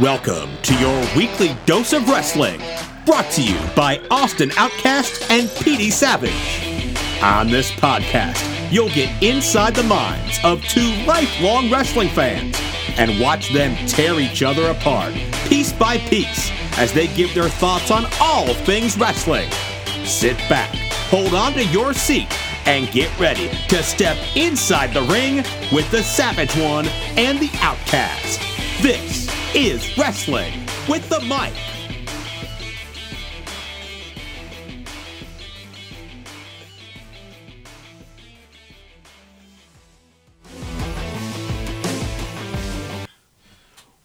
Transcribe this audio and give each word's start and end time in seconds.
Welcome 0.00 0.50
to 0.62 0.74
your 0.80 1.06
weekly 1.16 1.56
dose 1.66 1.92
of 1.92 2.08
wrestling, 2.08 2.60
brought 3.06 3.30
to 3.30 3.42
you 3.44 3.56
by 3.76 4.00
Austin 4.10 4.50
Outcast 4.56 5.30
and 5.30 5.46
PD 5.48 5.92
Savage. 5.92 7.22
On 7.22 7.48
this 7.48 7.70
podcast, 7.70 8.42
you'll 8.72 8.88
get 8.88 9.22
inside 9.22 9.76
the 9.76 9.84
minds 9.84 10.40
of 10.42 10.60
two 10.64 10.92
lifelong 11.06 11.70
wrestling 11.70 12.08
fans 12.08 12.60
and 12.96 13.20
watch 13.20 13.52
them 13.52 13.76
tear 13.86 14.18
each 14.18 14.42
other 14.42 14.66
apart 14.66 15.14
piece 15.44 15.72
by 15.72 15.98
piece 15.98 16.50
as 16.76 16.92
they 16.92 17.06
give 17.14 17.32
their 17.32 17.48
thoughts 17.48 17.92
on 17.92 18.04
all 18.20 18.52
things 18.52 18.98
wrestling. 18.98 19.48
Sit 20.04 20.36
back, 20.48 20.74
hold 21.08 21.34
on 21.34 21.52
to 21.52 21.64
your 21.66 21.94
seat, 21.94 22.26
and 22.66 22.90
get 22.90 23.16
ready 23.20 23.48
to 23.68 23.80
step 23.84 24.16
inside 24.34 24.92
the 24.92 25.02
ring 25.02 25.36
with 25.72 25.88
the 25.92 26.02
Savage 26.02 26.56
One 26.56 26.88
and 27.16 27.38
the 27.38 27.50
Outcast. 27.60 28.40
This 28.82 29.13
is 29.54 29.96
Wrestling 29.96 30.52
with 30.88 31.08
the 31.08 31.20
Mic. 31.20 31.54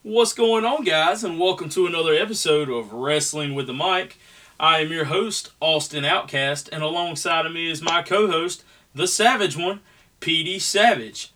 What's 0.03 0.33
going 0.33 0.65
on, 0.65 0.83
guys, 0.83 1.23
and 1.23 1.39
welcome 1.39 1.69
to 1.69 1.87
another 1.87 2.13
episode 2.13 2.69
of 2.69 2.93
Wrestling 2.93 3.55
with 3.55 3.65
the 3.65 3.73
Mic. 3.73 4.19
I 4.59 4.81
am 4.81 4.91
your 4.91 5.05
host, 5.05 5.49
Austin 5.59 6.05
Outcast, 6.05 6.69
and 6.71 6.83
alongside 6.83 7.47
of 7.47 7.53
me 7.53 7.71
is 7.71 7.81
my 7.81 8.03
co 8.03 8.27
host, 8.27 8.63
the 8.93 9.07
Savage 9.07 9.57
One, 9.57 9.79
PD 10.21 10.61
Savage. 10.61 11.33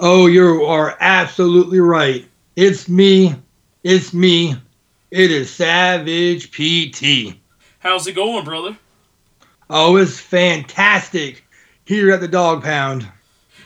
Oh, 0.00 0.26
you 0.26 0.64
are 0.64 0.96
absolutely 0.98 1.78
right. 1.78 2.28
It's 2.60 2.88
me. 2.88 3.36
It's 3.84 4.12
me. 4.12 4.56
It 5.12 5.30
is 5.30 5.48
Savage 5.48 6.50
PT. 6.50 7.38
How's 7.78 8.08
it 8.08 8.14
going, 8.14 8.44
brother? 8.44 8.76
Oh, 9.70 9.96
it's 9.96 10.18
fantastic 10.18 11.44
here 11.84 12.10
at 12.10 12.20
the 12.20 12.26
Dog 12.26 12.64
Pound. 12.64 13.06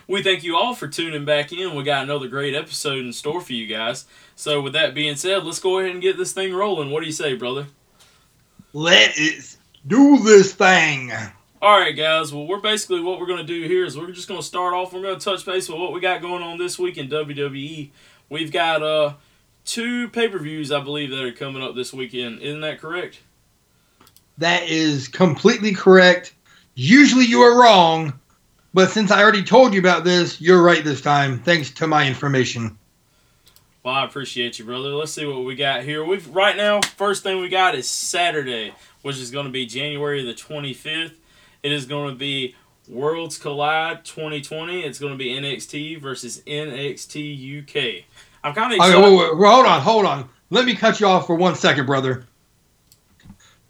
We 0.07 0.23
thank 0.23 0.45
you 0.45 0.59
all 0.59 0.75
for 0.75 0.89
tuning 0.89 1.25
back 1.25 1.55
in. 1.55 1.75
We 1.75 1.85
got 1.85 2.03
another 2.03 2.29
great 2.29 2.55
episode 2.55 2.99
in 2.99 3.15
store 3.15 3.41
for 3.41 3.55
you 3.55 3.67
guys. 3.67 4.05
So, 4.37 4.61
with 4.61 4.75
that 4.75 4.93
being 4.95 5.17
said, 5.17 5.43
let's 5.43 5.59
go 5.59 5.79
ahead 5.79 5.93
and 5.93 6.03
get 6.03 6.19
this 6.19 6.35
thing 6.35 6.53
rolling. 6.53 6.91
What 6.91 7.01
do 7.01 7.07
you 7.07 7.13
say, 7.13 7.35
brother? 7.35 7.69
Let's 8.75 9.57
do 9.87 10.19
this 10.19 10.53
thing. 10.53 11.13
All 11.63 11.79
right, 11.79 11.97
guys. 11.97 12.31
Well, 12.35 12.47
we're 12.47 12.61
basically 12.61 13.01
what 13.01 13.21
we're 13.21 13.27
going 13.27 13.39
to 13.39 13.45
do 13.45 13.67
here 13.67 13.87
is 13.87 13.97
we're 13.97 14.11
just 14.11 14.29
going 14.29 14.41
to 14.41 14.47
start 14.47 14.75
off. 14.75 14.93
We're 14.93 15.01
going 15.01 15.19
to 15.19 15.25
touch 15.25 15.47
base 15.47 15.69
with 15.69 15.79
what 15.79 15.95
we 15.95 16.01
got 16.01 16.21
going 16.21 16.43
on 16.43 16.59
this 16.59 16.79
week 16.79 16.99
in 16.99 17.09
WWE. 17.09 17.89
We've 18.33 18.51
got 18.51 18.83
uh 18.83 19.13
two 19.67 20.09
pay 20.09 20.27
per 20.27 20.39
views, 20.39 20.73
I 20.73 20.81
believe, 20.81 21.11
that 21.11 21.23
are 21.23 21.33
coming 21.33 21.63
up 21.63 21.75
this 21.75 21.93
weekend. 21.93 22.41
Isn't 22.41 22.63
that 22.63 22.81
correct? 22.81 23.21
That 24.39 24.71
is 24.71 25.07
completely 25.07 25.75
correct. 25.75 26.33
Usually 26.75 27.27
you 27.27 27.43
are 27.43 27.61
wrong, 27.61 28.19
but 28.73 28.89
since 28.89 29.11
I 29.11 29.23
already 29.23 29.43
told 29.43 29.75
you 29.75 29.81
about 29.81 30.05
this, 30.05 30.41
you're 30.41 30.63
right 30.63 30.83
this 30.83 31.03
time, 31.03 31.41
thanks 31.41 31.73
to 31.73 31.87
my 31.87 32.09
information. 32.09 32.79
Well, 33.83 33.93
I 33.93 34.07
appreciate 34.07 34.59
you, 34.59 34.65
brother. 34.65 34.95
Let's 34.95 35.13
see 35.13 35.27
what 35.27 35.45
we 35.45 35.55
got 35.55 35.83
here. 35.83 36.03
We've 36.03 36.27
right 36.35 36.57
now. 36.57 36.81
First 36.81 37.23
thing 37.23 37.39
we 37.39 37.51
got 37.51 37.75
is 37.75 37.87
Saturday, 37.87 38.73
which 39.03 39.19
is 39.19 39.31
going 39.31 39.45
to 39.45 39.53
be 39.53 39.67
January 39.67 40.25
the 40.25 40.33
twenty 40.33 40.73
fifth. 40.73 41.21
It 41.63 41.71
is 41.71 41.85
going 41.85 42.09
to 42.09 42.19
be 42.19 42.55
Worlds 42.89 43.39
Collide 43.39 44.05
2020. 44.05 44.85
It's 44.85 44.99
going 44.99 45.13
to 45.13 45.19
be 45.19 45.31
NXT 45.31 46.01
versus 46.01 46.43
NXT 46.47 47.63
UK. 47.63 48.05
I'm 48.45 48.55
kind 48.55 48.73
of 48.73 48.81
Okay, 48.81 48.95
wait, 48.97 49.17
wait, 49.17 49.39
wait, 49.39 49.49
hold 49.51 49.67
on, 49.67 49.81
hold 49.81 50.05
on. 50.07 50.29
Let 50.51 50.65
me 50.65 50.75
cut 50.75 51.01
you 51.01 51.07
off 51.07 51.27
for 51.27 51.35
one 51.37 51.55
second, 51.55 51.87
brother. 51.87 52.25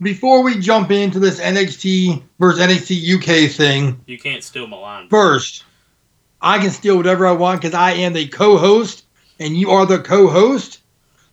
Before 0.00 0.42
we 0.42 0.58
jump 0.58 0.90
into 0.90 1.20
this 1.20 1.38
NXT 1.40 2.22
versus 2.40 2.60
NXT 2.60 3.14
UK 3.46 3.50
thing, 3.52 4.00
You 4.06 4.18
can't 4.18 4.42
steal 4.42 4.66
my 4.66 4.76
line. 4.76 5.08
first, 5.08 5.64
I 6.40 6.58
can 6.58 6.70
steal 6.70 6.96
whatever 6.96 7.26
I 7.26 7.32
want 7.32 7.60
because 7.60 7.74
I 7.74 7.92
am 7.92 8.12
the 8.12 8.26
co-host 8.26 9.04
and 9.38 9.56
you 9.56 9.70
are 9.70 9.86
the 9.86 10.00
co-host. 10.00 10.80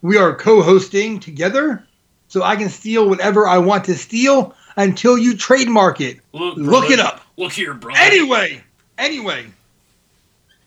We 0.01 0.17
are 0.17 0.35
co-hosting 0.35 1.19
together, 1.19 1.83
so 2.27 2.43
I 2.43 2.55
can 2.55 2.69
steal 2.69 3.09
whatever 3.09 3.47
I 3.47 3.57
want 3.57 3.85
to 3.85 3.95
steal 3.95 4.53
until 4.77 5.17
you 5.17 5.35
trademark 5.35 5.99
it. 5.99 6.19
Look, 6.33 6.55
Look 6.57 6.87
brother. 6.87 6.93
it 6.93 6.99
up. 6.99 7.21
Look 7.37 7.51
here, 7.53 7.73
bro. 7.73 7.93
Anyway, 7.97 8.61
anyway, 8.99 9.47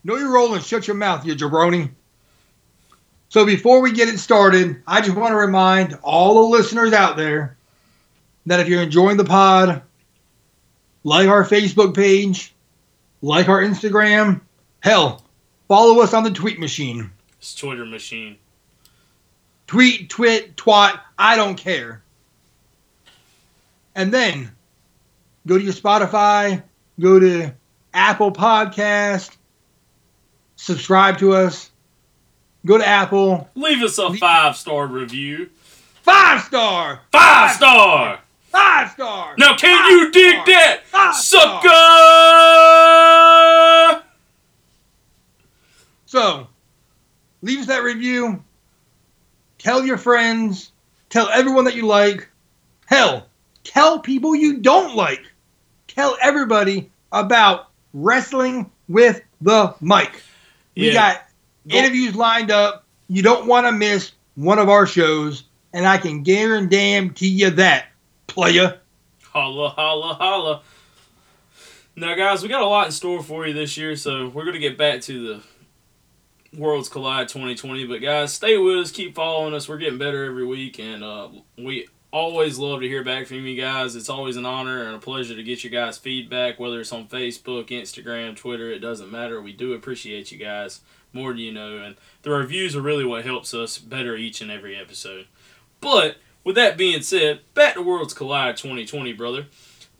know 0.05 0.17
your 0.17 0.33
role 0.33 0.55
and 0.55 0.63
shut 0.65 0.87
your 0.89 0.97
mouth, 0.97 1.25
you 1.25 1.35
jabroni. 1.37 1.91
So 3.33 3.47
before 3.47 3.81
we 3.81 3.93
get 3.93 4.11
it 4.11 4.19
started, 4.19 4.83
I 4.87 5.01
just 5.01 5.17
want 5.17 5.33
to 5.33 5.37
remind 5.37 5.99
all 6.03 6.35
the 6.35 6.51
listeners 6.55 6.93
out 6.93 7.17
there 7.17 7.57
that 8.45 8.61
if 8.61 8.69
you're 8.69 8.83
enjoying 8.83 9.17
the 9.17 9.25
pod, 9.25 9.81
like 11.03 11.29
our 11.29 11.43
Facebook 11.43 11.97
page, 11.97 12.53
like 13.23 13.49
our 13.49 13.63
Instagram, 13.63 14.43
hell, 14.81 15.25
follow 15.67 16.03
us 16.03 16.13
on 16.13 16.25
the 16.25 16.31
tweet 16.31 16.61
machine. 16.61 17.11
It's 17.39 17.55
Twitter 17.55 17.87
machine. 17.87 18.37
Tweet, 19.67 20.11
twit, 20.11 20.55
twat, 20.57 21.01
I 21.19 21.37
don't 21.37 21.57
care. 21.57 22.03
And 23.95 24.13
then 24.13 24.53
go 25.47 25.57
to 25.57 25.65
your 25.65 25.73
Spotify, 25.73 26.63
go 27.01 27.19
to 27.19 27.55
Apple 27.95 28.31
Podcast, 28.31 29.35
subscribe 30.57 31.17
to 31.21 31.33
us. 31.33 31.72
Go 32.65 32.79
to 32.79 32.87
Apple, 32.87 33.49
Leave 33.55 33.83
us 33.83 33.99
a 33.99 34.13
five 34.15 34.57
star 34.57 34.87
review. 34.87 35.51
five 36.03 36.43
star, 36.43 37.01
Five 37.11 37.57
star. 37.57 38.21
five 38.51 38.91
star. 38.93 39.35
Now, 39.37 39.57
can 39.57 39.77
Five 39.83 39.91
you 39.91 40.11
dig 40.13 40.35
star. 40.35 40.47
that, 40.47 40.81
Five 40.87 41.15
sucker? 43.93 44.03
So, 46.07 46.47
leave 47.41 47.61
us 47.61 47.67
that 47.67 47.83
review. 47.83 48.43
Tell 49.59 49.85
your 49.85 49.97
friends. 49.99 50.71
Tell 51.11 51.29
everyone 51.31 51.65
that 51.65 51.75
you 51.75 51.87
like. 51.87 52.29
Hell, 52.87 53.27
tell 53.65 53.99
people 54.01 54.35
you 54.37 54.59
don't 54.59 54.95
like. 54.95 55.23
Tell 55.89 56.17
everybody 56.21 56.91
about 57.13 57.69
wrestling 57.95 58.71
with 58.89 59.21
the 59.41 59.75
mic. 59.81 60.23
We 60.77 60.89
Yeah. 60.89 60.93
got 60.93 61.15
Go- 61.17 61.23
interviews 61.69 62.15
lined 62.15 62.51
up. 62.51 62.85
You 63.09 63.23
don't 63.23 63.47
want 63.47 63.67
to 63.67 63.73
miss 63.73 64.13
one 64.35 64.59
of 64.59 64.69
our 64.69 64.87
shows, 64.87 65.45
and 65.73 65.87
I 65.87 65.99
can 65.99 66.23
guarantee 66.23 67.29
you 67.29 67.51
that, 67.51 67.87
playa. 68.27 68.79
Holla, 69.23 69.71
holla, 69.71 70.15
holla. 70.15 70.63
Now, 71.95 72.15
guys, 72.15 72.43
we 72.43 72.49
got 72.49 72.63
a 72.63 72.67
lot 72.67 72.87
in 72.87 72.93
store 72.93 73.23
for 73.23 73.47
you 73.47 73.53
this 73.53 73.77
year, 73.77 73.97
so 73.97 74.29
we're 74.29 74.45
going 74.45 74.55
to 74.55 74.61
get 74.61 74.79
back 74.79 75.03
to 75.03 75.27
the 75.27 76.59
Worlds 76.59 76.89
Collide 76.89 77.29
2020. 77.29 77.87
But, 77.87 78.01
guys, 78.01 78.33
stay 78.33 78.57
with 78.57 78.79
us, 78.79 78.91
keep 78.91 79.15
following 79.15 79.53
us. 79.53 79.69
We're 79.69 79.77
getting 79.79 79.99
better 79.99 80.25
every 80.25 80.47
week, 80.47 80.79
and 80.79 81.05
uh, 81.05 81.29
we 81.59 81.89
always 82.11 82.59
love 82.59 82.81
to 82.81 82.89
hear 82.89 83.05
back 83.05 83.27
from 83.27 83.47
you 83.47 83.61
guys. 83.61 83.95
It's 83.95 84.09
always 84.09 84.37
an 84.37 84.47
honor 84.47 84.85
and 84.85 84.97
a 84.97 84.99
pleasure 84.99 85.35
to 85.35 85.43
get 85.43 85.65
your 85.65 85.71
guys' 85.71 85.99
feedback, 85.99 86.59
whether 86.59 86.81
it's 86.81 86.93
on 86.93 87.09
Facebook, 87.09 87.69
Instagram, 87.69 88.37
Twitter, 88.37 88.71
it 88.71 88.81
doesn't 88.81 89.11
matter. 89.11 89.41
We 89.41 89.53
do 89.53 89.75
appreciate 89.75 90.33
you 90.33 90.39
guys 90.39 90.81
more 91.13 91.31
than 91.31 91.39
you 91.39 91.53
know, 91.53 91.79
and 91.79 91.97
the 92.23 92.31
reviews 92.31 92.77
are 92.77 92.83
really 92.83 93.05
what 93.05 93.25
helps 93.25 93.55
us 93.55 93.79
better 93.79 94.17
each 94.17 94.41
and 94.41 94.51
every 94.51 94.77
episode. 94.77 95.27
But, 95.81 96.17
with 96.45 96.57
that 96.57 96.77
being 96.77 97.03
said, 97.03 97.41
back 97.55 97.75
to 97.75 97.83
Worlds 97.83 98.15
Collide 98.15 98.57
2020, 98.57 99.13
brother 99.13 99.47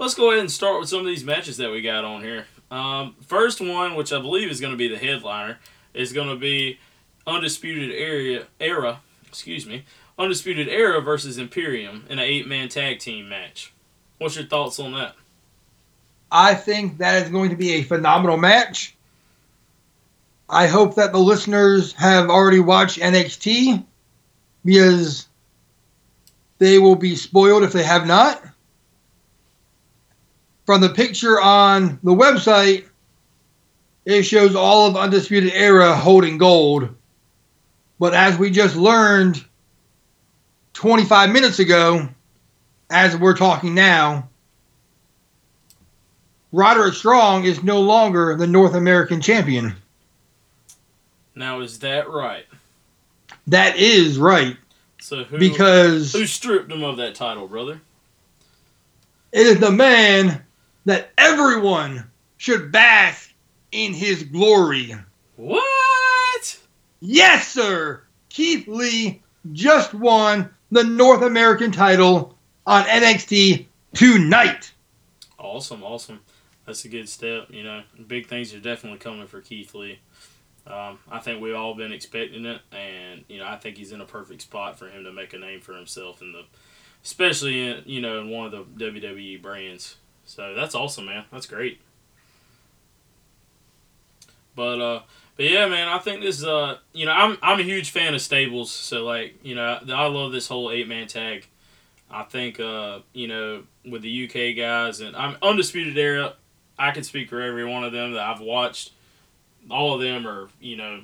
let's 0.03 0.15
go 0.15 0.31
ahead 0.31 0.41
and 0.41 0.51
start 0.51 0.81
with 0.81 0.89
some 0.89 1.01
of 1.01 1.07
these 1.07 1.25
matches 1.25 1.57
that 1.59 1.71
we 1.71 1.81
got 1.81 2.05
on 2.05 2.23
here. 2.23 2.47
Um, 2.71 3.15
first 3.27 3.61
one, 3.61 3.95
which 3.95 4.13
I 4.13 4.19
believe 4.19 4.51
is 4.51 4.61
going 4.61 4.73
to 4.73 4.77
be 4.77 4.89
the 4.89 4.99
headliner, 4.99 5.59
is 5.95 6.13
going 6.13 6.29
to 6.29 6.37
be 6.37 6.79
Undisputed 7.27 7.91
Era, 8.59 9.01
excuse 9.29 9.65
me, 9.65 9.85
Undisputed 10.19 10.69
Era 10.69 11.01
versus 11.01 11.39
Imperium 11.39 12.05
in 12.09 12.19
an 12.19 12.25
eight-man 12.25 12.69
tag 12.69 12.99
team 12.99 13.29
match. 13.29 13.73
What's 14.19 14.37
your 14.37 14.47
thoughts 14.47 14.81
on 14.81 14.93
that? 14.95 15.15
I 16.31 16.55
think 16.55 16.99
that 16.99 17.23
is 17.23 17.29
going 17.29 17.51
to 17.51 17.57
be 17.57 17.73
a 17.75 17.83
phenomenal 17.83 18.39
match. 18.39 18.97
I 20.53 20.67
hope 20.67 20.97
that 20.97 21.13
the 21.13 21.19
listeners 21.19 21.95
have 21.95 22.29
already 22.29 22.61
watched 22.61 22.99
NXT 22.99 23.83
because 24.63 25.27
they 26.59 26.79
will 26.79 26.95
be 26.95 27.17
spoiled 27.17 27.63
if 27.63 27.73
they 27.73 27.83
have 27.83 28.07
not. 28.07 28.41
From 30.67 30.83
the 30.83 30.91
picture 30.91 31.41
on 31.41 31.99
the 32.03 32.13
website, 32.13 32.85
it 34.05 34.25
shows 34.25 34.55
all 34.55 34.89
of 34.89 34.97
Undisputed 34.97 35.55
Era 35.55 35.97
holding 35.97 36.37
gold. 36.37 36.95
But 37.99 38.13
as 38.13 38.37
we 38.37 38.51
just 38.51 38.77
learned 38.77 39.43
25 40.75 41.31
minutes 41.31 41.61
ago, 41.61 42.11
as 42.91 43.17
we're 43.17 43.37
talking 43.37 43.75
now, 43.75 44.29
Roderick 46.53 46.93
Strong 46.93 47.45
is 47.45 47.63
no 47.63 47.81
longer 47.81 48.37
the 48.37 48.47
North 48.47 48.75
American 48.75 49.23
champion. 49.23 49.77
Now, 51.35 51.61
is 51.61 51.79
that 51.81 52.09
right? 52.11 52.47
That 53.47 53.77
is 53.77 54.19
right. 54.19 54.57
So 55.01 55.25
who 55.25 55.39
Because 55.39 56.13
who 56.13 56.27
stripped 56.27 56.71
him 56.71 56.83
of 56.85 56.97
that 56.99 57.15
title, 57.15 57.49
brother? 57.49 57.81
it 59.33 59.47
is 59.47 59.59
the 59.59 59.71
man 59.71 60.45
that 60.85 61.11
everyone 61.17 62.11
should 62.37 62.71
bask 62.71 63.33
in 63.73 63.95
his 63.95 64.23
glory. 64.25 64.95
What? 65.37 66.59
Yes, 67.01 67.49
sir. 67.49 68.03
Keith 68.29 68.69
Lee 68.69 69.23
just 69.53 69.95
won 69.95 70.51
the 70.71 70.85
North 70.85 71.23
American 71.23 71.73
title 71.73 72.37
on 72.67 72.85
NXT 72.85 73.67
tonight. 73.95 74.73
Awesome, 75.39 75.83
awesome. 75.83 76.21
That's 76.67 76.85
a 76.85 76.89
good 76.89 77.09
step. 77.09 77.49
You 77.51 77.65
know, 77.65 77.83
big 78.07 78.29
things 78.29 78.55
are 78.55 78.61
definitely 78.61 78.99
coming 79.01 79.27
for 79.27 79.41
Keith 79.41 79.75
Lee. 79.75 79.99
Um, 80.67 80.99
I 81.11 81.19
think 81.19 81.43
we've 81.43 81.57
all 81.57 81.75
been 81.75 81.93
expecting 81.93 82.47
it, 82.47 82.61
and 82.71 83.25
you 83.29 83.39
know, 83.39 83.47
I 83.47 83.57
think 83.57 83.77
he's 83.77 83.93
in 83.93 84.01
a 84.01 84.05
perfect 84.05 84.43
spot 84.43 84.79
for 84.79 84.89
him 84.89 85.05
to 85.05 85.13
make 85.13 85.33
a 85.33 85.39
name 85.39 85.61
for 85.61 85.75
himself 85.75 86.23
in 86.23 86.33
the, 86.33 86.45
especially 87.05 87.69
in 87.69 87.83
you 87.85 88.01
know 88.01 88.21
in 88.21 88.31
one 88.31 88.47
of 88.47 88.53
the 88.53 88.91
WWE 88.91 89.43
brands. 89.43 89.97
So 90.25 90.55
that's 90.55 90.75
awesome, 90.75 91.07
man. 91.07 91.25
That's 91.33 91.47
great. 91.47 91.81
But 94.55 94.81
uh, 94.81 95.03
but 95.37 95.47
yeah, 95.47 95.67
man, 95.67 95.89
I 95.89 95.99
think 95.99 96.21
this 96.21 96.45
uh, 96.45 96.79
you 96.93 97.07
know, 97.07 97.13
I'm 97.13 97.39
I'm 97.43 97.59
a 97.59 97.65
huge 97.65 97.91
fan 97.91 98.15
of 98.15 98.21
stables, 98.21 98.71
so 98.71 99.05
like 99.05 99.35
you 99.43 99.55
know, 99.55 99.81
I 99.89 100.07
love 100.07 100.33
this 100.33 100.47
whole 100.47 100.71
eight 100.71 100.87
man 100.87 101.09
tag. 101.09 101.47
I 102.11 102.23
think 102.25 102.61
uh, 102.61 103.01
you 103.13 103.27
know, 103.27 103.65
with 103.85 104.03
the 104.03 104.25
UK 104.27 104.57
guys 104.57 105.01
and 105.01 105.17
I'm 105.17 105.37
undisputed 105.43 105.97
era. 105.97 106.35
I 106.79 106.91
can 106.91 107.05
speak 107.05 107.29
for 107.29 107.41
every 107.41 107.65
one 107.65 107.85
of 107.85 107.93
them 107.93 108.13
that 108.13 108.23
I've 108.23 108.41
watched. 108.41 108.93
All 109.71 109.95
of 109.95 110.01
them 110.01 110.27
are 110.27 110.49
you 110.61 110.77
know, 110.77 111.03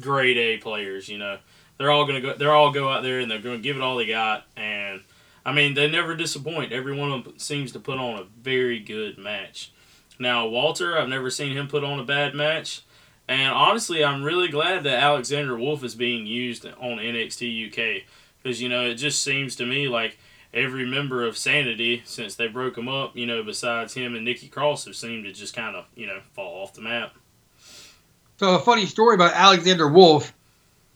grade 0.00 0.36
A 0.36 0.58
players. 0.58 1.08
You 1.08 1.18
know, 1.18 1.38
they're 1.78 1.90
all 1.90 2.06
gonna 2.06 2.20
go. 2.20 2.34
They're 2.34 2.52
all 2.52 2.72
go 2.72 2.88
out 2.88 3.02
there 3.02 3.20
and 3.20 3.30
they're 3.30 3.40
gonna 3.40 3.58
give 3.58 3.76
it 3.76 3.82
all 3.82 3.96
they 3.96 4.06
got. 4.06 4.46
And 4.56 5.02
I 5.44 5.52
mean, 5.52 5.74
they 5.74 5.90
never 5.90 6.14
disappoint. 6.14 6.72
Every 6.72 6.96
one 6.96 7.12
of 7.12 7.24
them 7.24 7.38
seems 7.38 7.72
to 7.72 7.80
put 7.80 7.98
on 7.98 8.18
a 8.18 8.24
very 8.42 8.78
good 8.78 9.18
match. 9.18 9.72
Now 10.18 10.46
Walter, 10.46 10.98
I've 10.98 11.08
never 11.08 11.30
seen 11.30 11.56
him 11.56 11.68
put 11.68 11.84
on 11.84 11.98
a 11.98 12.04
bad 12.04 12.34
match. 12.34 12.82
And 13.26 13.52
honestly, 13.52 14.04
I'm 14.04 14.24
really 14.24 14.48
glad 14.48 14.82
that 14.84 15.02
Alexander 15.02 15.56
Wolfe 15.56 15.84
is 15.84 15.94
being 15.94 16.26
used 16.26 16.66
on 16.66 16.98
NXT 16.98 17.68
UK 17.68 18.02
because 18.42 18.60
you 18.60 18.68
know 18.68 18.86
it 18.86 18.96
just 18.96 19.22
seems 19.22 19.54
to 19.56 19.66
me 19.66 19.88
like 19.88 20.18
every 20.52 20.84
member 20.84 21.24
of 21.24 21.38
Sanity 21.38 22.02
since 22.04 22.34
they 22.34 22.48
broke 22.48 22.76
him 22.76 22.88
up, 22.88 23.16
you 23.16 23.26
know, 23.26 23.42
besides 23.42 23.94
him 23.94 24.14
and 24.14 24.24
Nikki 24.24 24.48
Cross, 24.48 24.86
have 24.86 24.96
seemed 24.96 25.24
to 25.24 25.32
just 25.32 25.54
kind 25.54 25.76
of 25.76 25.86
you 25.94 26.06
know 26.06 26.20
fall 26.32 26.62
off 26.62 26.74
the 26.74 26.80
map. 26.80 27.14
So 28.40 28.54
a 28.54 28.58
funny 28.58 28.86
story 28.86 29.16
about 29.16 29.34
Alexander 29.34 29.86
Wolfe. 29.86 30.32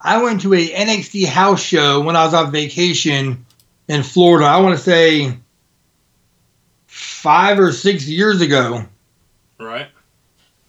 I 0.00 0.22
went 0.22 0.40
to 0.40 0.54
a 0.54 0.66
NXT 0.66 1.26
house 1.26 1.62
show 1.62 2.00
when 2.00 2.16
I 2.16 2.24
was 2.24 2.32
on 2.32 2.50
vacation 2.50 3.44
in 3.86 4.02
Florida. 4.02 4.46
I 4.46 4.62
want 4.62 4.78
to 4.78 4.82
say 4.82 5.36
five 6.86 7.58
or 7.58 7.70
six 7.70 8.08
years 8.08 8.40
ago. 8.40 8.86
Right. 9.60 9.88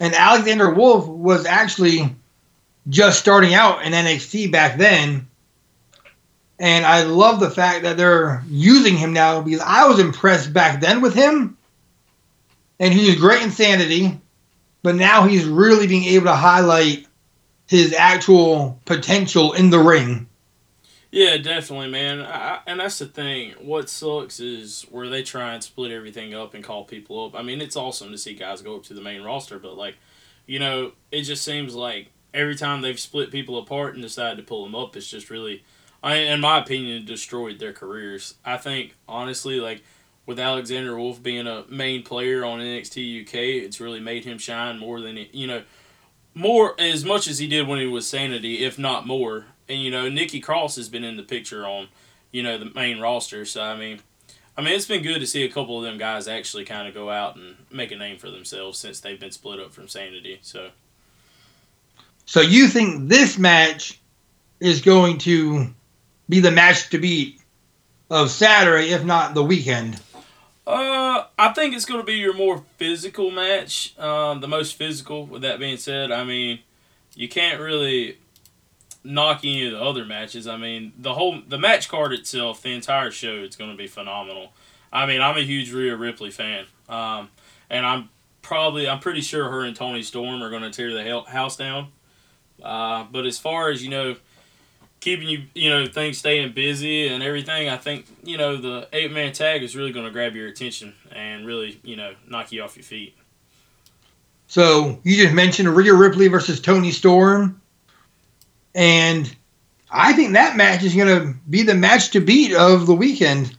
And 0.01 0.13
Alexander 0.13 0.69
Wolfe 0.69 1.07
was 1.07 1.45
actually 1.45 2.13
just 2.89 3.19
starting 3.19 3.53
out 3.53 3.85
in 3.85 3.93
NXT 3.93 4.51
back 4.51 4.77
then. 4.77 5.29
And 6.59 6.85
I 6.85 7.03
love 7.03 7.39
the 7.39 7.51
fact 7.51 7.83
that 7.83 7.95
they're 7.95 8.43
using 8.49 8.97
him 8.97 9.13
now 9.13 9.39
because 9.39 9.61
I 9.61 9.87
was 9.87 9.99
impressed 9.99 10.51
back 10.51 10.81
then 10.81 10.99
with 10.99 11.13
him. 11.13 11.57
And 12.81 12.93
he 12.93 13.07
was 13.07 13.15
great 13.15 13.43
in 13.43 13.51
Sanity. 13.51 14.19
But 14.85 14.97
now 14.97 15.27
he's 15.27 15.45
really 15.45 15.87
being 15.87 16.03
able 16.03 16.27
to 16.27 16.35
highlight 16.35 17.07
his 17.65 17.91
actual 17.91 18.79
potential 18.85 19.53
in 19.53 19.71
the 19.71 19.79
ring. 19.79 20.27
Yeah, 21.09 21.37
definitely, 21.37 21.89
man. 21.89 22.21
I, 22.21 22.59
and 22.67 22.79
that's 22.79 22.99
the 22.99 23.07
thing. 23.07 23.53
What 23.59 23.89
sucks 23.89 24.39
is 24.39 24.83
where 24.91 25.09
they 25.09 25.23
try 25.23 25.55
and 25.55 25.63
split 25.63 25.91
everything 25.91 26.35
up 26.35 26.53
and 26.53 26.63
call 26.63 26.83
people 26.83 27.25
up. 27.25 27.33
I 27.33 27.41
mean, 27.41 27.61
it's 27.61 27.75
awesome 27.75 28.11
to 28.11 28.17
see 28.19 28.35
guys 28.35 28.61
go 28.61 28.75
up 28.75 28.83
to 28.83 28.93
the 28.93 29.01
main 29.01 29.23
roster, 29.23 29.57
but 29.57 29.75
like, 29.75 29.95
you 30.45 30.59
know, 30.59 30.91
it 31.11 31.23
just 31.23 31.43
seems 31.43 31.73
like 31.73 32.11
every 32.31 32.55
time 32.55 32.81
they've 32.81 32.99
split 32.99 33.31
people 33.31 33.57
apart 33.57 33.95
and 33.95 34.03
decided 34.03 34.37
to 34.37 34.43
pull 34.43 34.63
them 34.65 34.75
up, 34.75 34.95
it's 34.95 35.09
just 35.09 35.31
really, 35.31 35.63
I, 36.03 36.17
in 36.17 36.41
my 36.41 36.59
opinion, 36.59 37.05
destroyed 37.05 37.57
their 37.57 37.73
careers. 37.73 38.35
I 38.45 38.57
think 38.57 38.93
honestly, 39.07 39.59
like 39.59 39.83
with 40.25 40.39
Alexander 40.39 40.97
Wolfe 40.97 41.21
being 41.21 41.47
a 41.47 41.65
main 41.69 42.03
player 42.03 42.43
on 42.43 42.59
NXT 42.59 43.21
UK, 43.23 43.35
it's 43.63 43.79
really 43.79 43.99
made 43.99 44.25
him 44.25 44.37
shine 44.37 44.79
more 44.79 45.01
than 45.01 45.17
it, 45.17 45.33
you 45.33 45.47
know, 45.47 45.63
more 46.33 46.79
as 46.79 47.05
much 47.05 47.27
as 47.27 47.39
he 47.39 47.47
did 47.47 47.67
when 47.67 47.79
he 47.79 47.85
was 47.85 48.07
Sanity, 48.07 48.63
if 48.63 48.77
not 48.77 49.05
more 49.07 49.45
and 49.67 49.81
you 49.81 49.91
know 49.91 50.09
Nikki 50.09 50.39
Cross 50.39 50.75
has 50.75 50.89
been 50.89 51.03
in 51.03 51.17
the 51.17 51.23
picture 51.23 51.65
on 51.65 51.87
you 52.31 52.43
know 52.43 52.57
the 52.57 52.71
main 52.73 52.99
roster. 52.99 53.45
So 53.45 53.61
I 53.61 53.77
mean, 53.77 53.99
I 54.57 54.61
mean 54.61 54.73
it's 54.73 54.85
been 54.85 55.03
good 55.03 55.19
to 55.19 55.27
see 55.27 55.43
a 55.43 55.51
couple 55.51 55.77
of 55.77 55.83
them 55.83 55.97
guys 55.97 56.27
actually 56.27 56.65
kind 56.65 56.87
of 56.87 56.93
go 56.93 57.09
out 57.09 57.35
and 57.35 57.55
make 57.71 57.91
a 57.91 57.95
name 57.95 58.17
for 58.17 58.29
themselves 58.29 58.77
since 58.77 58.99
they've 58.99 59.19
been 59.19 59.31
split 59.31 59.59
up 59.59 59.71
from 59.71 59.87
Sanity. 59.87 60.39
So. 60.41 60.69
So 62.27 62.41
you 62.41 62.67
think 62.67 63.07
this 63.07 63.37
match 63.37 63.99
is 64.59 64.81
going 64.81 65.19
to 65.19 65.67
be 66.27 66.39
the 66.39 66.49
match 66.49 66.89
to 66.89 66.97
beat 66.97 67.39
of 68.09 68.31
Saturday, 68.31 68.89
if 68.89 69.03
not 69.03 69.35
the 69.35 69.43
weekend? 69.43 70.01
I 71.45 71.53
think 71.53 71.75
it's 71.75 71.85
going 71.85 71.99
to 71.99 72.05
be 72.05 72.15
your 72.15 72.33
more 72.33 72.63
physical 72.77 73.29
match. 73.29 73.97
Um, 73.99 74.41
the 74.41 74.47
most 74.47 74.75
physical. 74.75 75.27
With 75.27 75.43
that 75.43 75.59
being 75.59 75.77
said, 75.77 76.11
I 76.11 76.23
mean, 76.23 76.59
you 77.13 77.29
can't 77.29 77.59
really 77.59 78.17
knock 79.03 79.41
any 79.43 79.67
of 79.67 79.73
the 79.73 79.81
other 79.81 80.05
matches. 80.05 80.47
I 80.47 80.57
mean, 80.57 80.93
the 80.97 81.13
whole 81.13 81.39
the 81.47 81.59
match 81.59 81.87
card 81.87 82.13
itself, 82.13 82.63
the 82.63 82.73
entire 82.73 83.11
show, 83.11 83.35
it's 83.35 83.55
going 83.55 83.69
to 83.69 83.77
be 83.77 83.85
phenomenal. 83.85 84.53
I 84.91 85.05
mean, 85.05 85.21
I'm 85.21 85.37
a 85.37 85.41
huge 85.41 85.71
Rhea 85.71 85.95
Ripley 85.95 86.31
fan, 86.31 86.65
um, 86.89 87.29
and 87.69 87.85
I'm 87.85 88.09
probably 88.41 88.89
I'm 88.89 88.99
pretty 88.99 89.21
sure 89.21 89.47
her 89.49 89.63
and 89.63 89.75
Toni 89.75 90.01
Storm 90.01 90.41
are 90.41 90.49
going 90.49 90.63
to 90.63 90.71
tear 90.71 90.93
the 90.93 91.23
house 91.27 91.55
down. 91.55 91.89
Uh, 92.63 93.05
but 93.11 93.27
as 93.27 93.37
far 93.37 93.69
as 93.69 93.83
you 93.83 93.89
know, 93.91 94.15
keeping 95.05 95.29
you 95.29 95.43
you 95.53 95.69
know 95.69 95.85
things 95.85 96.17
staying 96.17 96.51
busy 96.51 97.07
and 97.07 97.23
everything, 97.23 97.69
I 97.69 97.77
think 97.77 98.07
you 98.23 98.37
know 98.37 98.57
the 98.57 98.89
eight 98.91 99.11
man 99.11 99.31
tag 99.31 99.61
is 99.63 99.75
really 99.75 99.91
going 99.91 100.05
to 100.05 100.11
grab 100.11 100.35
your 100.35 100.47
attention 100.47 100.95
and 101.11 101.45
really 101.45 101.79
you 101.83 101.95
know 101.95 102.15
knock 102.27 102.51
you 102.51 102.63
off 102.63 102.75
your 102.75 102.83
feet. 102.83 103.15
So 104.47 104.99
you 105.03 105.15
just 105.15 105.33
mentioned 105.33 105.69
Rhea 105.69 105.93
Ripley 105.93 106.27
versus 106.27 106.59
Toni 106.59 106.91
Storm. 106.91 107.61
And 108.73 109.33
I 109.89 110.13
think 110.13 110.33
that 110.33 110.57
match 110.57 110.83
is 110.83 110.93
going 110.93 111.07
to 111.07 111.33
be 111.49 111.63
the 111.63 111.75
match 111.75 112.11
to 112.11 112.19
beat 112.19 112.53
of 112.53 112.85
the 112.85 112.93
weekend. 112.93 113.55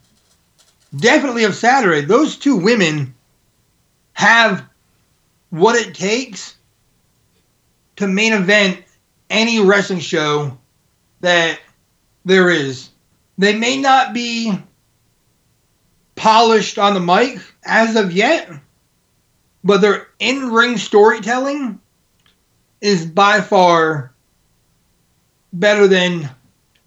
Definitely 0.95 1.45
of 1.45 1.55
Saturday. 1.55 2.03
Those 2.03 2.37
two 2.37 2.57
women 2.57 3.15
have 4.13 4.65
what 5.51 5.77
it 5.77 5.95
takes 5.95 6.57
to 7.97 8.07
main 8.07 8.33
event 8.33 8.83
any 9.31 9.61
wrestling 9.61 10.01
show 10.01 10.57
that 11.27 11.59
there 12.25 12.51
is. 12.51 12.91
They 13.37 13.57
may 13.57 13.77
not 13.81 14.15
be 14.15 14.57
polished 16.15 16.79
on 16.79 16.95
the 16.95 17.01
mic 17.01 17.41
as 17.65 17.97
of 17.97 18.13
yet, 18.13 18.49
but 19.65 19.81
their 19.81 20.07
in 20.21 20.53
ring 20.53 20.77
storytelling 20.77 21.81
is 22.81 23.05
by 23.05 23.41
far 23.41 24.13
better 25.53 25.89
than 25.89 26.31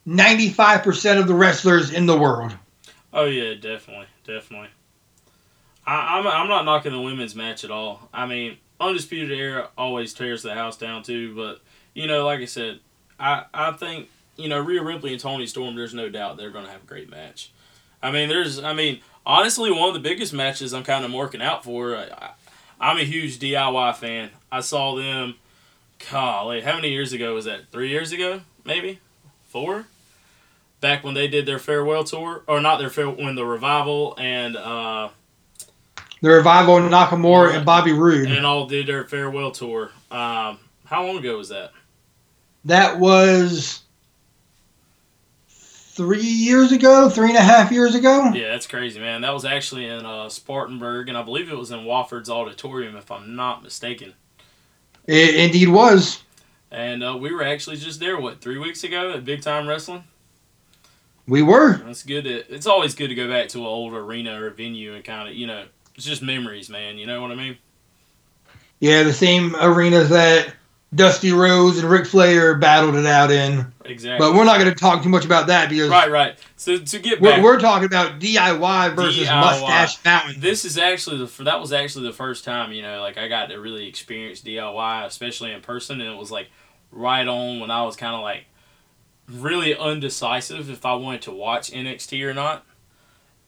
95% 0.07 1.19
of 1.19 1.27
the 1.27 1.35
wrestlers 1.35 1.91
in 1.91 2.05
the 2.05 2.17
world. 2.17 2.55
Oh 3.11 3.25
yeah, 3.25 3.55
definitely, 3.55 4.07
definitely. 4.23 4.69
I, 5.85 6.17
I'm 6.17 6.25
I'm 6.25 6.47
not 6.47 6.63
knocking 6.63 6.93
the 6.93 7.01
women's 7.01 7.35
match 7.35 7.65
at 7.65 7.71
all. 7.71 8.07
I 8.13 8.25
mean, 8.25 8.55
undisputed 8.79 9.37
era 9.37 9.67
always 9.77 10.13
tears 10.13 10.43
the 10.43 10.53
house 10.53 10.77
down 10.77 11.03
too, 11.03 11.35
but 11.35 11.59
you 11.93 12.07
know, 12.07 12.25
like 12.25 12.39
I 12.39 12.45
said, 12.45 12.79
I 13.19 13.43
I 13.53 13.71
think 13.73 14.07
you 14.39 14.49
know 14.49 14.59
Rhea 14.59 14.81
Ripley 14.81 15.11
and 15.11 15.19
Toni 15.19 15.45
Storm. 15.45 15.75
There's 15.75 15.93
no 15.93 16.09
doubt 16.09 16.37
they're 16.37 16.51
going 16.51 16.65
to 16.65 16.71
have 16.71 16.83
a 16.83 16.87
great 16.87 17.09
match. 17.09 17.51
I 18.01 18.11
mean, 18.11 18.29
there's 18.29 18.63
I 18.63 18.73
mean, 18.73 19.01
honestly, 19.25 19.71
one 19.71 19.89
of 19.89 19.93
the 19.93 19.99
biggest 19.99 20.33
matches 20.33 20.73
I'm 20.73 20.83
kind 20.83 21.05
of 21.05 21.13
working 21.13 21.41
out 21.41 21.63
for. 21.63 21.95
I, 21.95 22.31
I'm 22.79 22.97
a 22.97 23.03
huge 23.03 23.39
DIY 23.39 23.95
fan. 23.97 24.29
I 24.51 24.61
saw 24.61 24.95
them. 24.95 25.35
Golly, 26.09 26.61
how 26.61 26.75
many 26.75 26.91
years 26.91 27.11
ago 27.11 27.33
was 27.33 27.43
that? 27.43 27.71
Three 27.73 27.89
years 27.89 28.13
ago? 28.13 28.39
maybe 28.69 28.99
four, 29.45 29.87
back 30.79 31.03
when 31.03 31.15
they 31.15 31.27
did 31.27 31.45
their 31.45 31.59
farewell 31.59 32.03
tour, 32.03 32.43
or 32.47 32.61
not 32.61 32.77
their 32.77 32.89
farewell, 32.89 33.25
when 33.25 33.35
the 33.35 33.45
revival 33.45 34.15
and 34.17 34.55
uh, 34.55 35.09
the 36.21 36.29
revival 36.29 36.77
and 36.77 36.91
Nakamura 36.91 37.55
and 37.55 37.65
Bobby 37.65 37.93
Roode 37.93 38.29
and 38.29 38.45
all 38.45 38.67
did 38.67 38.87
their 38.87 39.05
farewell 39.05 39.51
tour. 39.51 39.91
Um, 40.11 40.59
how 40.85 41.05
long 41.05 41.17
ago 41.17 41.37
was 41.37 41.49
that? 41.49 41.71
That 42.65 42.99
was 42.99 43.78
three 45.99 46.21
years 46.21 46.71
ago, 46.71 47.09
three 47.09 47.27
and 47.27 47.37
a 47.37 47.41
half 47.41 47.73
years 47.73 47.93
ago. 47.93 48.31
Yeah, 48.33 48.47
that's 48.51 48.67
crazy, 48.67 49.01
man. 49.01 49.19
That 49.19 49.33
was 49.33 49.43
actually 49.43 49.85
in 49.85 50.05
uh, 50.05 50.29
Spartanburg, 50.29 51.09
and 51.09 51.17
I 51.17 51.23
believe 51.23 51.51
it 51.51 51.57
was 51.57 51.71
in 51.71 51.79
Wofford's 51.79 52.29
Auditorium, 52.29 52.95
if 52.95 53.11
I'm 53.11 53.35
not 53.35 53.63
mistaken. 53.63 54.13
It 55.07 55.35
indeed 55.35 55.67
was. 55.67 56.23
And 56.71 57.03
uh, 57.03 57.17
we 57.17 57.33
were 57.33 57.43
actually 57.43 57.75
just 57.75 57.99
there, 57.99 58.17
what, 58.17 58.39
three 58.39 58.57
weeks 58.57 58.85
ago 58.85 59.11
at 59.11 59.25
Big 59.25 59.41
Time 59.41 59.67
Wrestling? 59.67 60.05
We 61.27 61.41
were. 61.41 61.73
That's 61.79 62.03
good. 62.03 62.23
To, 62.23 62.53
it's 62.55 62.65
always 62.65 62.95
good 62.95 63.09
to 63.09 63.15
go 63.15 63.27
back 63.29 63.49
to 63.49 63.59
an 63.59 63.65
old 63.65 63.91
arena 63.93 64.41
or 64.41 64.51
venue 64.51 64.95
and 64.95 65.03
kind 65.03 65.27
of, 65.27 65.35
you 65.35 65.47
know, 65.47 65.65
it's 65.95 66.05
just 66.05 66.21
memories, 66.21 66.69
man. 66.69 66.97
You 66.97 67.07
know 67.07 67.21
what 67.21 67.31
I 67.31 67.35
mean? 67.35 67.57
Yeah, 68.79 69.03
the 69.03 69.11
same 69.11 69.53
arenas 69.57 70.07
that 70.11 70.53
Dusty 70.93 71.31
Rhodes 71.31 71.77
and 71.77 71.87
Ric 71.87 72.07
Flair 72.07 72.55
battled 72.55 72.95
it 72.95 73.05
out 73.05 73.29
in. 73.29 73.71
Exactly. 73.85 74.25
But 74.25 74.35
we're 74.35 74.45
not 74.45 74.59
going 74.59 74.73
to 74.73 74.75
talk 74.75 75.03
too 75.03 75.09
much 75.09 75.23
about 75.23 75.47
that 75.47 75.69
because 75.69 75.89
right, 75.89 76.09
right. 76.09 76.39
So 76.55 76.77
to 76.77 76.99
get 76.99 77.21
we're, 77.21 77.29
back, 77.29 77.43
we're 77.43 77.59
talking 77.59 77.85
about 77.85 78.19
DIY 78.19 78.95
versus 78.95 79.27
DIY. 79.27 79.39
Mustache 79.39 80.03
Mountain. 80.03 80.39
this 80.39 80.65
is 80.65 80.77
actually 80.79 81.17
the 81.23 81.43
that 81.43 81.59
was 81.59 81.71
actually 81.71 82.07
the 82.07 82.13
first 82.13 82.43
time 82.43 82.71
you 82.71 82.81
know 82.81 83.01
like 83.01 83.17
I 83.17 83.27
got 83.27 83.49
to 83.49 83.57
really 83.57 83.87
experience 83.87 84.41
DIY, 84.41 85.05
especially 85.05 85.51
in 85.51 85.61
person, 85.61 86.01
and 86.01 86.09
it 86.11 86.17
was 86.17 86.31
like 86.31 86.49
right 86.91 87.27
on 87.27 87.59
when 87.59 87.69
I 87.69 87.83
was 87.83 87.95
kind 87.95 88.15
of 88.15 88.21
like 88.21 88.45
really 89.29 89.75
undecisive 89.75 90.71
if 90.71 90.85
I 90.85 90.95
wanted 90.95 91.21
to 91.23 91.31
watch 91.31 91.71
NXT 91.71 92.23
or 92.25 92.33
not. 92.33 92.65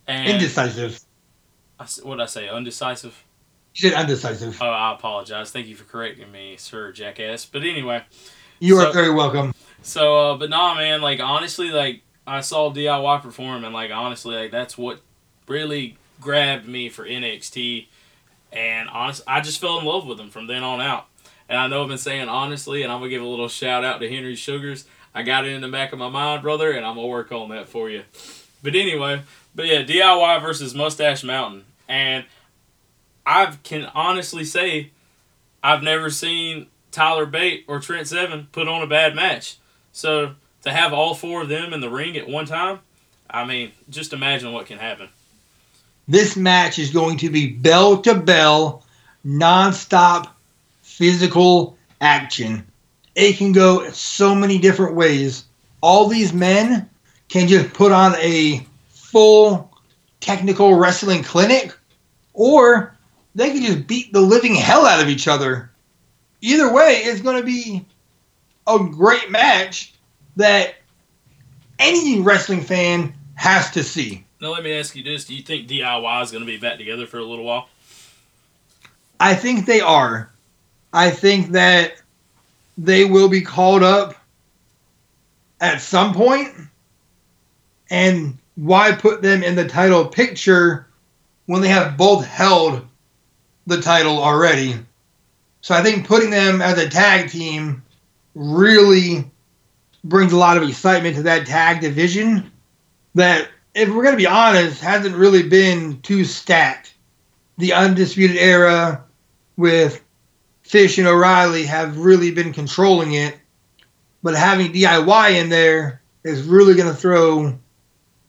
And 0.05 0.29
Indecisive. 0.29 0.99
what 2.03 2.17
did 2.17 2.21
I 2.21 2.25
say? 2.27 2.49
Undecisive. 2.49 3.23
You 3.75 3.89
said 3.89 3.93
undecisive. 3.93 4.57
Oh, 4.61 4.65
I 4.65 4.93
apologize. 4.93 5.51
Thank 5.51 5.67
you 5.67 5.75
for 5.75 5.85
correcting 5.85 6.31
me, 6.31 6.55
sir, 6.57 6.91
jackass. 6.91 7.45
But 7.45 7.63
anyway, 7.63 8.03
You 8.59 8.77
are 8.77 8.85
so- 8.87 8.91
very 8.91 9.11
welcome. 9.11 9.53
so 9.81 10.17
uh, 10.33 10.37
but 10.37 10.49
nah, 10.49 10.75
man. 10.75 11.01
Like 11.01 11.19
honestly, 11.19 11.69
like 11.69 12.01
I 12.27 12.41
saw 12.41 12.71
DIY 12.71 13.21
perform, 13.21 13.63
and 13.63 13.73
like 13.73 13.91
honestly, 13.91 14.35
like 14.35 14.51
that's 14.51 14.77
what 14.77 14.99
really 15.47 15.97
grabbed 16.19 16.67
me 16.67 16.89
for 16.89 17.05
NXT. 17.05 17.87
And 18.51 18.89
honest, 18.89 19.21
I 19.27 19.39
just 19.41 19.61
fell 19.61 19.79
in 19.79 19.85
love 19.85 20.05
with 20.05 20.17
them 20.17 20.29
from 20.29 20.47
then 20.47 20.63
on 20.63 20.81
out. 20.81 21.07
And 21.47 21.57
I 21.57 21.67
know 21.67 21.81
I've 21.83 21.87
been 21.89 21.97
saying 21.97 22.27
honestly, 22.27 22.83
and 22.83 22.91
I'm 22.91 22.99
gonna 22.99 23.09
give 23.09 23.21
a 23.21 23.25
little 23.27 23.47
shout 23.47 23.83
out 23.85 23.99
to 24.01 24.09
Henry 24.09 24.35
Sugars. 24.35 24.85
I 25.15 25.23
got 25.23 25.45
it 25.45 25.51
in 25.53 25.61
the 25.61 25.67
back 25.69 25.93
of 25.93 25.99
my 25.99 26.09
mind, 26.09 26.41
brother, 26.41 26.71
and 26.71 26.85
I'm 26.85 26.95
gonna 26.95 27.07
work 27.07 27.31
on 27.31 27.49
that 27.49 27.67
for 27.69 27.89
you. 27.89 28.03
But 28.63 28.75
anyway, 28.75 29.21
but 29.55 29.65
yeah, 29.67 29.83
DIY 29.83 30.41
versus 30.41 30.75
Mustache 30.75 31.23
Mountain, 31.23 31.63
and 31.87 32.25
I 33.25 33.55
can 33.63 33.85
honestly 33.93 34.43
say 34.43 34.91
I've 35.63 35.83
never 35.83 36.09
seen 36.09 36.67
Tyler 36.91 37.25
Bate 37.25 37.65
or 37.67 37.79
Trent 37.79 38.07
Seven 38.07 38.47
put 38.51 38.67
on 38.67 38.81
a 38.81 38.87
bad 38.87 39.15
match. 39.15 39.57
So 39.91 40.35
to 40.63 40.71
have 40.71 40.93
all 40.93 41.13
four 41.13 41.41
of 41.41 41.49
them 41.49 41.73
in 41.73 41.81
the 41.81 41.89
ring 41.89 42.17
at 42.17 42.27
one 42.27 42.45
time, 42.45 42.79
I 43.29 43.45
mean, 43.45 43.71
just 43.89 44.13
imagine 44.13 44.51
what 44.51 44.65
can 44.65 44.77
happen. 44.77 45.09
This 46.07 46.35
match 46.35 46.79
is 46.79 46.91
going 46.91 47.17
to 47.19 47.29
be 47.29 47.47
bell 47.47 48.01
to 48.01 48.15
bell, 48.15 48.83
nonstop 49.25 50.29
physical 50.81 51.77
action. 52.01 52.65
It 53.15 53.37
can 53.37 53.51
go 53.51 53.89
so 53.91 54.35
many 54.35 54.57
different 54.57 54.95
ways. 54.95 55.45
All 55.81 56.07
these 56.07 56.33
men 56.33 56.89
can 57.29 57.47
just 57.47 57.73
put 57.73 57.91
on 57.91 58.15
a 58.15 58.65
full 58.89 59.71
technical 60.19 60.75
wrestling 60.75 61.23
clinic, 61.23 61.75
or 62.33 62.95
they 63.35 63.51
can 63.51 63.63
just 63.63 63.87
beat 63.87 64.11
the 64.13 64.21
living 64.21 64.55
hell 64.55 64.85
out 64.85 65.01
of 65.01 65.09
each 65.09 65.27
other. 65.27 65.71
Either 66.41 66.71
way, 66.73 67.01
it's 67.03 67.21
going 67.21 67.37
to 67.37 67.45
be 67.45 67.85
a 68.67 68.79
great 68.79 69.29
match 69.29 69.93
that 70.35 70.75
any 71.79 72.19
wrestling 72.19 72.61
fan 72.61 73.13
has 73.35 73.71
to 73.71 73.83
see. 73.83 74.25
Now 74.39 74.49
let 74.49 74.63
me 74.63 74.77
ask 74.77 74.95
you 74.95 75.03
this: 75.03 75.25
Do 75.25 75.35
you 75.35 75.43
think 75.43 75.67
DIY 75.67 76.23
is 76.23 76.31
going 76.31 76.43
to 76.43 76.51
be 76.51 76.57
back 76.57 76.77
together 76.77 77.05
for 77.05 77.19
a 77.19 77.23
little 77.23 77.45
while? 77.45 77.69
I 79.19 79.35
think 79.35 79.65
they 79.65 79.81
are. 79.81 80.31
I 80.93 81.11
think 81.11 81.49
that 81.49 82.01
they 82.77 83.05
will 83.05 83.29
be 83.29 83.41
called 83.41 83.83
up 83.83 84.15
at 85.59 85.79
some 85.79 86.13
point. 86.13 86.49
And 87.89 88.37
why 88.55 88.93
put 88.93 89.21
them 89.21 89.43
in 89.43 89.55
the 89.55 89.67
title 89.67 90.05
picture 90.05 90.87
when 91.45 91.61
they 91.61 91.67
have 91.67 91.97
both 91.97 92.25
held 92.25 92.87
the 93.67 93.81
title 93.81 94.21
already? 94.21 94.75
So 95.61 95.75
I 95.75 95.83
think 95.83 96.07
putting 96.07 96.29
them 96.29 96.61
as 96.61 96.77
a 96.77 96.89
tag 96.89 97.29
team 97.29 97.83
really 98.33 99.29
brings 100.03 100.33
a 100.33 100.37
lot 100.37 100.57
of 100.57 100.63
excitement 100.67 101.15
to 101.15 101.23
that 101.23 101.45
tag 101.45 101.81
division 101.81 102.51
that 103.15 103.49
if 103.73 103.89
we're 103.89 104.03
going 104.03 104.15
to 104.15 104.17
be 104.17 104.27
honest 104.27 104.81
hasn't 104.81 105.15
really 105.15 105.43
been 105.43 106.01
too 106.01 106.25
stacked. 106.25 106.93
The 107.57 107.73
undisputed 107.73 108.37
era 108.37 109.03
with 109.57 110.01
Fish 110.63 110.97
and 110.97 111.07
O'Reilly 111.07 111.65
have 111.65 111.97
really 111.97 112.31
been 112.31 112.53
controlling 112.53 113.13
it, 113.13 113.37
but 114.23 114.35
having 114.35 114.73
DIY 114.73 115.33
in 115.35 115.49
there 115.49 116.01
is 116.23 116.43
really 116.43 116.75
going 116.75 116.87
to 116.87 116.99
throw 116.99 117.57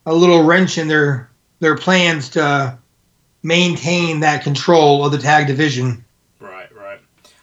a 0.05 0.15
little 0.15 0.43
wrench 0.43 0.77
in 0.79 0.89
their 0.89 1.31
their 1.61 1.77
plans 1.77 2.31
to 2.31 2.77
maintain 3.43 4.21
that 4.21 4.43
control 4.43 5.05
of 5.05 5.13
the 5.13 5.19
tag 5.19 5.47
division. 5.47 6.05
Right, 6.41 6.75
right. 6.75 7.01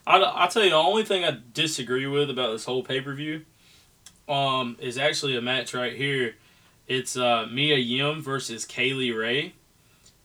I 0.07 0.17
I'll 0.17 0.47
tell 0.47 0.63
you 0.63 0.69
the 0.69 0.75
only 0.75 1.03
thing 1.03 1.23
I 1.23 1.37
disagree 1.53 2.07
with 2.07 2.29
about 2.29 2.51
this 2.51 2.65
whole 2.65 2.83
pay 2.83 3.01
per 3.01 3.13
view, 3.13 3.45
um, 4.27 4.77
is 4.79 4.97
actually 4.97 5.37
a 5.37 5.41
match 5.41 5.73
right 5.73 5.95
here. 5.95 6.35
It's 6.87 7.15
uh, 7.15 7.47
Mia 7.51 7.77
Yim 7.77 8.21
versus 8.21 8.65
Kay 8.65 8.93
Lee 8.93 9.11
Ray, 9.11 9.53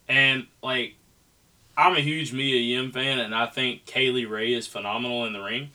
and 0.09 0.47
like, 0.63 0.95
I'm 1.77 1.95
a 1.95 2.01
huge 2.01 2.33
Mia 2.33 2.57
Yim 2.57 2.93
fan, 2.93 3.19
and 3.19 3.35
I 3.35 3.47
think 3.47 3.85
Kay 3.85 4.11
Lee 4.11 4.25
Ray 4.25 4.55
is 4.55 4.67
phenomenal 4.67 5.27
in 5.27 5.33
the 5.33 5.43
ring, 5.43 5.71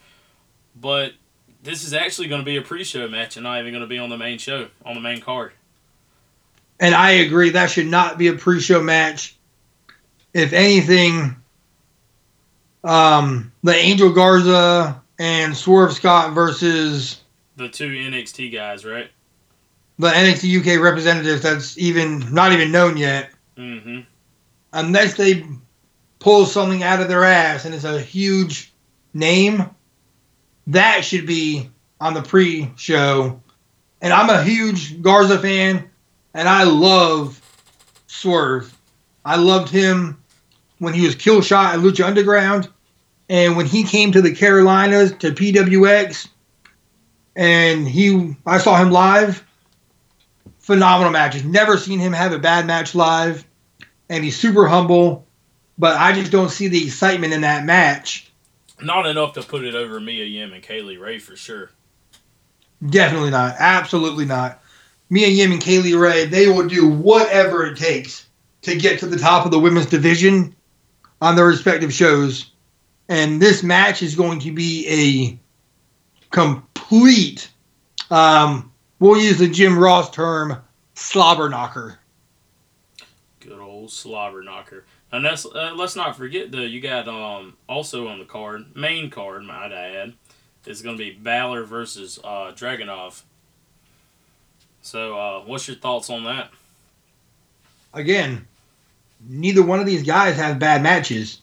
but 0.76 1.14
this 1.62 1.84
is 1.84 1.94
actually 1.94 2.28
going 2.28 2.42
to 2.42 2.46
be 2.46 2.58
a 2.58 2.62
pre-show 2.62 3.08
match 3.08 3.36
and 3.36 3.44
not 3.44 3.60
even 3.60 3.74
going 3.74 3.82
to 3.82 3.88
be 3.88 4.00
on 4.00 4.10
the 4.10 4.18
main 4.18 4.38
show 4.38 4.70
on 4.86 4.96
the 4.96 5.02
main 5.02 5.20
card. 5.20 5.52
And 6.80 6.96
I 6.96 7.12
agree 7.12 7.50
that 7.50 7.70
should 7.70 7.88
not 7.88 8.18
be 8.18 8.28
a 8.28 8.34
pre-show 8.34 8.82
match. 8.82 9.36
If 10.34 10.54
anything, 10.54 11.36
um, 12.84 13.52
the 13.64 13.76
Angel 13.76 14.12
Garza 14.12 15.02
and 15.18 15.56
Swerve 15.56 15.94
Scott 15.94 16.34
versus 16.34 17.22
The 17.58 17.70
two 17.70 17.90
NXT 17.90 18.54
guys, 18.54 18.86
right? 18.86 19.10
the 19.98 20.08
NXT 20.08 20.62
UK 20.62 20.82
representatives 20.82 21.42
that's 21.42 21.78
even 21.78 22.34
not 22.34 22.54
even 22.54 22.72
known 22.72 22.96
yet. 22.96 23.32
Mm-hmm. 23.58 24.00
unless 24.72 25.16
they 25.16 25.46
pull 26.20 26.46
something 26.46 26.82
out 26.82 27.02
of 27.02 27.10
their 27.10 27.26
ass 27.26 27.66
and 27.66 27.76
it's 27.76 27.84
a 27.84 28.00
huge 28.00 28.72
name, 29.14 29.70
that 30.68 31.04
should 31.04 31.26
be 31.26 31.70
on 32.00 32.14
the 32.14 32.22
pre-show. 32.22 33.42
And 34.02 34.14
I'm 34.14 34.30
a 34.30 34.42
huge 34.42 35.02
Garza 35.02 35.38
fan, 35.40 35.90
and 36.34 36.48
I 36.48 36.64
love 36.64 37.42
Swerve. 38.08 38.74
I 39.26 39.36
loved 39.36 39.70
him 39.70 40.19
when 40.80 40.94
he 40.94 41.06
was 41.06 41.16
Killshot 41.16 41.74
at 41.74 41.80
Lucha 41.80 42.06
Underground, 42.06 42.70
and 43.30 43.56
when 43.56 43.68
he 43.68 43.84
came 43.84 44.12
to 44.12 44.22
the 44.22 44.34
Carolinas 44.34 45.12
to 45.20 45.32
PWX, 45.32 46.28
and 47.36 47.88
he 47.88 48.36
I 48.46 48.58
saw 48.58 48.78
him 48.78 48.92
live. 48.92 49.46
Phenomenal 50.60 51.12
matches. 51.12 51.44
Never 51.44 51.78
seen 51.78 52.00
him 52.00 52.14
have 52.14 52.32
a 52.32 52.38
bad 52.38 52.68
match 52.68 52.94
live 52.94 53.44
and 54.10 54.24
he's 54.24 54.38
super 54.38 54.68
humble, 54.68 55.26
but 55.78 55.96
I 55.96 56.12
just 56.14 56.32
don't 56.32 56.50
see 56.50 56.68
the 56.68 56.84
excitement 56.84 57.34
in 57.34 57.42
that 57.42 57.64
match. 57.64 58.32
Not 58.82 59.06
enough 59.06 59.34
to 59.34 59.42
put 59.42 59.64
it 59.64 59.76
over 59.76 60.00
Mia 60.00 60.26
Yim 60.26 60.54
and 60.54 60.64
Kay 60.64 60.82
Lee 60.82 60.98
Ray 60.98 61.20
for 61.20 61.36
sure. 61.36 61.72
Definitely 62.88 63.30
not. 63.30 63.56
Absolutely 63.60 64.26
not. 64.26 64.62
And 65.12 65.20
Yim 65.20 65.52
and 65.52 65.62
Kay 65.62 65.80
Lee 65.80 65.96
Ray, 65.96 66.26
they 66.26 66.48
will 66.48 66.68
do 66.68 66.88
whatever 66.88 67.66
it 67.66 67.78
takes 67.78 68.28
to 68.62 68.76
get 68.76 69.00
to 69.00 69.06
the 69.06 69.18
top 69.18 69.46
of 69.46 69.52
the 69.52 69.60
women's 69.60 69.88
division 69.88 70.56
on 71.22 71.36
their 71.36 71.46
respective 71.46 71.94
shows. 71.94 72.52
And 73.08 73.42
this 73.42 73.64
match 73.64 74.04
is 74.04 74.16
going 74.16 74.40
to 74.42 74.52
be 74.52 74.88
a 74.88 75.40
complete, 76.32 77.50
um, 78.12 78.72
we'll 79.00 79.20
use 79.20 79.40
the 79.40 79.48
Jim 79.48 79.78
Ross 79.78 80.12
term, 80.12 80.62
slobber 80.94 81.50
knocker. 81.50 81.98
Good 83.40 83.60
old 83.60 83.92
slobber 83.92 84.44
knocker. 84.44 84.86
And 85.12 85.26
that's 85.26 85.46
uh, 85.46 85.74
let's 85.76 85.96
not 85.96 86.16
forget 86.16 86.52
though. 86.52 86.60
You 86.60 86.80
got 86.82 87.08
um 87.08 87.58
also 87.68 88.08
on 88.08 88.20
the 88.20 88.26
card, 88.26 88.76
main 88.76 89.10
card, 89.10 89.44
might 89.44 89.74
I 89.74 89.96
add, 89.96 90.14
is 90.68 90.84
going 90.84 90.98
to 90.98 91.04
be 91.04 91.12
Balor 91.12 91.64
versus 91.64 92.20
uh, 92.24 92.52
Dragunov. 92.54 93.24
So, 94.82 95.18
uh, 95.18 95.42
what's 95.46 95.68
your 95.68 95.78
thoughts 95.78 96.12
on 96.12 96.26
that? 96.26 96.52
again, 97.94 98.48
neither 99.28 99.64
one 99.64 99.80
of 99.80 99.86
these 99.86 100.04
guys 100.04 100.36
have 100.36 100.60
bad 100.60 100.82
matches. 100.84 101.42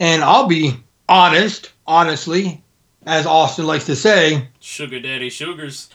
And 0.00 0.22
I'll 0.22 0.46
be 0.46 0.74
honest, 1.08 1.72
honestly, 1.86 2.62
as 3.06 3.26
Austin 3.26 3.66
likes 3.66 3.86
to 3.86 3.96
say, 3.96 4.48
Sugar 4.60 5.00
Daddy 5.00 5.30
Sugars. 5.30 5.88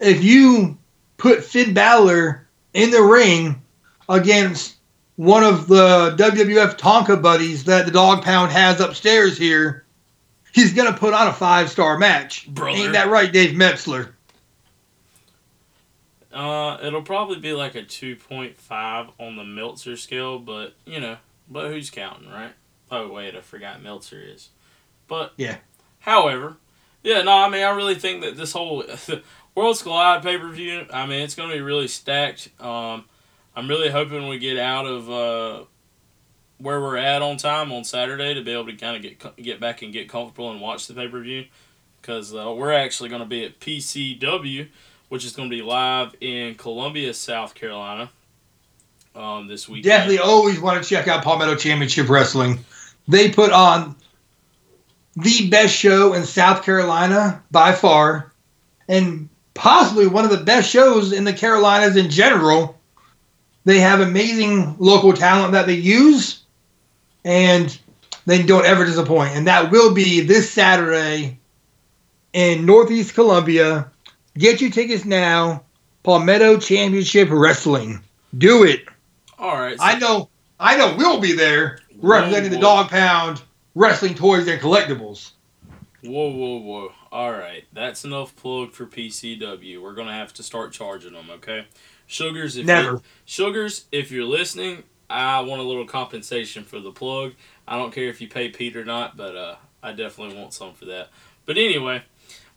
if 0.00 0.22
you 0.22 0.78
put 1.16 1.44
Finn 1.44 1.74
Balor 1.74 2.46
in 2.74 2.90
the 2.90 3.02
ring 3.02 3.60
against 4.08 4.76
one 5.16 5.44
of 5.44 5.68
the 5.68 6.14
WWF 6.18 6.78
Tonka 6.78 7.20
buddies 7.20 7.64
that 7.64 7.84
the 7.84 7.92
Dog 7.92 8.22
Pound 8.22 8.50
has 8.50 8.80
upstairs 8.80 9.36
here, 9.36 9.84
he's 10.52 10.72
gonna 10.72 10.92
put 10.92 11.14
on 11.14 11.28
a 11.28 11.32
five 11.32 11.70
star 11.70 11.98
match. 11.98 12.48
Brother. 12.48 12.78
Ain't 12.78 12.92
that 12.92 13.08
right, 13.08 13.32
Dave 13.32 13.54
Meltzer? 13.54 14.14
Uh, 16.32 16.78
it'll 16.82 17.02
probably 17.02 17.38
be 17.38 17.52
like 17.52 17.74
a 17.74 17.82
two 17.82 18.16
point 18.16 18.56
five 18.56 19.08
on 19.18 19.36
the 19.36 19.44
Meltzer 19.44 19.96
scale, 19.96 20.38
but 20.38 20.74
you 20.86 21.00
know, 21.00 21.16
but 21.48 21.70
who's 21.70 21.90
counting, 21.90 22.30
right? 22.30 22.52
Oh 22.90 23.08
wait, 23.08 23.34
I 23.36 23.40
forgot 23.40 23.82
Meltzer 23.82 24.20
is. 24.20 24.50
But 25.08 25.32
Yeah. 25.36 25.58
However, 26.00 26.56
yeah, 27.02 27.22
no, 27.22 27.32
I 27.32 27.48
mean, 27.48 27.62
I 27.62 27.70
really 27.70 27.94
think 27.94 28.22
that 28.22 28.36
this 28.36 28.52
whole 28.52 28.84
Worlds 29.54 29.82
Collide 29.82 30.22
pay 30.22 30.38
per 30.38 30.48
view, 30.48 30.86
I 30.92 31.06
mean, 31.06 31.20
it's 31.20 31.34
going 31.34 31.50
to 31.50 31.54
be 31.54 31.60
really 31.60 31.88
stacked. 31.88 32.48
Um, 32.60 33.04
I'm 33.54 33.68
really 33.68 33.90
hoping 33.90 34.28
we 34.28 34.38
get 34.38 34.58
out 34.58 34.86
of 34.86 35.10
uh, 35.10 35.64
where 36.58 36.80
we're 36.80 36.96
at 36.96 37.22
on 37.22 37.36
time 37.36 37.72
on 37.72 37.84
Saturday 37.84 38.34
to 38.34 38.42
be 38.42 38.52
able 38.52 38.66
to 38.66 38.76
kind 38.76 38.96
of 38.96 39.02
get 39.02 39.36
get 39.36 39.60
back 39.60 39.82
and 39.82 39.92
get 39.92 40.08
comfortable 40.08 40.50
and 40.50 40.60
watch 40.60 40.86
the 40.86 40.94
pay 40.94 41.08
per 41.08 41.20
view 41.20 41.44
because 42.00 42.34
uh, 42.34 42.52
we're 42.56 42.72
actually 42.72 43.08
going 43.08 43.22
to 43.22 43.28
be 43.28 43.44
at 43.44 43.60
PCW, 43.60 44.68
which 45.12 45.26
is 45.26 45.36
going 45.36 45.50
to 45.50 45.54
be 45.54 45.60
live 45.60 46.16
in 46.22 46.54
Columbia, 46.54 47.12
South 47.12 47.54
Carolina. 47.54 48.10
Um, 49.14 49.46
this 49.46 49.68
week. 49.68 49.84
Definitely 49.84 50.20
always 50.20 50.58
want 50.58 50.82
to 50.82 50.88
check 50.88 51.06
out 51.06 51.22
Palmetto 51.22 51.54
Championship 51.54 52.08
Wrestling. 52.08 52.60
They 53.06 53.30
put 53.30 53.52
on 53.52 53.94
the 55.14 55.50
best 55.50 55.76
show 55.76 56.14
in 56.14 56.24
South 56.24 56.64
Carolina 56.64 57.42
by 57.50 57.72
far, 57.72 58.32
and 58.88 59.28
possibly 59.52 60.06
one 60.06 60.24
of 60.24 60.30
the 60.30 60.42
best 60.42 60.70
shows 60.70 61.12
in 61.12 61.24
the 61.24 61.34
Carolinas 61.34 61.96
in 61.96 62.08
general. 62.08 62.80
They 63.66 63.80
have 63.80 64.00
amazing 64.00 64.76
local 64.78 65.12
talent 65.12 65.52
that 65.52 65.66
they 65.66 65.74
use, 65.74 66.42
and 67.22 67.78
they 68.24 68.42
don't 68.42 68.64
ever 68.64 68.86
disappoint. 68.86 69.36
And 69.36 69.46
that 69.46 69.70
will 69.70 69.92
be 69.92 70.22
this 70.22 70.50
Saturday 70.50 71.38
in 72.32 72.64
Northeast 72.64 73.12
Columbia. 73.12 73.91
Get 74.36 74.60
your 74.60 74.70
tickets 74.70 75.04
now. 75.04 75.64
Palmetto 76.02 76.58
Championship 76.58 77.28
Wrestling. 77.30 78.02
Do 78.36 78.64
it. 78.64 78.86
All 79.38 79.58
right. 79.58 79.78
so- 79.78 79.84
I 79.84 79.98
know, 79.98 80.28
I 80.58 80.76
know 80.76 80.94
we'll 80.96 81.20
be 81.20 81.32
there 81.32 81.78
representing 82.00 82.50
the. 82.50 82.58
Dog 82.58 82.88
Pound 82.88 83.42
Wrestling 83.74 84.14
Toys 84.14 84.48
and 84.48 84.60
Collectibles. 84.60 85.32
Whoa, 86.02 86.30
whoa, 86.30 86.56
whoa. 86.58 86.92
All 87.12 87.30
right. 87.30 87.64
That's 87.72 88.04
enough 88.04 88.34
plug 88.34 88.72
for 88.72 88.86
PCW. 88.86 89.80
We're 89.80 89.94
going 89.94 90.08
to 90.08 90.12
have 90.12 90.32
to 90.34 90.42
start 90.42 90.72
charging 90.72 91.12
them, 91.12 91.30
okay? 91.30 91.66
Sugars, 92.08 92.56
if 92.56 92.66
Never. 92.66 93.00
Sugars, 93.24 93.84
if 93.92 94.10
you're 94.10 94.24
listening, 94.24 94.82
I 95.08 95.40
want 95.40 95.60
a 95.60 95.64
little 95.64 95.86
compensation 95.86 96.64
for 96.64 96.80
the 96.80 96.90
plug. 96.90 97.34
I 97.68 97.76
don't 97.78 97.92
care 97.92 98.08
if 98.08 98.20
you 98.20 98.28
pay 98.28 98.48
Pete 98.48 98.76
or 98.76 98.84
not, 98.84 99.16
but 99.16 99.36
uh, 99.36 99.54
I 99.82 99.92
definitely 99.92 100.36
want 100.36 100.52
some 100.52 100.74
for 100.74 100.86
that. 100.86 101.10
But 101.46 101.56
anyway, 101.56 102.02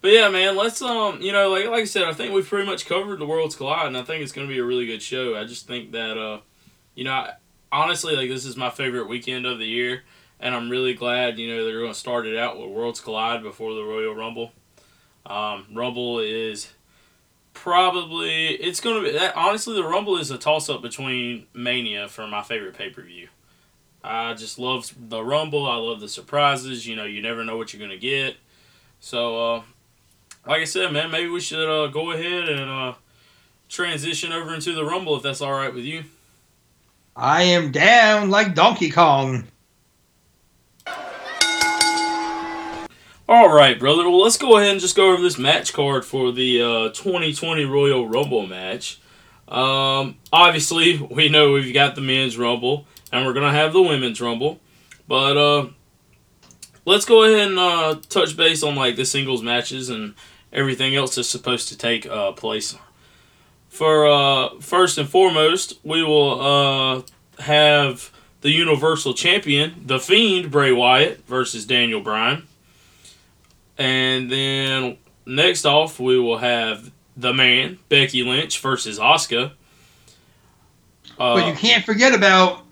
but 0.06 0.14
yeah, 0.14 0.30
man, 0.30 0.56
let's 0.56 0.82
um, 0.82 1.22
you 1.22 1.32
know, 1.32 1.50
like 1.50 1.66
like 1.66 1.82
I 1.82 1.86
said, 1.86 2.04
I 2.04 2.14
think 2.14 2.34
we've 2.34 2.48
pretty 2.48 2.66
much 2.66 2.86
covered 2.86 3.20
the 3.20 3.26
World's 3.26 3.56
Collide, 3.56 3.88
and 3.88 3.98
I 3.98 4.04
think 4.04 4.22
it's 4.22 4.32
going 4.32 4.48
to 4.48 4.54
be 4.54 4.60
a 4.60 4.64
really 4.64 4.86
good 4.86 5.02
show. 5.02 5.36
I 5.36 5.46
just 5.46 5.68
think 5.68 5.92
that 5.94 6.18
uh, 6.18 6.40
you 6.94 7.04
know, 7.04 7.12
I, 7.12 7.34
honestly, 7.72 8.16
like 8.16 8.30
this 8.30 8.46
is 8.46 8.56
my 8.56 8.70
favorite 8.70 9.10
weekend 9.10 9.46
of 9.46 9.60
the 9.60 9.66
year 9.66 10.04
and 10.40 10.54
I'm 10.54 10.70
really 10.70 10.94
glad 10.94 11.40
you 11.40 11.48
know 11.48 11.66
they're 11.66 11.80
going 11.80 11.94
to 11.94 12.00
start 12.00 12.28
it 12.28 12.38
out 12.38 12.60
with 12.60 12.70
Worlds 12.70 13.00
Collide 13.00 13.44
before 13.44 13.74
the 13.74 13.84
Royal 13.84 14.14
Rumble. 14.14 14.52
Um, 15.26 15.66
Rumble 15.74 16.20
is 16.20 16.74
probably 17.54 18.50
it's 18.50 18.80
going 18.80 19.04
to 19.04 19.12
be 19.12 19.18
that, 19.18 19.36
honestly 19.36 19.76
the 19.76 19.84
Rumble 19.84 20.18
is 20.18 20.32
a 20.32 20.38
toss 20.38 20.70
up 20.70 20.82
between 20.82 21.48
Mania 21.54 22.08
for 22.08 22.28
my 22.28 22.42
favorite 22.42 22.78
pay 22.78 22.90
per 22.90 23.02
view. 23.02 23.30
I 24.04 24.36
just 24.36 24.60
love 24.60 24.94
the 24.96 25.24
Rumble. 25.24 25.66
I 25.66 25.78
love 25.78 26.00
the 26.00 26.08
surprises. 26.08 26.86
You 26.86 26.96
know, 26.96 27.06
you 27.06 27.24
never 27.24 27.44
know 27.44 27.58
what 27.58 27.74
you're 27.74 27.80
going 27.80 27.90
to 27.90 27.98
get. 27.98 28.36
So, 29.00 29.56
uh, 29.56 29.62
like 30.48 30.62
I 30.62 30.66
said, 30.66 30.92
man, 30.92 31.12
maybe 31.12 31.30
we 31.30 31.40
should 31.40 31.68
uh, 31.68 31.88
go 31.88 32.12
ahead 32.12 32.50
and 32.50 32.70
uh, 32.70 32.94
transition 33.70 34.32
over 34.32 34.54
into 34.54 34.74
the 34.74 34.86
Rumble 34.86 35.16
if 35.16 35.24
that's 35.24 35.42
all 35.42 35.54
right 35.54 35.74
with 35.74 35.86
you. 35.86 36.04
I 37.16 37.44
am 37.44 37.72
down 37.72 38.30
like 38.30 38.56
Donkey 38.56 38.92
Kong. 38.92 39.48
All 43.28 43.52
right, 43.52 43.80
brother. 43.80 44.04
Well, 44.04 44.22
let's 44.22 44.38
go 44.38 44.58
ahead 44.58 44.70
and 44.70 44.80
just 44.80 44.96
go 44.96 45.12
over 45.12 45.22
this 45.22 45.40
match 45.40 45.74
card 45.74 46.06
for 46.06 46.32
the 46.32 46.62
uh, 46.62 46.90
2020 46.90 47.66
Royal 47.66 48.08
Rumble 48.08 48.46
match. 48.46 49.00
Um, 49.48 50.18
obviously, 50.32 50.98
we 50.98 51.30
know 51.30 51.54
we've 51.54 51.74
got 51.74 51.96
the 51.96 52.02
men's 52.02 52.38
Rumble, 52.38 52.86
and 53.12 53.26
we're 53.26 53.34
gonna 53.34 53.52
have 53.52 53.74
the 53.74 53.82
women's 53.82 54.22
Rumble. 54.22 54.60
But 55.08 55.38
uh, 55.38 55.68
let's 56.86 57.06
go 57.06 57.24
ahead 57.24 57.48
and 57.48 57.58
uh, 57.58 57.96
touch 58.10 58.38
base 58.38 58.62
on 58.62 58.76
like 58.76 58.96
the 58.96 59.06
singles 59.06 59.42
matches 59.42 59.90
and 59.90 60.14
everything 60.56 60.96
else 60.96 61.18
is 61.18 61.30
supposed 61.30 61.68
to 61.68 61.78
take 61.78 62.08
uh, 62.08 62.32
place. 62.32 62.76
For 63.70 64.08
uh, 64.08 64.50
first 64.62 64.98
and 64.98 65.08
foremost, 65.08 65.78
we 65.84 66.02
will 66.02 66.42
uh, 66.42 67.02
have 67.44 68.12
the 68.42 68.50
Universal 68.50 69.14
Champion, 69.16 69.84
the 69.86 70.00
Fiend 70.00 70.50
Bray 70.50 70.72
Wyatt 70.72 71.28
versus 71.28 71.66
Daniel 71.66 72.00
Bryan. 72.00 72.48
And 73.78 74.32
then 74.32 74.98
next 75.26 75.66
off, 75.66 76.00
we 76.00 76.18
will 76.18 76.38
have 76.38 76.90
the 77.18 77.34
man, 77.34 77.78
Becky 77.90 78.24
Lynch 78.24 78.60
versus 78.60 78.98
Asuka. 78.98 79.52
Uh, 81.20 81.36
but 81.36 81.48
you 81.48 81.54
can't 81.54 81.84
forget 81.84 82.14
about 82.14 82.64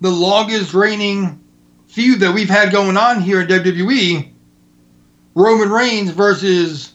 the 0.00 0.10
longest 0.10 0.74
reigning 0.74 1.42
feud 1.88 2.20
that 2.20 2.34
we've 2.34 2.48
had 2.48 2.70
going 2.70 2.96
on 2.96 3.20
here 3.20 3.40
in 3.40 3.48
WWE 3.48 4.30
Roman 5.34 5.70
Reigns 5.70 6.10
versus 6.10 6.92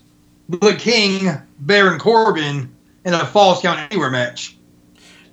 the 0.49 0.75
King, 0.75 1.29
Baron 1.59 1.99
Corbin, 1.99 2.75
in 3.03 3.13
a 3.13 3.25
Falls 3.25 3.61
Count 3.61 3.79
Anywhere 3.91 4.09
match. 4.09 4.57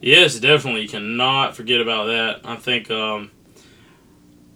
Yes, 0.01 0.39
definitely. 0.39 0.83
You 0.83 0.89
cannot 0.89 1.57
forget 1.57 1.81
about 1.81 2.07
that. 2.07 2.41
I 2.45 2.57
think. 2.57 2.91
Um, 2.91 3.31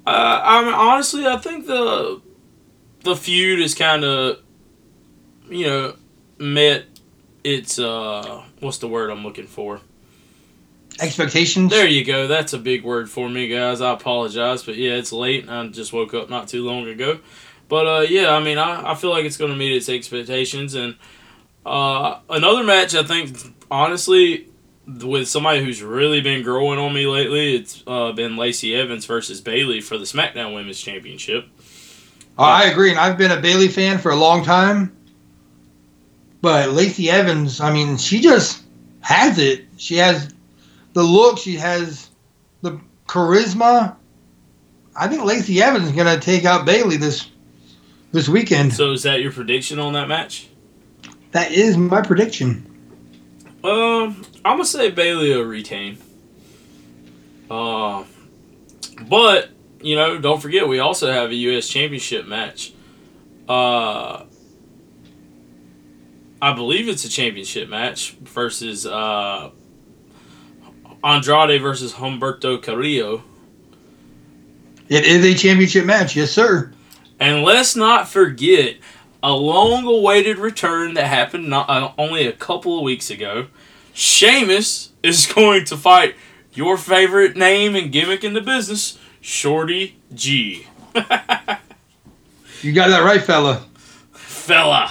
uh, 0.06 0.40
I 0.42 0.64
mean, 0.64 0.74
honestly, 0.74 1.26
I 1.26 1.36
think 1.38 1.66
the 1.66 2.20
the 3.00 3.16
feud 3.16 3.60
is 3.60 3.74
kind 3.74 4.04
of, 4.04 4.40
you 5.48 5.66
know, 5.66 5.96
met 6.38 6.86
its 7.44 7.78
uh, 7.78 8.44
what's 8.60 8.78
the 8.78 8.88
word 8.88 9.10
I'm 9.10 9.22
looking 9.22 9.46
for? 9.46 9.80
Expectations? 11.00 11.70
There 11.70 11.86
you 11.86 12.04
go. 12.04 12.26
That's 12.26 12.52
a 12.52 12.58
big 12.58 12.82
word 12.82 13.10
for 13.10 13.28
me, 13.28 13.48
guys. 13.48 13.80
I 13.80 13.92
apologize, 13.92 14.62
but 14.62 14.76
yeah, 14.76 14.92
it's 14.92 15.12
late. 15.12 15.48
I 15.48 15.66
just 15.68 15.92
woke 15.92 16.14
up 16.14 16.30
not 16.30 16.48
too 16.48 16.64
long 16.64 16.88
ago. 16.88 17.20
But 17.68 17.86
uh, 17.86 18.00
yeah, 18.08 18.30
I 18.30 18.42
mean, 18.42 18.58
I, 18.58 18.92
I 18.92 18.94
feel 18.94 19.10
like 19.10 19.24
it's 19.24 19.36
going 19.36 19.50
to 19.50 19.56
meet 19.56 19.74
its 19.74 19.88
expectations. 19.88 20.74
And 20.74 20.96
uh, 21.64 22.20
another 22.30 22.62
match, 22.62 22.94
I 22.94 23.02
think, 23.02 23.36
honestly, 23.70 24.48
with 24.86 25.26
somebody 25.28 25.64
who's 25.64 25.82
really 25.82 26.20
been 26.20 26.42
growing 26.42 26.78
on 26.78 26.94
me 26.94 27.06
lately, 27.06 27.56
it's 27.56 27.82
uh, 27.86 28.12
been 28.12 28.36
Lacey 28.36 28.74
Evans 28.74 29.04
versus 29.04 29.40
Bayley 29.40 29.80
for 29.80 29.98
the 29.98 30.04
SmackDown 30.04 30.54
Women's 30.54 30.80
Championship. 30.80 31.46
Oh, 32.38 32.44
I 32.44 32.64
agree, 32.64 32.90
and 32.90 32.98
I've 32.98 33.18
been 33.18 33.32
a 33.32 33.40
Bayley 33.40 33.68
fan 33.68 33.98
for 33.98 34.12
a 34.12 34.16
long 34.16 34.44
time. 34.44 34.94
But 36.42 36.70
Lacey 36.70 37.10
Evans, 37.10 37.60
I 37.60 37.72
mean, 37.72 37.96
she 37.96 38.20
just 38.20 38.62
has 39.00 39.38
it. 39.38 39.64
She 39.78 39.96
has 39.96 40.32
the 40.92 41.02
look. 41.02 41.38
She 41.38 41.56
has 41.56 42.10
the 42.62 42.78
charisma. 43.08 43.96
I 44.94 45.08
think 45.08 45.24
Lacey 45.24 45.60
Evans 45.60 45.86
is 45.86 45.92
gonna 45.92 46.20
take 46.20 46.44
out 46.44 46.66
Bayley 46.66 46.96
this 46.96 47.28
this 48.12 48.28
weekend. 48.28 48.72
So 48.72 48.92
is 48.92 49.02
that 49.04 49.20
your 49.20 49.32
prediction 49.32 49.78
on 49.78 49.92
that 49.94 50.08
match? 50.08 50.48
That 51.32 51.52
is 51.52 51.76
my 51.76 52.02
prediction. 52.02 52.64
Um, 53.62 54.24
I'm 54.44 54.54
gonna 54.56 54.64
say 54.64 54.90
Bayley 54.90 55.34
will 55.34 55.42
retain. 55.44 55.98
Uh, 57.50 58.04
but 59.08 59.50
you 59.80 59.96
know, 59.96 60.18
don't 60.18 60.40
forget 60.40 60.66
we 60.68 60.78
also 60.78 61.12
have 61.12 61.30
a 61.30 61.34
U.S. 61.34 61.68
Championship 61.68 62.26
match. 62.26 62.72
Uh, 63.48 64.24
I 66.40 66.52
believe 66.54 66.88
it's 66.88 67.04
a 67.04 67.08
championship 67.08 67.68
match 67.68 68.12
versus 68.12 68.86
uh, 68.86 69.50
Andrade 71.02 71.60
versus 71.60 71.94
Humberto 71.94 72.62
Carrillo. 72.62 73.22
It 74.88 75.04
is 75.04 75.24
a 75.24 75.34
championship 75.34 75.84
match, 75.84 76.14
yes, 76.14 76.30
sir. 76.30 76.72
And 77.18 77.42
let's 77.42 77.74
not 77.74 78.08
forget 78.08 78.76
a 79.22 79.32
long-awaited 79.32 80.38
return 80.38 80.94
that 80.94 81.06
happened 81.06 81.48
not, 81.48 81.68
uh, 81.68 81.92
only 81.98 82.26
a 82.26 82.32
couple 82.32 82.78
of 82.78 82.84
weeks 82.84 83.10
ago. 83.10 83.48
Sheamus 83.92 84.92
is 85.02 85.26
going 85.34 85.64
to 85.66 85.76
fight 85.76 86.14
your 86.52 86.76
favorite 86.76 87.36
name 87.36 87.74
and 87.74 87.92
gimmick 87.92 88.24
in 88.24 88.34
the 88.34 88.40
business, 88.40 88.98
Shorty 89.20 89.98
G. 90.14 90.66
You 92.62 92.72
got 92.72 92.88
that 92.88 93.04
right, 93.04 93.22
fella. 93.22 93.64
Fella. 94.12 94.90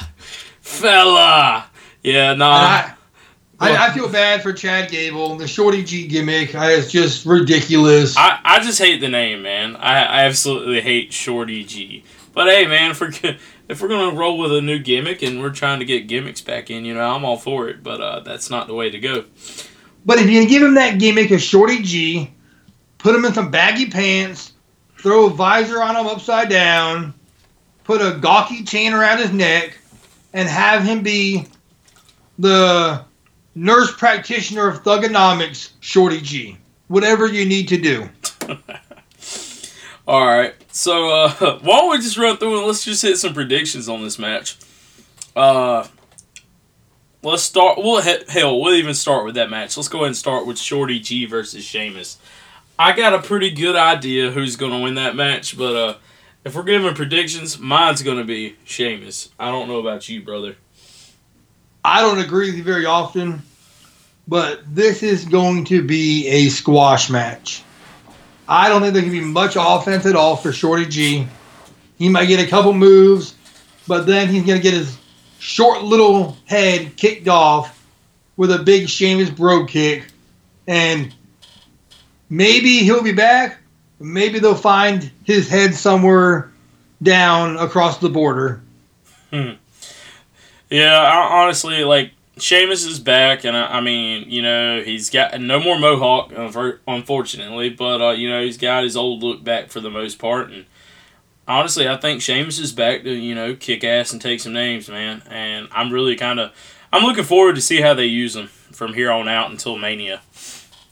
Fella. 0.61 1.65
Yeah, 2.03 2.33
nah. 2.33 2.45
I, 2.45 2.95
I, 3.59 3.88
I 3.88 3.91
feel 3.91 4.07
bad 4.07 4.43
for 4.43 4.53
Chad 4.53 4.91
Gable. 4.91 5.31
And 5.31 5.41
the 5.41 5.47
Shorty 5.47 5.83
G 5.83 6.07
gimmick 6.07 6.53
is 6.53 6.91
just 6.91 7.25
ridiculous. 7.25 8.15
I, 8.15 8.39
I 8.43 8.59
just 8.59 8.79
hate 8.79 9.01
the 9.01 9.09
name, 9.09 9.41
man. 9.41 9.75
I, 9.75 10.03
I 10.03 10.25
absolutely 10.25 10.81
hate 10.81 11.11
Shorty 11.11 11.63
G. 11.63 12.03
But 12.36 12.48
hey, 12.48 12.67
man, 12.67 12.91
if 12.91 13.02
we're, 13.02 13.12
if 13.69 13.82
we're 13.82 13.88
gonna 13.88 14.15
roll 14.15 14.38
with 14.38 14.54
a 14.54 14.62
new 14.62 14.78
gimmick 14.78 15.24
and 15.24 15.41
we're 15.41 15.50
trying 15.50 15.80
to 15.80 15.86
get 15.86 16.08
gimmicks 16.08 16.41
back 16.41 16.69
in, 16.69 16.86
you 16.86 16.93
know, 16.93 17.15
I'm 17.15 17.26
all 17.26 17.38
for 17.38 17.69
it. 17.69 17.82
But 17.82 18.02
uh, 18.02 18.19
that's 18.19 18.52
not 18.52 18.67
the 18.67 18.76
way 18.76 18.91
to 18.91 19.00
go. 19.00 19.24
But 20.06 20.19
if 20.19 20.30
you 20.30 20.45
give 20.48 20.62
him 20.62 20.76
that 20.76 21.00
gimmick 21.00 21.32
of 21.32 21.41
Shorty 21.41 21.82
G, 21.82 22.30
put 23.00 23.15
him 23.15 23.26
in 23.26 23.34
some 23.34 23.50
baggy 23.50 23.89
pants, 23.89 24.54
throw 25.00 25.28
a 25.28 25.30
visor 25.30 25.82
on 25.82 25.95
him 25.95 26.06
upside 26.06 26.50
down, 26.50 27.13
put 27.86 28.02
a 28.02 28.19
gawky 28.19 28.63
chain 28.63 28.93
around 28.93 29.19
his 29.19 29.32
neck, 29.32 29.78
and 30.34 30.48
have 30.48 30.84
him 30.84 31.02
be 31.02 31.48
the 32.38 33.04
nurse 33.56 33.95
practitioner 33.95 34.67
of 34.67 34.84
thugonomics, 34.84 35.71
Shorty 35.80 36.19
G. 36.19 36.58
Whatever 36.89 37.28
you 37.28 37.45
need 37.45 37.69
to 37.69 37.78
do. 37.78 38.10
All 40.08 40.26
right. 40.26 40.54
So 40.75 41.09
uh, 41.09 41.29
why 41.61 41.79
don't 41.79 41.89
we 41.89 41.97
just 41.99 42.17
run 42.17 42.35
through 42.35 42.57
and 42.57 42.67
let's 42.67 42.83
just 42.83 43.01
hit 43.01 43.17
some 43.17 43.33
predictions 43.33 43.88
on 43.88 44.03
this 44.03 44.19
match. 44.19 44.57
Uh, 45.33 45.88
let's 47.23 47.43
start. 47.43 47.77
Well, 47.77 48.01
he- 48.01 48.25
hell, 48.27 48.59
we'll 48.59 48.75
even 48.75 48.93
start 48.93 49.23
with 49.23 49.35
that 49.35 49.49
match. 49.49 49.77
Let's 49.77 49.88
go 49.88 49.99
ahead 49.99 50.07
and 50.07 50.17
start 50.17 50.45
with 50.45 50.59
Shorty 50.59 50.99
G 50.99 51.25
versus 51.27 51.63
Sheamus. 51.63 52.17
I 52.77 52.91
got 52.91 53.13
a 53.13 53.21
pretty 53.21 53.51
good 53.51 53.77
idea 53.77 54.31
who's 54.31 54.57
going 54.57 54.73
to 54.73 54.79
win 54.79 54.95
that 54.95 55.15
match, 55.15 55.57
but 55.57 55.75
uh, 55.77 55.95
if 56.43 56.55
we're 56.55 56.63
giving 56.63 56.93
predictions, 56.93 57.57
mine's 57.57 58.03
going 58.03 58.17
to 58.17 58.25
be 58.25 58.57
Sheamus. 58.65 59.29
I 59.39 59.51
don't 59.51 59.69
know 59.69 59.79
about 59.79 60.09
you, 60.09 60.23
brother. 60.23 60.57
I 61.85 62.01
don't 62.01 62.19
agree 62.19 62.47
with 62.47 62.57
you 62.57 62.63
very 62.65 62.85
often, 62.85 63.43
but 64.27 64.59
this 64.75 65.03
is 65.03 65.23
going 65.23 65.63
to 65.65 65.81
be 65.81 66.27
a 66.27 66.49
squash 66.49 67.09
match. 67.09 67.63
I 68.47 68.69
don't 68.69 68.81
think 68.81 68.93
there 68.93 69.03
can 69.03 69.12
be 69.12 69.21
much 69.21 69.55
offense 69.60 70.05
at 70.05 70.15
all 70.15 70.36
for 70.36 70.51
Shorty 70.51 70.86
G. 70.86 71.27
He 71.97 72.10
might 72.10 72.25
get 72.25 72.45
a 72.45 72.49
couple 72.49 72.73
moves, 72.73 73.36
but 73.88 74.05
then 74.05 74.27
he's 74.27 74.43
going 74.43 74.58
to 74.58 74.63
get 74.63 74.73
his 74.73 74.97
short 75.39 75.84
little 75.84 76.38
head 76.45 76.95
kicked 76.97 77.27
off 77.27 77.86
with 78.38 78.51
a 78.51 78.60
big 78.60 78.89
Sheamus 78.89 79.29
bro 79.29 79.65
kick, 79.65 80.05
and 80.67 81.13
maybe 82.29 82.79
he'll 82.79 83.03
be 83.03 83.13
back. 83.13 83.60
Maybe 83.99 84.39
they'll 84.39 84.55
find 84.55 85.10
his 85.23 85.47
head 85.47 85.73
somewhere 85.73 86.51
down 87.01 87.58
across 87.58 87.99
the 87.99 88.10
border. 88.10 88.62
Hmm. 89.31 89.51
Yeah, 90.69 91.29
honestly, 91.31 91.84
like 91.84 92.12
Sheamus 92.38 92.86
is 92.86 93.00
back, 93.00 93.45
and 93.45 93.56
I, 93.56 93.78
I 93.78 93.82
mean, 93.82 94.30
you 94.30 94.41
know, 94.41 94.82
he's 94.82 95.10
got 95.10 95.39
no 95.39 95.60
more 95.60 95.80
mohawk, 95.80 96.34
unfortunately, 96.88 97.69
but 97.69 98.02
uh, 98.02 98.12
you 98.12 98.30
know, 98.30 98.43
he's 98.43 98.58
got 98.58 98.84
his 98.84 98.98
old 98.98 99.24
look 99.24 99.43
back 99.43 99.69
for 99.69 99.80
the 99.80 99.89
most 99.89 100.19
part, 100.19 100.52
and 100.52 100.65
honestly, 101.48 101.88
I 101.88 101.95
think 101.95 102.21
Sheamus 102.21 102.60
is 102.60 102.74
back 102.74 103.04
to 103.04 103.12
you 103.12 103.36
know 103.36 103.56
kick 103.56 103.84
ass 103.84 104.12
and 104.12 104.21
take 104.21 104.41
some 104.41 104.54
names, 104.54 104.89
man, 104.89 105.24
and 105.30 105.69
I'm 105.71 105.91
really 105.91 106.15
kind 106.15 106.39
of, 106.39 106.52
I'm 106.91 107.04
looking 107.04 107.24
forward 107.24 107.56
to 107.56 107.62
see 107.62 107.82
how 107.82 107.93
they 107.93 108.06
use 108.06 108.36
him 108.36 108.48
from 108.48 108.93
here 108.93 109.12
on 109.12 109.30
out 109.30 109.52
until 109.52 109.78
Mania. 109.78 110.21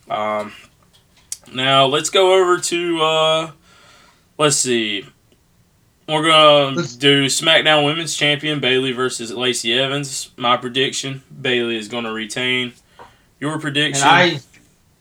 Um, 0.10 0.54
now 1.52 1.86
let's 1.86 2.10
go 2.10 2.34
over 2.40 2.58
to, 2.58 3.02
uh, 3.02 3.52
let's 4.38 4.56
see. 4.56 5.06
We're 6.08 6.28
gonna 6.28 6.76
Let's- 6.76 6.96
do 6.96 7.26
SmackDown 7.28 7.86
Women's 7.86 8.16
Champion 8.16 8.60
Bayley 8.60 8.92
versus 8.92 9.32
Lacey 9.32 9.74
Evans. 9.74 10.30
My 10.38 10.58
prediction: 10.58 11.24
Bayley 11.42 11.78
is 11.78 11.88
gonna 11.88 12.12
retain. 12.12 12.74
Your 13.40 13.60
prediction? 13.60 14.08
And 14.08 14.12
I, 14.36 14.40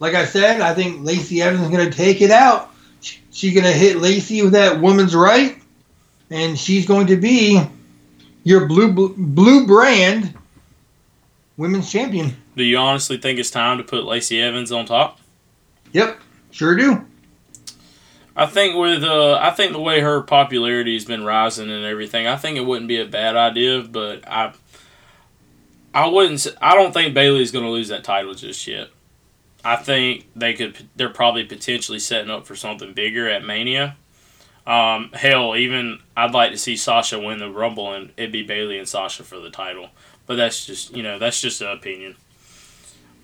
like 0.00 0.14
I 0.14 0.24
said, 0.24 0.60
I 0.60 0.74
think 0.74 1.04
Lacey 1.04 1.40
Evans 1.42 1.62
is 1.62 1.68
going 1.70 1.88
to 1.88 1.96
take 1.96 2.20
it 2.20 2.30
out. 2.32 2.70
She- 3.00 3.20
She's 3.30 3.54
going 3.54 3.64
to 3.64 3.70
hit 3.72 3.98
Lacey 3.98 4.42
with 4.42 4.52
that 4.54 4.80
woman's 4.80 5.14
right, 5.14 5.56
and 6.30 6.58
she's 6.58 6.84
going 6.84 7.06
to 7.06 7.16
be 7.16 7.60
your 8.42 8.66
blue 8.66 8.92
blue 9.16 9.64
brand 9.66 10.34
women's 11.56 11.90
champion. 11.92 12.36
do 12.56 12.64
you 12.64 12.76
honestly 12.78 13.16
think 13.16 13.38
it's 13.38 13.50
time 13.50 13.78
to 13.78 13.84
put 13.84 14.04
Lacey 14.04 14.40
Evans 14.42 14.72
on 14.72 14.86
top? 14.86 15.20
Yep, 15.92 16.18
sure 16.50 16.74
do. 16.74 17.04
I 18.34 18.46
think 18.46 18.76
with 18.76 19.02
uh, 19.04 19.34
I 19.34 19.50
think 19.50 19.72
the 19.72 19.80
way 19.80 20.00
her 20.00 20.22
popularity 20.22 20.94
has 20.94 21.04
been 21.04 21.24
rising 21.24 21.70
and 21.70 21.84
everything, 21.84 22.26
I 22.26 22.36
think 22.36 22.56
it 22.56 22.62
wouldn't 22.64 22.88
be 22.88 23.00
a 23.00 23.06
bad 23.06 23.36
idea. 23.36 23.82
But 23.82 24.26
I, 24.26 24.52
I 25.92 26.06
wouldn't. 26.08 26.46
I 26.60 26.74
don't 26.74 26.92
think 26.92 27.14
Bayley's 27.14 27.52
going 27.52 27.64
to 27.64 27.70
lose 27.70 27.88
that 27.88 28.04
title 28.04 28.34
just 28.34 28.66
yet. 28.66 28.88
I 29.64 29.76
think 29.76 30.28
they 30.34 30.54
could. 30.54 30.88
They're 30.96 31.10
probably 31.10 31.44
potentially 31.44 31.98
setting 31.98 32.30
up 32.30 32.46
for 32.46 32.56
something 32.56 32.94
bigger 32.94 33.28
at 33.28 33.44
Mania. 33.44 33.96
Um, 34.66 35.10
hell, 35.12 35.56
even 35.56 35.98
I'd 36.16 36.32
like 36.32 36.52
to 36.52 36.58
see 36.58 36.76
Sasha 36.76 37.18
win 37.18 37.38
the 37.38 37.50
Rumble 37.50 37.92
and 37.92 38.12
it'd 38.16 38.32
be 38.32 38.44
Bayley 38.44 38.78
and 38.78 38.88
Sasha 38.88 39.24
for 39.24 39.40
the 39.40 39.50
title. 39.50 39.88
But 40.26 40.36
that's 40.36 40.64
just 40.64 40.96
you 40.96 41.02
know 41.02 41.18
that's 41.18 41.40
just 41.40 41.60
an 41.60 41.68
opinion. 41.68 42.16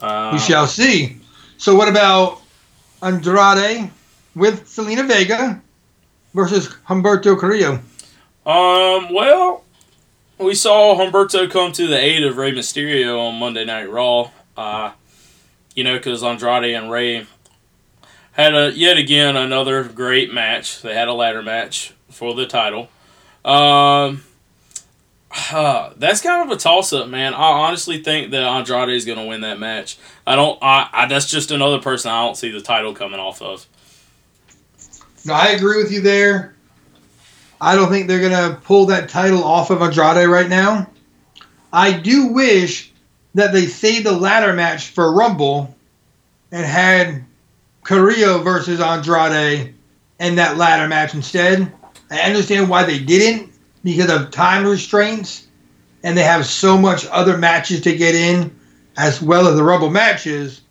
Uh, 0.01 0.31
we 0.35 0.39
shall 0.39 0.67
see. 0.67 1.17
So, 1.57 1.75
what 1.75 1.89
about 1.89 2.43
Andrade 3.03 3.91
with 4.39 4.65
Zelina 4.65 5.07
Vega 5.07 5.61
versus 6.35 6.69
Humberto 6.89 7.39
Carrillo? 7.39 7.81
Um, 8.47 9.13
well, 9.13 9.65
we 10.39 10.55
saw 10.55 10.97
Humberto 10.97 11.51
come 11.51 11.73
to 11.73 11.87
the 11.87 11.99
aid 11.99 12.25
of 12.25 12.37
Rey 12.37 12.53
Mysterio 12.53 13.19
on 13.19 13.39
Monday 13.39 13.65
Night 13.65 13.91
Raw. 13.91 14.31
Uh, 14.57 14.93
you 15.75 15.85
know, 15.85 15.97
because 15.97 16.23
Andrade 16.23 16.75
and 16.75 16.91
Rey 16.91 17.27
had 18.33 18.55
a 18.55 18.73
yet 18.73 18.97
again 18.97 19.37
another 19.37 19.85
great 19.85 20.33
match. 20.33 20.83
They 20.83 20.95
had 20.95 21.09
a 21.09 21.13
ladder 21.13 21.43
match 21.43 21.93
for 22.09 22.35
the 22.35 22.47
title. 22.47 22.89
Um, 23.45 24.25
that's 25.53 26.21
kind 26.21 26.51
of 26.51 26.57
a 26.57 26.59
toss 26.59 26.93
up, 26.93 27.09
man. 27.09 27.35
I 27.35 27.51
honestly 27.51 28.03
think 28.03 28.31
that 28.31 28.43
Andrade 28.43 28.91
is 28.91 29.05
going 29.05 29.19
to 29.19 29.27
win 29.27 29.43
that 29.43 29.59
match. 29.59 29.99
I 30.27 30.37
don't. 30.37 30.59
I, 30.63 30.89
I 30.93 31.07
that's 31.07 31.27
just 31.27 31.51
another 31.51 31.81
person 31.81 32.11
I 32.11 32.25
don't 32.25 32.37
see 32.37 32.51
the 32.51 32.61
title 32.61 32.95
coming 32.95 33.21
off 33.21 33.43
of. 33.43 33.67
No, 35.25 35.35
I 35.35 35.49
agree 35.49 35.83
with 35.83 35.93
you 35.93 36.01
there. 36.01 36.55
I 37.61 37.75
don't 37.75 37.91
think 37.91 38.07
they're 38.07 38.29
gonna 38.29 38.59
pull 38.63 38.87
that 38.87 39.09
title 39.09 39.43
off 39.43 39.71
of 39.71 39.83
Andrade 39.83 40.29
right 40.29 40.49
now. 40.49 40.89
I 41.73 41.93
do 41.93 42.29
wish 42.29 42.93
that 43.35 43.53
they 43.53 43.67
saved 43.67 44.07
the 44.07 44.13
ladder 44.13 44.53
match 44.53 44.89
for 44.89 45.13
Rumble 45.13 45.75
and 46.53 46.65
had 46.65 47.25
Carrillo 47.85 48.43
versus 48.43 48.81
Andrade 48.81 49.75
in 50.21 50.37
that 50.37 50.57
ladder 50.57 50.89
match 50.89 51.15
instead. 51.15 51.73
I 52.11 52.21
understand 52.21 52.69
why 52.69 52.85
they 52.85 52.99
didn't 52.99 53.53
because 53.85 54.11
of 54.11 54.31
time 54.31 54.67
restraints, 54.67 55.47
and 56.03 56.17
they 56.17 56.23
have 56.23 56.47
so 56.47 56.79
much 56.79 57.07
other 57.11 57.37
matches 57.37 57.83
to 57.83 57.97
get 57.97 58.15
in, 58.15 58.55
as 58.97 59.21
well 59.21 59.47
as 59.47 59.57
the 59.57 59.65
Rumble 59.65 59.91
matches. 59.91 60.63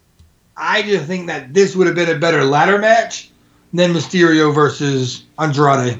I 0.55 0.81
just 0.81 1.05
think 1.05 1.27
that 1.27 1.53
this 1.53 1.75
would 1.75 1.87
have 1.87 1.95
been 1.95 2.09
a 2.09 2.19
better 2.19 2.43
ladder 2.43 2.79
match 2.79 3.31
than 3.77 3.93
Mysterio 3.93 4.53
versus 4.53 5.23
Andrade. 5.37 5.99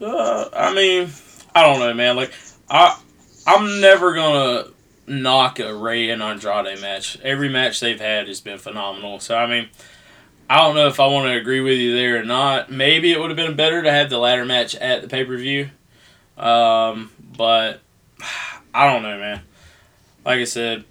Uh, 0.00 0.48
I 0.54 0.74
mean, 0.74 1.08
I 1.54 1.62
don't 1.62 1.78
know, 1.78 1.94
man. 1.94 2.14
Like, 2.14 2.34
I, 2.68 3.00
I'm 3.46 3.80
never 3.80 4.14
gonna 4.14 4.66
knock 5.06 5.58
a 5.60 5.74
Rey 5.74 6.10
and 6.10 6.22
Andrade 6.22 6.78
match. 6.80 7.18
Every 7.22 7.48
match 7.48 7.80
they've 7.80 7.98
had 7.98 8.28
has 8.28 8.42
been 8.42 8.58
phenomenal. 8.58 9.18
So 9.18 9.34
I 9.34 9.46
mean, 9.46 9.68
I 10.50 10.58
don't 10.58 10.74
know 10.74 10.88
if 10.88 11.00
I 11.00 11.06
want 11.06 11.26
to 11.28 11.32
agree 11.32 11.60
with 11.60 11.78
you 11.78 11.94
there 11.94 12.20
or 12.20 12.24
not. 12.24 12.70
Maybe 12.70 13.12
it 13.12 13.18
would 13.18 13.30
have 13.30 13.36
been 13.36 13.56
better 13.56 13.82
to 13.82 13.90
have 13.90 14.10
the 14.10 14.18
ladder 14.18 14.44
match 14.44 14.74
at 14.74 15.00
the 15.00 15.08
pay 15.08 15.24
per 15.24 15.38
view. 15.38 15.70
Um, 16.36 17.10
but 17.34 17.80
I 18.74 18.92
don't 18.92 19.02
know, 19.02 19.18
man. 19.18 19.40
Like 20.22 20.40
I 20.40 20.44
said, 20.44 20.84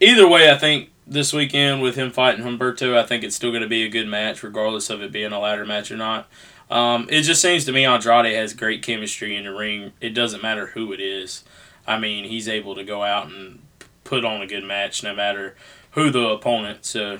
either 0.00 0.28
way, 0.28 0.50
I 0.50 0.56
think 0.56 0.90
this 1.10 1.32
weekend 1.32 1.82
with 1.82 1.96
him 1.96 2.12
fighting 2.12 2.44
Humberto, 2.44 2.96
I 2.96 3.02
think 3.02 3.24
it's 3.24 3.34
still 3.34 3.50
going 3.50 3.62
to 3.62 3.68
be 3.68 3.84
a 3.84 3.88
good 3.88 4.06
match, 4.06 4.42
regardless 4.44 4.88
of 4.88 5.02
it 5.02 5.10
being 5.10 5.32
a 5.32 5.40
ladder 5.40 5.66
match 5.66 5.90
or 5.90 5.96
not. 5.96 6.28
Um, 6.70 7.08
it 7.10 7.22
just 7.22 7.42
seems 7.42 7.64
to 7.64 7.72
me 7.72 7.84
Andrade 7.84 8.32
has 8.36 8.54
great 8.54 8.82
chemistry 8.82 9.34
in 9.34 9.42
the 9.42 9.52
ring. 9.52 9.92
It 10.00 10.10
doesn't 10.10 10.40
matter 10.40 10.66
who 10.68 10.92
it 10.92 11.00
is. 11.00 11.42
I 11.84 11.98
mean, 11.98 12.24
he's 12.24 12.48
able 12.48 12.76
to 12.76 12.84
go 12.84 13.02
out 13.02 13.26
and 13.26 13.58
put 14.04 14.24
on 14.24 14.40
a 14.40 14.46
good 14.46 14.62
match 14.62 15.02
no 15.02 15.12
matter 15.12 15.56
who 15.92 16.10
the 16.10 16.28
opponent. 16.28 16.84
So, 16.84 17.18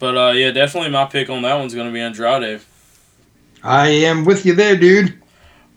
but 0.00 0.16
uh, 0.16 0.32
yeah, 0.32 0.50
definitely 0.50 0.90
my 0.90 1.04
pick 1.04 1.30
on 1.30 1.42
that 1.42 1.54
one's 1.54 1.74
going 1.74 1.86
to 1.86 1.92
be 1.92 2.00
Andrade. 2.00 2.60
I 3.62 3.88
am 3.88 4.24
with 4.24 4.44
you 4.44 4.54
there, 4.56 4.76
dude. 4.76 5.22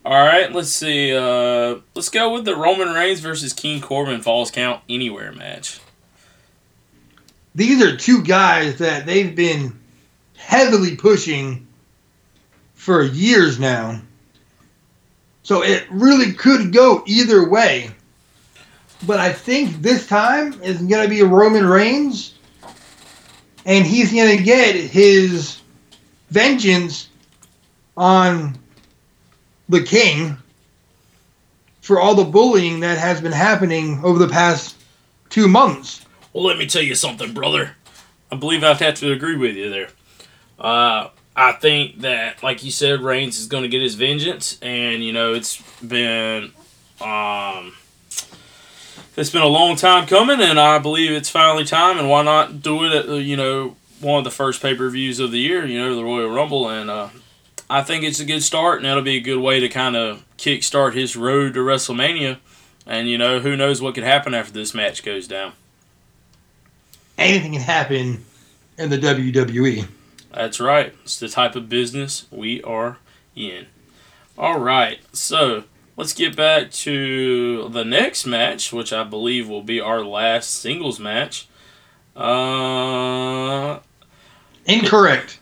All 0.04 0.26
right, 0.26 0.52
let's 0.52 0.70
see. 0.70 1.16
Uh, 1.16 1.82
let's 1.94 2.10
go 2.10 2.34
with 2.34 2.46
the 2.46 2.56
Roman 2.56 2.94
Reigns 2.94 3.20
versus 3.20 3.54
King 3.54 3.82
Corbin 3.82 4.22
Falls 4.22 4.50
Count 4.50 4.82
Anywhere 4.90 5.32
match. 5.32 5.80
These 7.60 7.82
are 7.82 7.98
two 7.98 8.24
guys 8.24 8.78
that 8.78 9.06
they've 9.06 9.36
been 9.36 9.78
heavily 10.38 10.96
pushing 10.96 11.68
for 12.74 13.04
years 13.04 13.60
now. 13.60 14.02
So 15.44 15.62
it 15.62 15.86
really 15.92 16.32
could 16.32 16.72
go 16.72 17.04
either 17.06 17.50
way. 17.50 17.92
but 19.06 19.20
I 19.20 19.34
think 19.34 19.82
this 19.82 20.08
time 20.08 20.54
is 20.62 20.78
going 20.82 21.04
to 21.04 21.10
be 21.10 21.22
Roman 21.22 21.66
Reigns, 21.66 22.34
and 23.66 23.86
he's 23.86 24.14
going 24.14 24.38
to 24.38 24.44
get 24.44 24.76
his 24.76 25.60
vengeance 26.30 27.10
on 27.98 28.58
the 29.68 29.84
king 29.84 30.38
for 31.82 32.00
all 32.00 32.16
the 32.16 32.24
bullying 32.24 32.80
that 32.80 32.98
has 32.98 33.20
been 33.20 33.34
happening 33.34 34.00
over 34.02 34.18
the 34.18 34.30
past 34.30 34.78
two 35.30 35.50
months. 35.50 36.06
Well, 36.40 36.48
let 36.48 36.58
me 36.58 36.68
tell 36.68 36.82
you 36.82 36.96
something, 36.96 37.34
brother. 37.34 37.76
I 38.32 38.38
believe 38.38 38.64
I'd 38.64 38.80
have 38.80 38.94
to 38.94 39.12
agree 39.12 39.36
with 39.36 39.58
you 39.58 39.70
there. 39.70 39.90
Uh, 40.58 41.10
I 41.36 41.52
think 41.52 42.00
that, 42.00 42.42
like 42.42 42.64
you 42.64 42.72
said, 42.72 43.02
Reigns 43.02 43.38
is 43.38 43.48
going 43.48 43.64
to 43.64 43.68
get 43.68 43.82
his 43.82 43.96
vengeance, 43.96 44.58
and 44.62 45.04
you 45.04 45.12
know 45.12 45.34
it's 45.34 45.62
been 45.82 46.54
um, 47.02 47.74
it's 49.18 49.32
been 49.32 49.42
a 49.42 49.48
long 49.48 49.76
time 49.76 50.08
coming, 50.08 50.40
and 50.40 50.58
I 50.58 50.80
believe 50.80 51.12
it's 51.12 51.30
finally 51.30 51.66
time. 51.66 51.98
And 51.98 52.10
why 52.10 52.24
not 52.24 52.62
do 52.62 52.86
it 52.86 52.94
at 52.94 53.10
you 53.10 53.36
know 53.36 53.76
one 54.00 54.20
of 54.20 54.24
the 54.24 54.32
first 54.32 54.62
pay 54.62 54.74
per 54.74 54.90
views 54.90 55.20
of 55.20 55.32
the 55.32 55.40
year? 55.40 55.66
You 55.66 55.78
know, 55.78 55.94
the 55.94 56.06
Royal 56.06 56.30
Rumble, 56.30 56.70
and 56.70 56.90
uh, 56.90 57.10
I 57.70 57.82
think 57.82 58.06
it's 58.06 58.22
a 58.22 58.26
good 58.26 58.44
start, 58.44 58.78
and 58.78 58.86
that'll 58.86 59.04
be 59.04 59.18
a 59.18 59.22
good 59.22 59.42
way 59.42 59.60
to 59.60 59.68
kind 59.68 59.98
of 59.98 60.24
kickstart 60.38 60.94
his 60.94 61.18
road 61.18 61.56
to 61.56 61.60
WrestleMania. 61.60 62.38
And 62.86 63.10
you 63.10 63.18
know, 63.18 63.42
who 63.42 63.58
knows 63.58 63.82
what 63.82 63.94
could 63.94 64.06
happen 64.06 64.34
after 64.34 64.54
this 64.54 64.74
match 64.74 65.04
goes 65.04 65.28
down. 65.28 65.52
Anything 67.20 67.54
can 67.54 67.62
happen 67.62 68.26
in 68.78 68.90
the 68.90 68.98
WWE. 68.98 69.88
That's 70.34 70.60
right. 70.60 70.94
It's 71.04 71.20
the 71.20 71.28
type 71.28 71.56
of 71.56 71.68
business 71.68 72.26
we 72.32 72.64
are 72.64 72.98
in. 73.36 73.66
All 74.38 74.60
right, 74.60 75.00
so 75.12 75.66
let's 75.98 76.14
get 76.14 76.36
back 76.36 76.72
to 76.72 77.68
the 77.70 77.84
next 77.84 78.26
match, 78.26 78.72
which 78.72 78.94
I 78.94 79.04
believe 79.04 79.50
will 79.50 79.64
be 79.64 79.82
our 79.82 80.02
last 80.02 80.52
singles 80.52 80.98
match. 80.98 81.50
Uh, 82.16 83.80
Incorrect. 84.66 85.40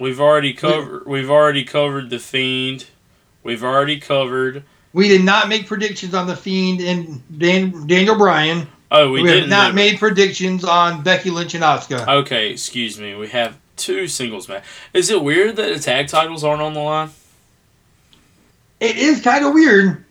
We've 0.00 0.20
already 0.20 0.52
covered. 0.52 1.06
We've 1.06 1.30
already 1.30 1.62
covered 1.64 2.10
the 2.10 2.18
Fiend. 2.18 2.86
We've 3.44 3.62
already 3.62 4.00
covered. 4.00 4.64
We 4.92 5.06
did 5.06 5.22
not 5.24 5.48
make 5.48 5.66
predictions 5.66 6.14
on 6.14 6.26
the 6.26 6.36
Fiend 6.36 6.80
and 6.80 7.38
Dan, 7.38 7.86
Daniel 7.86 8.16
Bryan. 8.16 8.66
Oh, 8.90 9.10
we, 9.10 9.22
We, 9.22 9.28
didn't. 9.28 9.50
have 9.50 9.50
not 9.50 9.74
made 9.74 9.98
predictions 9.98 10.64
on 10.64 11.02
Becky 11.02 11.30
Lynch 11.30 11.54
and 11.54 11.62
Asuka. 11.62 12.06
Okay, 12.20 12.50
excuse 12.50 12.98
me. 12.98 13.14
We 13.14 13.28
have 13.28 13.58
two 13.76 14.08
singles 14.08 14.48
match. 14.48 14.64
Is 14.94 15.10
it 15.10 15.22
weird 15.22 15.56
that 15.56 15.74
the 15.74 15.78
tag 15.78 16.08
titles 16.08 16.42
aren't 16.42 16.62
on 16.62 16.72
the 16.74 16.80
line? 16.80 17.10
It 18.80 18.96
is 18.96 19.20
kind 19.20 19.44
of 19.44 19.52
weird, 19.54 20.04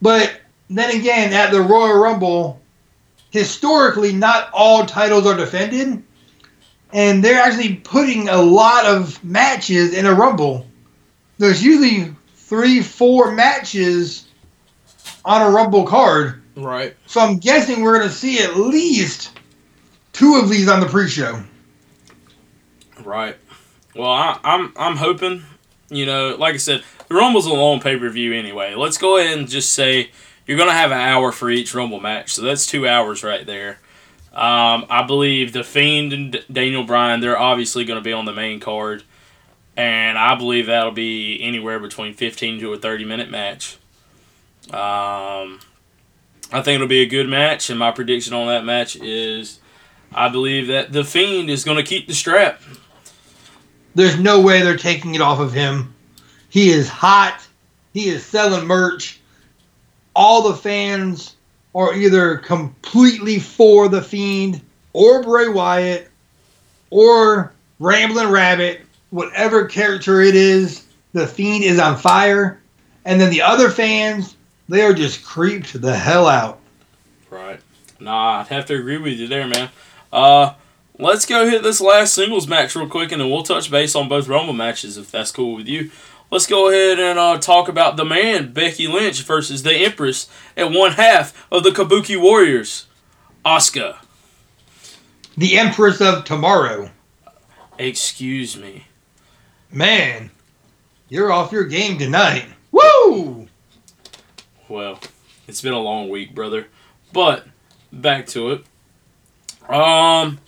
but 0.00 0.40
then 0.68 0.94
again, 0.96 1.32
at 1.32 1.50
the 1.50 1.60
Royal 1.62 1.98
Rumble, 1.98 2.60
historically, 3.30 4.12
not 4.12 4.50
all 4.52 4.84
titles 4.84 5.26
are 5.26 5.36
defended, 5.36 6.02
and 6.92 7.24
they're 7.24 7.40
actually 7.42 7.76
putting 7.76 8.28
a 8.28 8.36
lot 8.36 8.84
of 8.84 9.22
matches 9.24 9.94
in 9.94 10.04
a 10.04 10.12
Rumble. 10.12 10.66
There's 11.38 11.64
usually 11.64 12.14
three, 12.36 12.82
four 12.82 13.32
matches 13.32 14.28
on 15.24 15.40
a 15.40 15.50
Rumble 15.50 15.86
card, 15.86 16.41
Right. 16.54 16.94
so 17.06 17.20
I'm 17.20 17.38
guessing 17.38 17.82
we're 17.82 17.96
going 17.98 18.08
to 18.08 18.14
see 18.14 18.42
at 18.42 18.56
least 18.56 19.38
two 20.12 20.36
of 20.36 20.50
these 20.50 20.68
on 20.68 20.80
the 20.80 20.86
pre-show. 20.86 21.42
Right. 23.04 23.36
Well, 23.94 24.10
I, 24.10 24.38
I'm 24.44 24.72
I'm 24.76 24.96
hoping. 24.96 25.42
You 25.90 26.06
know, 26.06 26.36
like 26.38 26.54
I 26.54 26.58
said, 26.58 26.82
the 27.08 27.14
Rumble's 27.14 27.46
a 27.46 27.52
long 27.52 27.80
pay 27.80 27.98
per 27.98 28.08
view 28.08 28.32
anyway. 28.32 28.74
Let's 28.74 28.96
go 28.96 29.18
ahead 29.18 29.36
and 29.38 29.48
just 29.48 29.72
say 29.72 30.10
you're 30.46 30.56
gonna 30.56 30.72
have 30.72 30.90
an 30.92 30.98
hour 30.98 31.32
for 31.32 31.50
each 31.50 31.74
Rumble 31.74 32.00
match, 32.00 32.32
so 32.34 32.42
that's 32.42 32.66
two 32.66 32.86
hours 32.88 33.22
right 33.22 33.44
there. 33.44 33.78
Um, 34.32 34.86
I 34.88 35.02
believe 35.06 35.52
the 35.52 35.62
Fiend 35.62 36.12
and 36.14 36.32
D- 36.32 36.44
Daniel 36.50 36.84
Bryan, 36.84 37.20
they're 37.20 37.38
obviously 37.38 37.84
going 37.84 37.98
to 37.98 38.02
be 38.02 38.14
on 38.14 38.24
the 38.24 38.32
main 38.32 38.60
card, 38.60 39.02
and 39.76 40.16
I 40.16 40.34
believe 40.36 40.66
that'll 40.66 40.90
be 40.90 41.38
anywhere 41.42 41.78
between 41.78 42.14
15 42.14 42.60
to 42.60 42.72
a 42.72 42.78
30 42.78 43.04
minute 43.04 43.30
match. 43.30 43.76
Um, 44.72 45.60
I 46.52 46.60
think 46.60 46.76
it'll 46.76 46.86
be 46.86 47.00
a 47.00 47.06
good 47.06 47.28
match, 47.28 47.70
and 47.70 47.78
my 47.78 47.90
prediction 47.92 48.34
on 48.34 48.48
that 48.48 48.64
match 48.64 48.96
is 48.96 49.60
I 50.14 50.28
believe 50.28 50.66
that 50.66 50.92
the 50.92 51.02
Fiend 51.02 51.48
is 51.48 51.64
going 51.64 51.78
to 51.78 51.82
keep 51.82 52.06
the 52.06 52.14
strap. 52.14 52.60
There's 53.94 54.18
no 54.18 54.40
way 54.40 54.62
they're 54.62 54.76
taking 54.76 55.14
it 55.14 55.20
off 55.20 55.40
of 55.40 55.52
him. 55.52 55.94
He 56.50 56.70
is 56.70 56.88
hot. 56.88 57.46
He 57.94 58.08
is 58.08 58.24
selling 58.24 58.66
merch. 58.66 59.20
All 60.14 60.42
the 60.42 60.56
fans 60.56 61.36
are 61.74 61.94
either 61.94 62.36
completely 62.36 63.38
for 63.38 63.88
the 63.88 64.02
Fiend 64.02 64.60
or 64.92 65.22
Bray 65.22 65.48
Wyatt 65.48 66.10
or 66.90 67.54
Ramblin' 67.78 68.30
Rabbit, 68.30 68.82
whatever 69.10 69.64
character 69.64 70.20
it 70.20 70.34
is. 70.34 70.86
The 71.14 71.26
Fiend 71.26 71.64
is 71.64 71.78
on 71.78 71.96
fire. 71.96 72.60
And 73.06 73.20
then 73.20 73.30
the 73.30 73.42
other 73.42 73.70
fans, 73.70 74.36
they 74.72 74.80
are 74.80 74.94
just 74.94 75.22
creeped 75.22 75.78
the 75.78 75.94
hell 75.94 76.26
out. 76.26 76.58
Right. 77.28 77.60
Nah, 78.00 78.40
I'd 78.40 78.46
have 78.46 78.64
to 78.66 78.74
agree 78.74 78.96
with 78.96 79.18
you 79.18 79.28
there, 79.28 79.46
man. 79.46 79.68
Uh, 80.10 80.54
let's 80.98 81.26
go 81.26 81.46
hit 81.48 81.62
this 81.62 81.78
last 81.78 82.14
singles 82.14 82.48
match 82.48 82.74
real 82.74 82.88
quick, 82.88 83.12
and 83.12 83.20
then 83.20 83.28
we'll 83.28 83.42
touch 83.42 83.70
base 83.70 83.94
on 83.94 84.08
both 84.08 84.28
Rumble 84.28 84.54
matches 84.54 84.96
if 84.96 85.10
that's 85.10 85.30
cool 85.30 85.56
with 85.56 85.68
you. 85.68 85.90
Let's 86.30 86.46
go 86.46 86.70
ahead 86.70 86.98
and 86.98 87.18
uh, 87.18 87.36
talk 87.36 87.68
about 87.68 87.98
the 87.98 88.06
man 88.06 88.54
Becky 88.54 88.88
Lynch 88.88 89.22
versus 89.24 89.62
the 89.62 89.74
Empress 89.74 90.30
at 90.56 90.70
one 90.70 90.92
half 90.92 91.46
of 91.52 91.64
the 91.64 91.70
Kabuki 91.70 92.18
Warriors, 92.18 92.86
Asuka. 93.44 93.98
The 95.36 95.58
Empress 95.58 96.00
of 96.00 96.24
Tomorrow. 96.24 96.90
Excuse 97.78 98.56
me. 98.56 98.86
Man, 99.70 100.30
you're 101.10 101.30
off 101.30 101.52
your 101.52 101.64
game 101.64 101.98
tonight. 101.98 102.46
Woo! 102.70 103.41
Well, 104.72 104.98
it's 105.46 105.60
been 105.60 105.74
a 105.74 105.78
long 105.78 106.08
week, 106.08 106.34
brother. 106.34 106.66
But 107.12 107.46
back 107.92 108.26
to 108.28 108.52
it. 108.52 108.64
Um, 109.68 110.38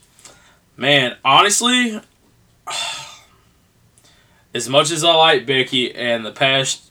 man, 0.78 1.18
honestly, 1.22 2.00
as 4.54 4.66
much 4.66 4.90
as 4.90 5.04
I 5.04 5.14
like 5.14 5.44
Becky, 5.44 5.94
and 5.94 6.24
the 6.24 6.32
past 6.32 6.90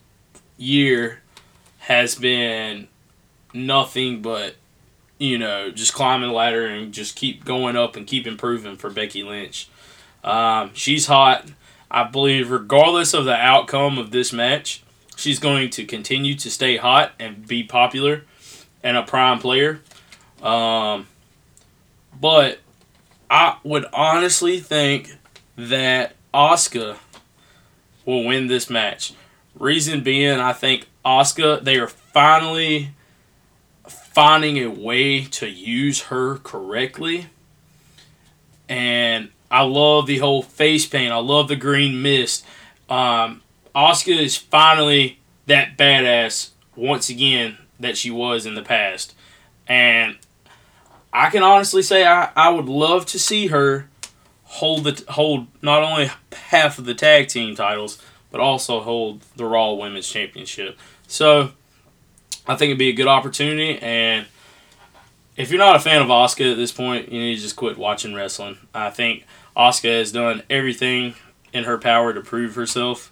year 0.58 1.24
has 1.80 2.14
been 2.14 2.88
nothing 3.52 4.22
but 4.22 4.56
you 5.18 5.40
know 5.40 5.72
just 5.72 5.94
climbing 5.96 6.30
the 6.30 6.36
ladder 6.36 6.68
and 6.68 6.94
just 6.94 7.16
keep 7.16 7.46
going 7.46 7.76
up 7.76 7.96
and 7.96 8.06
keep 8.06 8.28
improving 8.28 8.78
for 8.78 8.92
Becky 8.92 9.24
Lynch. 9.24 9.70
Um, 10.24 10.70
she's 10.76 11.08
hot. 11.08 11.48
I 11.90 12.04
believe, 12.04 12.52
regardless 12.52 13.16
of 13.16 13.26
the 13.26 13.36
outcome 13.36 13.98
of 13.98 14.12
this 14.12 14.32
match, 14.32 14.84
she's 15.16 15.40
going 15.40 15.70
to 15.72 15.86
continue 15.86 16.36
to 16.36 16.50
stay 16.50 16.78
hot 16.78 17.14
and 17.20 17.48
be 17.48 17.64
popular 17.64 18.24
and 18.82 18.98
a 18.98 19.04
prime 19.04 19.40
player. 19.40 19.82
Um, 20.42 21.08
but 22.20 22.60
I 23.30 23.58
would 23.64 23.86
honestly 23.94 24.60
think 24.60 25.16
that 25.56 26.16
Asuka 26.34 26.98
will 28.06 28.26
win 28.26 28.48
this 28.48 28.70
match. 28.70 29.14
Reason 29.58 30.02
being, 30.04 30.40
I 30.40 30.54
think 30.54 30.88
Asuka 31.06 31.64
they 31.64 31.78
are 31.78 31.88
finally 31.88 32.92
finding 33.88 34.58
a 34.58 34.68
way 34.68 35.24
to 35.26 35.48
use 35.48 36.04
her 36.04 36.38
correctly. 36.38 37.28
And 38.68 39.30
I 39.50 39.62
love 39.62 40.08
the 40.08 40.18
whole 40.18 40.42
face 40.42 40.88
paint. 40.88 41.12
I 41.12 41.18
love 41.18 41.48
the 41.48 41.56
green 41.56 42.02
mist. 42.02 42.46
Um, 42.90 43.43
Asuka 43.76 44.20
is 44.20 44.38
finally 44.38 45.20
that 45.46 45.78
badass 45.78 46.52
once 46.76 47.10
again 47.10 47.58
that 47.80 47.98
she 47.98 48.12
was 48.12 48.46
in 48.46 48.56
the 48.56 48.62
past. 48.62 49.16
And 49.68 50.18
I 51.12 51.30
can 51.30 51.44
honestly 51.44 51.82
say 51.82 52.06
I, 52.06 52.32
I 52.36 52.50
would 52.50 52.66
love 52.66 53.06
to 53.08 53.20
see 53.20 53.48
her 53.48 53.90
hold 54.46 54.84
the 54.84 55.04
hold 55.12 55.48
not 55.62 55.84
only 55.84 56.12
half 56.32 56.78
of 56.78 56.86
the 56.86 56.94
tag 56.94 57.28
team 57.28 57.56
titles, 57.56 58.02
but 58.32 58.40
also 58.42 58.82
hold 58.82 59.22
the 59.36 59.46
Raw 59.46 59.74
Women's 59.74 60.08
Championship. 60.08 60.78
So 61.08 61.52
I 62.48 62.56
think 62.56 62.70
it'd 62.70 62.80
be 62.80 62.90
a 62.90 62.94
good 62.94 63.08
opportunity 63.08 63.80
and 63.80 64.28
if 65.36 65.50
you're 65.50 65.60
not 65.60 65.76
a 65.76 65.80
fan 65.80 66.02
of 66.02 66.10
Asuka 66.10 66.52
at 66.52 66.58
this 66.58 66.72
point, 66.72 67.12
you 67.12 67.20
need 67.20 67.36
to 67.36 67.42
just 67.42 67.56
quit 67.56 67.78
watching 67.78 68.14
wrestling. 68.14 68.58
I 68.74 68.90
think 68.90 69.26
Asuka 69.58 70.00
has 70.00 70.12
done 70.12 70.44
everything 70.50 71.16
in 71.52 71.64
her 71.64 71.78
power 71.78 72.14
to 72.14 72.22
prove 72.22 72.56
herself. 72.56 73.12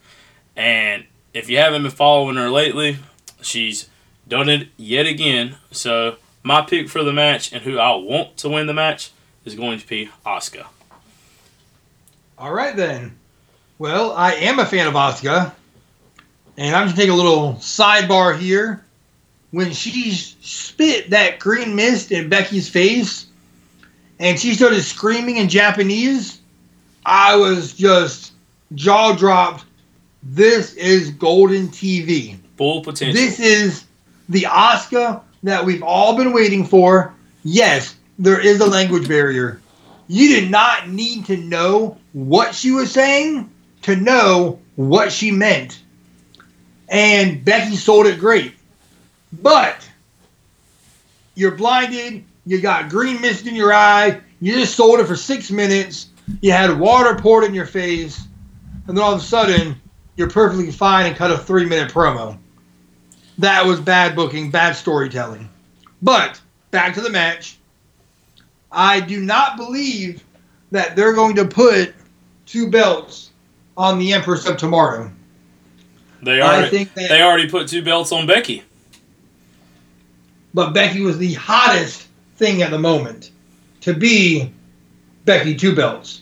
And 0.56 1.06
if 1.34 1.50
you 1.50 1.58
haven't 1.58 1.84
been 1.84 1.92
following 1.92 2.36
her 2.36 2.50
lately, 2.50 2.98
she's 3.42 3.90
done 4.28 4.50
it 4.50 4.68
yet 4.78 5.06
again. 5.06 5.56
So 5.72 6.18
my 6.44 6.62
pick 6.62 6.90
for 6.90 7.04
the 7.04 7.14
match 7.14 7.52
and 7.54 7.62
who 7.64 7.78
I 7.80 7.96
want 7.96 8.38
to 8.38 8.50
win 8.50 8.68
the 8.68 8.74
match 8.74 9.12
is 9.46 9.56
going 9.56 9.80
to 9.80 9.88
be 9.88 10.10
Asuka. 10.26 10.66
All 12.38 12.54
right 12.54 12.76
then. 12.76 13.18
Well, 13.80 14.12
I 14.14 14.34
am 14.34 14.60
a 14.60 14.66
fan 14.66 14.88
of 14.88 14.94
Asuka, 14.94 15.54
and 16.58 16.76
I'm 16.76 16.88
just 16.88 16.98
take 16.98 17.10
a 17.10 17.14
little 17.14 17.54
sidebar 17.56 18.38
here. 18.38 18.84
when 19.52 19.72
she 19.74 20.12
spit 20.12 21.10
that 21.12 21.40
green 21.40 21.76
mist 21.76 22.12
in 22.12 22.30
Becky's 22.30 22.70
face 22.70 23.28
and 24.20 24.40
she 24.40 24.54
started 24.54 24.82
screaming 24.82 25.38
in 25.38 25.50
Japanese, 25.50 26.40
I 27.06 27.36
was 27.36 27.74
just 27.74 28.34
jaw 28.74 29.14
dropped. 29.16 29.66
This 30.24 30.74
is 30.76 31.12
golden 31.12 31.68
TV. 31.70 32.38
Full 32.58 32.82
potential. 32.82 33.20
This 33.20 33.40
is 33.40 33.86
the 34.30 34.44
Asuka 34.44 35.22
that 35.44 35.66
we've 35.66 35.84
all 35.84 36.16
been 36.16 36.34
waiting 36.34 36.66
for. 36.66 37.14
Yes, 37.44 37.96
there 38.20 38.40
is 38.40 38.60
a 38.60 38.68
language 38.68 39.08
barrier. 39.08 39.62
You 40.08 40.40
did 40.40 40.52
not 40.52 40.90
need 40.90 41.26
to 41.26 41.38
know 41.38 41.98
what 42.14 42.54
she 42.54 42.72
was 42.72 42.92
saying 42.92 43.50
to 43.84 43.96
know 43.96 44.60
what 44.76 45.12
she 45.12 45.32
meant. 45.32 45.82
And 46.90 47.44
Becky 47.44 47.76
sold 47.76 48.06
it 48.06 48.20
great. 48.20 48.54
But 49.42 49.90
you're 51.36 51.56
blinded, 51.56 52.26
you 52.46 52.62
got 52.62 52.90
green 52.90 53.22
mist 53.22 53.48
in 53.48 53.56
your 53.56 53.74
eye, 53.74 54.22
you 54.40 54.54
just 54.54 54.76
sold 54.76 55.00
it 55.00 55.08
for 55.08 55.16
six 55.16 55.50
minutes, 55.50 56.10
you 56.42 56.52
had 56.52 56.78
water 56.78 57.16
poured 57.16 57.46
in 57.46 57.54
your 57.54 57.66
face, 57.66 58.28
and 58.88 58.98
then 58.98 59.04
all 59.04 59.14
of 59.14 59.22
a 59.22 59.24
sudden, 59.24 59.80
you're 60.22 60.30
perfectly 60.30 60.72
fine 60.72 61.08
and 61.08 61.16
cut 61.16 61.32
a 61.32 61.38
three 61.38 61.66
minute 61.66 61.92
promo. 61.92 62.38
That 63.40 63.66
was 63.66 63.82
bad 63.82 64.16
booking, 64.16 64.52
bad 64.52 64.74
storytelling. 64.74 65.50
But 66.04 66.40
back 66.70 66.94
to 66.94 67.02
the 67.02 67.10
match. 67.10 67.58
I 68.72 69.00
do 69.00 69.20
not 69.20 69.58
believe 69.58 70.24
that 70.70 70.96
they're 70.96 71.14
going 71.14 71.36
to 71.38 71.46
put 71.46 71.96
two 72.46 72.70
belts 72.70 73.32
on 73.76 73.98
the 73.98 74.14
Empress 74.14 74.48
of 74.48 74.58
Tomorrow. 74.58 75.12
They 76.22 76.40
already, 76.40 76.84
they 76.84 77.24
already 77.24 77.50
put 77.50 77.68
two 77.68 77.84
belts 77.84 78.12
on 78.12 78.28
Becky. 78.28 78.64
But 80.54 80.72
Becky 80.72 81.02
was 81.02 81.18
the 81.18 81.34
hottest 81.34 82.08
thing 82.36 82.62
at 82.62 82.70
the 82.70 82.78
moment 82.78 83.32
to 83.82 83.96
be 83.96 84.54
Becky 85.26 85.56
two 85.56 85.76
belts. 85.76 86.21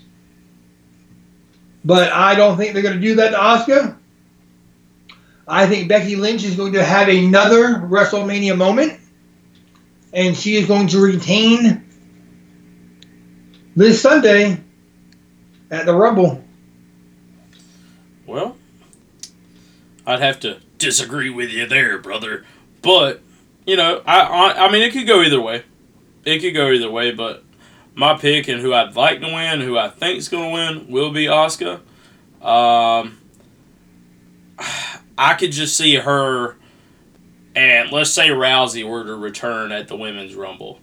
But 1.84 2.12
I 2.12 2.36
don't 2.36 2.58
think 2.58 2.74
they're 2.74 2.84
going 2.84 2.96
to 2.96 3.02
do 3.02 3.16
that 3.16 3.30
to 3.30 3.38
Asuka. 3.38 3.98
I 5.48 5.66
think 5.66 5.88
Becky 5.90 6.16
Lynch 6.16 6.44
is 6.44 6.56
going 6.56 6.74
to 6.74 6.84
have 6.84 7.08
another 7.08 7.76
WrestleMania 7.76 8.56
moment, 8.56 9.00
and 10.14 10.38
she 10.38 10.56
is 10.56 10.68
going 10.68 10.88
to 10.90 11.00
retain 11.00 11.86
this 13.76 14.02
Sunday 14.02 14.62
at 15.72 15.86
the 15.86 15.96
Rumble. 15.96 16.44
Well, 18.28 18.58
I'd 20.06 20.20
have 20.20 20.40
to 20.42 20.60
disagree 20.78 21.32
with 21.32 21.50
you 21.50 21.66
there, 21.66 21.98
brother. 21.98 22.46
But 22.84 23.22
you 23.66 23.76
know, 23.76 24.04
I, 24.06 24.20
I 24.20 24.66
I 24.68 24.72
mean, 24.72 24.84
it 24.84 24.94
could 24.94 25.08
go 25.08 25.22
either 25.22 25.42
way. 25.42 25.64
It 26.26 26.40
could 26.40 26.54
go 26.54 26.70
either 26.70 26.92
way, 26.92 27.12
but 27.12 27.44
my 28.00 28.18
pick 28.18 28.48
and 28.48 28.62
who 28.62 28.74
I'd 28.74 28.96
like 28.96 29.20
to 29.20 29.28
win, 29.28 29.60
who 29.60 29.78
I 29.78 29.90
think 29.90 30.18
is 30.18 30.30
going 30.30 30.50
to 30.50 30.54
win, 30.54 30.88
will 30.90 31.12
be 31.12 31.26
Asuka. 31.26 31.82
Um, 32.42 33.20
I 35.18 35.34
could 35.34 35.52
just 35.52 35.76
see 35.76 35.96
her, 35.96 36.56
and 37.54 37.92
let's 37.92 38.12
say 38.12 38.30
Rousey 38.30 38.90
were 38.90 39.04
to 39.04 39.16
return 39.16 39.74
at 39.74 39.90
the 39.90 39.98
Women's 39.98 40.34
Rumble. 40.34 40.80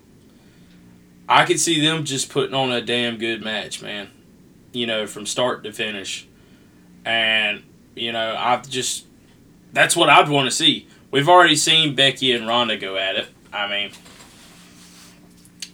I 1.26 1.46
could 1.46 1.59
see 1.59 1.81
them 1.81 2.05
just 2.05 2.29
putting 2.29 2.55
on 2.55 2.70
a 2.70 2.83
damn 2.83 3.16
good 3.16 3.42
match, 3.42 3.81
man. 3.81 4.11
You 4.72 4.87
know, 4.87 5.07
from 5.07 5.24
start 5.24 5.64
to 5.64 5.72
finish. 5.72 6.29
And, 7.07 7.62
you 7.94 8.12
know, 8.12 8.37
I've 8.38 8.68
just. 8.68 9.07
That's 9.72 9.96
what 9.96 10.11
I'd 10.11 10.29
want 10.29 10.50
to 10.50 10.55
see. 10.55 10.87
We've 11.11 11.29
already 11.29 11.57
seen 11.57 11.94
Becky 11.94 12.33
and 12.33 12.46
Ronda 12.46 12.76
go 12.76 12.96
at 12.98 13.16
it. 13.16 13.29
I 13.55 13.68
mean. 13.68 13.92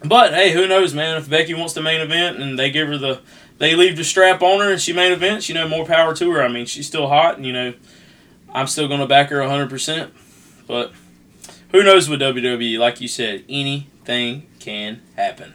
But, 0.05 0.35
hey, 0.35 0.53
who 0.53 0.67
knows, 0.67 0.95
man? 0.95 1.17
If 1.17 1.29
Becky 1.29 1.55
wants 1.55 1.75
the 1.75 1.83
main 1.83 2.01
event 2.01 2.41
and 2.41 2.59
they 2.59 2.71
give 2.71 2.89
her 2.89 2.99
the. 2.99 3.21
They 3.59 3.77
leave 3.77 3.97
the 3.97 4.03
strap 4.03 4.43
on 4.43 4.59
her 4.59 4.73
and 4.73 4.81
she 4.81 4.93
main 4.93 5.13
events, 5.13 5.49
you 5.49 5.55
know, 5.55 5.69
more 5.69 5.87
power 5.87 6.17
to 6.17 6.33
her. 6.33 6.43
I 6.43 6.49
mean, 6.49 6.67
she's 6.67 6.89
still 6.89 7.07
hot, 7.09 7.37
and, 7.37 7.47
you 7.47 7.53
know, 7.53 7.75
I'm 8.53 8.67
still 8.67 8.89
to 8.89 9.07
back 9.07 9.29
her 9.29 9.39
100%. 9.39 10.11
But 10.67 10.93
who 11.71 11.85
knows 11.85 12.09
with 12.09 12.21
WWE? 12.21 12.79
Like 12.79 13.01
you 13.01 13.07
said, 13.07 13.45
anything 13.49 14.47
can 14.59 15.01
happen. 15.17 15.55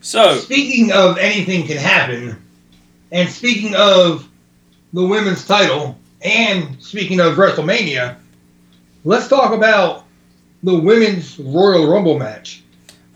So, 0.00 0.36
Speaking 0.38 0.90
of 0.92 1.18
anything 1.18 1.66
can 1.66 1.76
happen, 1.76 2.42
and 3.12 3.28
speaking 3.28 3.74
of 3.76 4.28
the 4.92 5.04
women's 5.06 5.46
title, 5.46 5.98
and 6.22 6.82
speaking 6.82 7.20
of 7.20 7.34
WrestleMania, 7.34 8.16
let's 9.04 9.28
talk 9.28 9.52
about 9.52 10.04
the 10.62 10.74
women's 10.74 11.38
Royal 11.38 11.88
Rumble 11.88 12.18
match. 12.18 12.62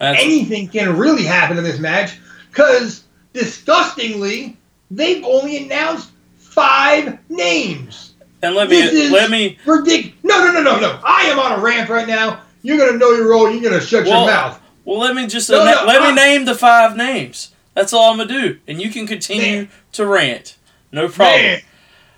That's, 0.02 0.22
Anything 0.22 0.68
can 0.68 0.96
really 0.98 1.24
happen 1.24 1.56
in 1.56 1.64
this 1.64 1.78
match 1.78 2.18
because, 2.50 3.04
disgustingly, 3.32 4.56
they've 4.90 5.24
only 5.24 5.64
announced 5.64 6.10
five 6.38 7.18
names. 7.30 8.14
and 8.42 8.54
let 8.54 8.68
me 8.68 8.76
This 8.80 8.92
is 8.92 9.10
let 9.12 9.30
me 9.30 9.56
ridiculous. 9.64 10.16
No, 10.24 10.44
no, 10.44 10.52
no, 10.52 10.62
no, 10.62 10.80
no. 10.80 11.00
I 11.04 11.22
am 11.26 11.38
on 11.38 11.52
a 11.58 11.62
rant 11.62 11.88
right 11.88 12.06
now. 12.08 12.40
You're 12.62 12.76
gonna 12.78 12.98
know 12.98 13.10
your 13.12 13.28
role. 13.30 13.50
You're 13.50 13.62
gonna 13.62 13.80
shut 13.80 14.04
Well, 14.04 14.24
your 14.24 14.32
mouth. 14.34 14.60
well 14.84 14.98
let 14.98 15.14
me 15.14 15.26
just 15.26 15.48
No, 15.48 15.64
no, 15.64 15.84
let 15.86 16.00
me 16.00 16.06
I'm- 16.08 16.14
name 16.16 16.44
the 16.44 16.54
five 16.54 16.96
names. 16.96 17.50
That's 17.74 17.92
all 17.92 18.10
I'm 18.10 18.18
gonna 18.18 18.28
do, 18.28 18.58
and 18.68 18.82
you 18.82 18.90
can 18.90 19.06
continue 19.06 19.56
Man. 19.62 19.68
to 19.92 20.06
rant. 20.06 20.56
No 20.90 21.08
problem. 21.08 21.40
Man, 21.42 21.60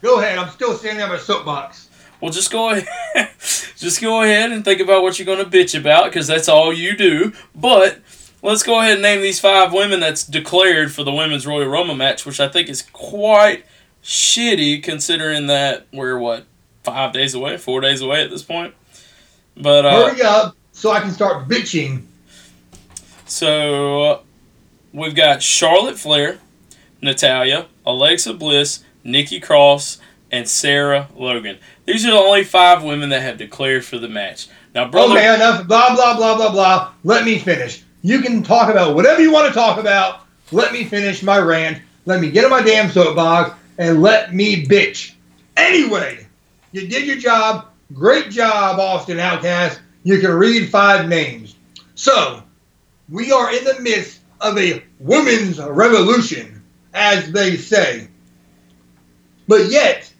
go 0.02 0.18
ahead. 0.18 0.36
I'm 0.38 0.50
still 0.50 0.74
standing 0.76 1.02
on 1.02 1.10
my 1.10 1.18
soapbox. 1.18 1.83
Well, 2.24 2.32
just 2.32 2.50
go 2.50 2.70
ahead, 2.70 2.88
just 3.76 4.00
go 4.00 4.22
ahead 4.22 4.50
and 4.50 4.64
think 4.64 4.80
about 4.80 5.02
what 5.02 5.18
you're 5.18 5.26
gonna 5.26 5.44
bitch 5.44 5.78
about, 5.78 6.06
because 6.06 6.26
that's 6.26 6.48
all 6.48 6.72
you 6.72 6.96
do. 6.96 7.34
But 7.54 7.98
let's 8.40 8.62
go 8.62 8.80
ahead 8.80 8.94
and 8.94 9.02
name 9.02 9.20
these 9.20 9.38
five 9.38 9.74
women 9.74 10.00
that's 10.00 10.24
declared 10.24 10.90
for 10.90 11.04
the 11.04 11.12
women's 11.12 11.46
Royal 11.46 11.68
Rumble 11.68 11.94
match, 11.94 12.24
which 12.24 12.40
I 12.40 12.48
think 12.48 12.70
is 12.70 12.80
quite 12.80 13.66
shitty 14.02 14.82
considering 14.82 15.48
that 15.48 15.86
we're 15.92 16.18
what 16.18 16.46
five 16.82 17.12
days 17.12 17.34
away, 17.34 17.58
four 17.58 17.82
days 17.82 18.00
away 18.00 18.24
at 18.24 18.30
this 18.30 18.42
point. 18.42 18.72
But 19.54 19.84
uh, 19.84 20.08
Hurry 20.08 20.22
up 20.22 20.56
so 20.72 20.92
I 20.92 21.00
can 21.00 21.10
start 21.10 21.46
bitching. 21.46 22.04
So 23.26 24.02
uh, 24.02 24.20
we've 24.94 25.14
got 25.14 25.42
Charlotte 25.42 25.98
Flair, 25.98 26.38
Natalya, 27.02 27.66
Alexa 27.84 28.32
Bliss, 28.32 28.82
Nikki 29.04 29.40
Cross, 29.40 29.98
and 30.34 30.48
Sarah 30.48 31.08
Logan. 31.14 31.58
These 31.86 32.04
are 32.04 32.10
the 32.10 32.16
only 32.16 32.42
five 32.42 32.82
women 32.82 33.10
that 33.10 33.22
have 33.22 33.38
declared 33.38 33.84
for 33.84 33.98
the 33.98 34.08
match. 34.08 34.48
Now, 34.74 34.88
brother, 34.90 35.14
Okay, 35.14 35.32
enough. 35.32 35.68
Blah 35.68 35.94
blah 35.94 36.16
blah 36.16 36.36
blah 36.36 36.50
blah. 36.50 36.92
Let 37.04 37.24
me 37.24 37.38
finish. 37.38 37.84
You 38.02 38.20
can 38.20 38.42
talk 38.42 38.68
about 38.68 38.96
whatever 38.96 39.22
you 39.22 39.30
want 39.30 39.46
to 39.46 39.54
talk 39.54 39.78
about. 39.78 40.22
Let 40.50 40.72
me 40.72 40.84
finish 40.84 41.22
my 41.22 41.38
rant. 41.38 41.80
Let 42.04 42.20
me 42.20 42.32
get 42.32 42.44
on 42.44 42.50
my 42.50 42.62
damn 42.62 42.90
soapbox 42.90 43.56
and 43.78 44.02
let 44.02 44.34
me 44.34 44.66
bitch. 44.66 45.14
Anyway, 45.56 46.26
you 46.72 46.88
did 46.88 47.06
your 47.06 47.16
job. 47.16 47.66
Great 47.92 48.30
job, 48.30 48.80
Austin 48.80 49.20
Outcast. 49.20 49.80
You 50.02 50.18
can 50.18 50.32
read 50.32 50.68
five 50.68 51.08
names. 51.08 51.54
So, 51.94 52.42
we 53.08 53.30
are 53.30 53.54
in 53.54 53.64
the 53.64 53.78
midst 53.80 54.20
of 54.40 54.58
a 54.58 54.82
women's 54.98 55.60
revolution, 55.60 56.60
as 56.92 57.30
they 57.30 57.56
say. 57.56 58.08
But 59.46 59.70
yet, 59.70 60.12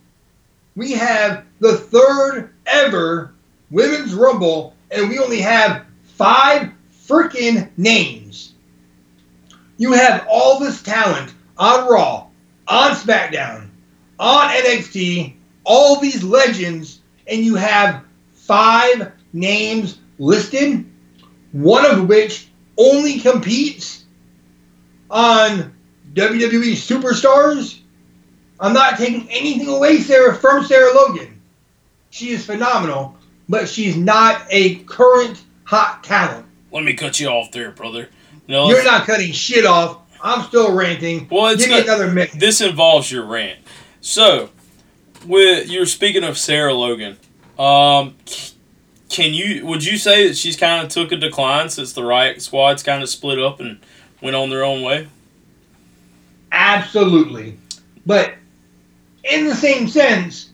we 0.77 0.93
have 0.93 1.45
the 1.61 1.77
third 1.77 2.53
ever 2.67 3.35
women's 3.71 4.15
rumble, 4.15 4.75
and 4.91 5.09
we 5.09 5.19
only 5.19 5.41
have 5.41 5.85
five 6.03 6.71
freaking 7.07 7.71
names. 7.77 8.53
You 9.77 9.93
have 9.93 10.27
all 10.31 10.61
this 10.61 10.83
talent 10.83 11.35
on 11.59 11.89
Raw, 11.89 12.29
on 12.69 12.93
SmackDown, 12.93 13.69
on 14.19 14.51
NXT, 14.51 15.35
all 15.65 16.01
these 16.01 16.23
legends, 16.23 17.01
and 17.27 17.41
you 17.41 17.57
have 17.57 18.05
five 18.33 19.13
names 19.33 19.99
listed, 20.19 20.85
one 21.53 21.85
of 21.85 22.09
which 22.09 22.49
only 22.77 23.21
competes 23.21 24.05
on 25.11 25.75
WWE 26.15 26.73
Superstars. 26.73 27.81
I'm 28.61 28.73
not 28.73 28.97
taking 28.99 29.29
anything 29.31 29.69
away 29.69 30.01
Sarah 30.01 30.35
from 30.35 30.65
Sarah 30.65 30.95
Logan. 30.95 31.41
She 32.11 32.31
is 32.31 32.47
phenomenal, 32.47 33.17
but 33.49 33.69
she's 33.69 33.97
not 33.97 34.43
a 34.51 34.77
current 34.85 35.43
hot 35.65 36.05
talent. 36.05 36.47
let 36.71 36.85
me 36.85 36.95
cut 36.95 37.19
you 37.21 37.29
off 37.29 37.51
there, 37.51 37.71
brother. 37.73 38.09
No, 38.49 38.69
You're 38.69 38.85
not 38.85 39.07
cutting 39.07 39.33
shit 39.33 39.65
off. 39.67 39.99
I'm 40.23 40.43
still 40.47 40.75
ranting. 40.75 41.27
Well, 41.31 41.49
it's 41.53 41.63
Give 41.63 41.71
me 41.71 41.77
not- 41.79 41.85
another 41.87 42.11
minute. 42.11 42.31
this 42.35 42.61
involves 42.61 43.11
your 43.11 43.25
rant. 43.25 43.59
So, 44.01 44.51
with 45.27 45.69
you're 45.69 45.87
speaking 45.87 46.25
of 46.25 46.37
Sarah 46.39 46.75
Logan, 46.75 47.17
um, 47.59 48.15
can 49.09 49.33
you 49.35 49.65
would 49.67 49.85
you 49.85 49.97
say 49.99 50.29
that 50.29 50.37
she's 50.37 50.57
kind 50.57 50.83
of 50.85 50.91
took 50.91 51.11
a 51.13 51.17
decline 51.17 51.69
since 51.71 51.93
the 51.93 52.05
Riot 52.05 52.41
Squad's 52.43 52.83
kind 52.83 53.03
of 53.03 53.09
split 53.09 53.39
up 53.41 53.61
and 53.61 53.79
went 54.23 54.37
on 54.37 54.51
their 54.51 54.65
own 54.65 54.83
way? 54.83 55.09
Absolutely. 56.53 57.59
But 58.07 58.35
in 59.31 59.47
the 59.47 59.55
same 59.55 59.89
sense, 59.89 60.51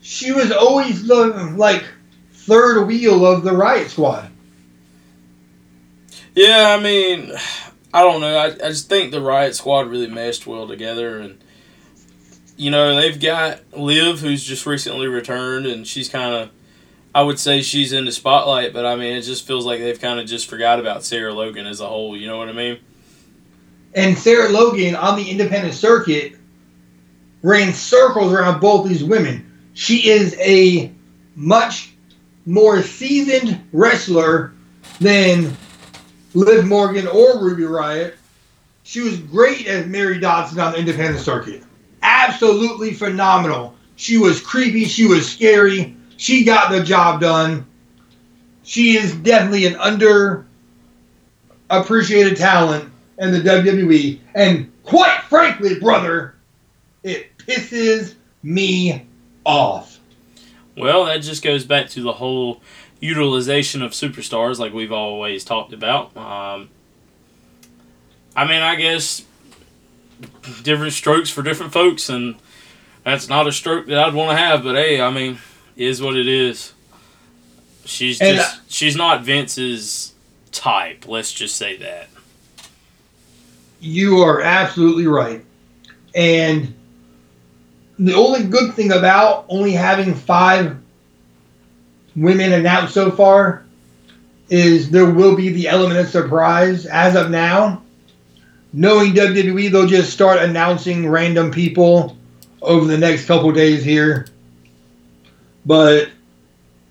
she 0.00 0.32
was 0.32 0.50
always 0.52 1.06
the 1.06 1.54
like 1.56 1.84
third 2.32 2.86
wheel 2.86 3.26
of 3.26 3.42
the 3.42 3.52
Riot 3.52 3.90
Squad. 3.90 4.30
Yeah, 6.34 6.76
I 6.78 6.82
mean, 6.82 7.32
I 7.92 8.02
don't 8.02 8.20
know. 8.20 8.36
I, 8.36 8.46
I 8.46 8.68
just 8.68 8.88
think 8.88 9.10
the 9.10 9.20
Riot 9.20 9.54
Squad 9.54 9.88
really 9.88 10.06
meshed 10.06 10.46
well 10.46 10.68
together, 10.68 11.18
and 11.18 11.38
you 12.56 12.70
know 12.70 12.96
they've 12.96 13.20
got 13.20 13.60
Liv, 13.76 14.20
who's 14.20 14.44
just 14.44 14.66
recently 14.66 15.08
returned, 15.08 15.66
and 15.66 15.86
she's 15.86 16.08
kind 16.08 16.34
of, 16.34 16.50
I 17.14 17.22
would 17.22 17.38
say 17.38 17.62
she's 17.62 17.92
in 17.92 18.04
the 18.04 18.12
spotlight, 18.12 18.72
but 18.72 18.86
I 18.86 18.96
mean 18.96 19.16
it 19.16 19.22
just 19.22 19.46
feels 19.46 19.66
like 19.66 19.80
they've 19.80 20.00
kind 20.00 20.20
of 20.20 20.26
just 20.26 20.48
forgot 20.48 20.80
about 20.80 21.04
Sarah 21.04 21.34
Logan 21.34 21.66
as 21.66 21.80
a 21.80 21.86
whole. 21.86 22.16
You 22.16 22.26
know 22.26 22.38
what 22.38 22.48
I 22.48 22.52
mean? 22.52 22.78
And 23.94 24.16
Sarah 24.16 24.50
Logan 24.50 24.94
on 24.94 25.16
the 25.16 25.30
independent 25.30 25.74
circuit 25.74 26.37
ran 27.42 27.72
circles 27.72 28.32
around 28.32 28.60
both 28.60 28.88
these 28.88 29.04
women. 29.04 29.44
She 29.74 30.08
is 30.08 30.36
a 30.38 30.92
much 31.36 31.92
more 32.46 32.82
seasoned 32.82 33.60
wrestler 33.72 34.52
than 35.00 35.56
Liv 36.34 36.66
Morgan 36.66 37.06
or 37.06 37.38
Ruby 37.38 37.64
Riot. 37.64 38.16
She 38.82 39.00
was 39.00 39.18
great 39.18 39.66
as 39.66 39.86
Mary 39.86 40.18
Dobson 40.18 40.60
on 40.60 40.72
the 40.72 40.78
independent 40.78 41.20
circuit. 41.20 41.62
Absolutely 42.02 42.94
phenomenal. 42.94 43.74
She 43.96 44.16
was 44.16 44.40
creepy. 44.40 44.84
She 44.84 45.06
was 45.06 45.30
scary. 45.30 45.96
She 46.16 46.44
got 46.44 46.70
the 46.70 46.82
job 46.82 47.20
done. 47.20 47.66
She 48.62 48.96
is 48.96 49.14
definitely 49.16 49.66
an 49.66 49.74
underappreciated 49.74 52.36
talent 52.36 52.90
in 53.18 53.32
the 53.32 53.40
WWE. 53.40 54.20
And 54.34 54.72
quite 54.84 55.20
frankly, 55.28 55.78
brother, 55.78 56.34
it 57.02 57.27
pisses 57.48 58.14
me 58.42 59.06
off. 59.44 59.98
Well, 60.76 61.06
that 61.06 61.18
just 61.22 61.42
goes 61.42 61.64
back 61.64 61.88
to 61.90 62.02
the 62.02 62.12
whole 62.12 62.60
utilization 63.00 63.82
of 63.82 63.92
superstars, 63.92 64.58
like 64.58 64.72
we've 64.72 64.92
always 64.92 65.44
talked 65.44 65.72
about. 65.72 66.16
Um, 66.16 66.68
I 68.36 68.44
mean, 68.46 68.62
I 68.62 68.76
guess 68.76 69.24
different 70.62 70.92
strokes 70.92 71.30
for 71.30 71.42
different 71.42 71.72
folks, 71.72 72.08
and 72.08 72.36
that's 73.04 73.28
not 73.28 73.48
a 73.48 73.52
stroke 73.52 73.86
that 73.86 73.98
I'd 73.98 74.14
want 74.14 74.30
to 74.30 74.36
have. 74.36 74.62
But 74.62 74.76
hey, 74.76 75.00
I 75.00 75.10
mean, 75.10 75.38
is 75.76 76.02
what 76.02 76.16
it 76.16 76.28
is. 76.28 76.72
She's 77.84 78.20
And, 78.20 78.36
just 78.36 78.70
she's 78.70 78.94
not 78.96 79.24
Vince's 79.24 80.14
type. 80.52 81.08
Let's 81.08 81.32
just 81.32 81.56
say 81.56 81.76
that. 81.78 82.08
You 83.80 84.18
are 84.18 84.42
absolutely 84.42 85.06
right. 85.06 85.44
And 86.14 86.74
the 87.98 88.14
only 88.14 88.44
good 88.44 88.74
thing 88.74 88.92
about 88.92 89.44
only 89.48 89.72
having 89.72 90.14
five 90.14 90.76
women 92.14 92.52
announced 92.52 92.94
so 92.94 93.10
far 93.10 93.64
is 94.48 94.90
there 94.90 95.10
will 95.10 95.36
be 95.36 95.50
the 95.50 95.68
element 95.68 95.98
of 96.00 96.08
surprise. 96.08 96.86
As 96.86 97.16
of 97.16 97.30
now, 97.30 97.82
knowing 98.72 99.12
WWE, 99.12 99.70
they'll 99.70 99.86
just 99.86 100.12
start 100.12 100.40
announcing 100.40 101.08
random 101.08 101.50
people 101.50 102.16
over 102.62 102.86
the 102.86 102.98
next 102.98 103.26
couple 103.26 103.50
days 103.52 103.84
here. 103.84 104.26
But 105.66 106.08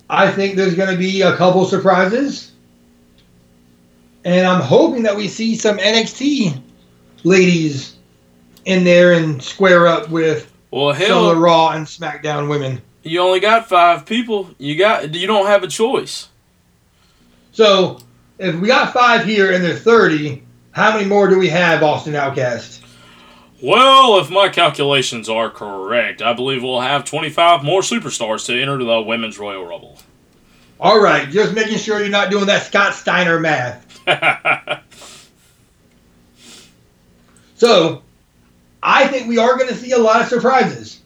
I 0.08 0.30
think 0.30 0.56
there's 0.56 0.74
going 0.74 0.90
to 0.90 0.96
be 0.96 1.22
a 1.22 1.36
couple 1.36 1.64
surprises. 1.64 2.52
And 4.24 4.46
I'm 4.46 4.60
hoping 4.60 5.02
that 5.04 5.16
we 5.16 5.28
see 5.28 5.56
some 5.56 5.78
NXT 5.78 6.60
ladies 7.24 7.96
in 8.64 8.84
there 8.84 9.12
and 9.12 9.42
square 9.42 9.86
up 9.86 10.10
with 10.10 10.47
Well, 10.70 10.94
some 10.94 11.24
of 11.24 11.34
the 11.34 11.36
Raw 11.36 11.70
and 11.70 11.86
SmackDown 11.86 12.48
women. 12.48 12.82
you 13.02 13.20
only 13.20 13.40
got 13.40 13.68
five 13.68 14.04
people. 14.04 14.50
You 14.58 14.76
got 14.76 15.14
you 15.14 15.26
don't 15.26 15.46
have 15.46 15.62
a 15.62 15.68
choice. 15.68 16.28
So 17.52 18.00
if 18.38 18.54
we 18.54 18.68
got 18.68 18.92
five 18.92 19.24
here 19.24 19.52
and 19.52 19.64
there's 19.64 19.80
30, 19.80 20.42
how 20.72 20.92
many 20.94 21.06
more 21.08 21.28
do 21.28 21.38
we 21.38 21.48
have, 21.48 21.82
Austin 21.82 22.14
Outcast? 22.14 22.82
Well, 23.60 24.20
if 24.20 24.30
my 24.30 24.48
calculations 24.48 25.28
are 25.28 25.50
correct, 25.50 26.22
I 26.22 26.32
believe 26.32 26.62
we'll 26.62 26.80
have 26.80 27.04
25 27.04 27.64
more 27.64 27.80
superstars 27.80 28.46
to 28.46 28.60
enter 28.60 28.78
the 28.78 29.00
Women's 29.00 29.36
Royal 29.38 29.66
Rumble. 29.66 29.98
All 30.78 31.00
right, 31.00 31.28
just 31.28 31.54
making 31.54 31.78
sure 31.78 31.98
you're 31.98 32.08
not 32.08 32.30
doing 32.30 32.46
that 32.46 32.62
Scott 32.62 32.94
Steiner 32.94 33.40
math. 33.40 33.84
So 37.56 38.02
I 38.82 39.08
think 39.08 39.28
we 39.28 39.38
are 39.38 39.56
going 39.56 39.68
to 39.68 39.74
see 39.74 39.92
a 39.92 39.98
lot 39.98 40.20
of 40.20 40.28
surprises. 40.28 41.00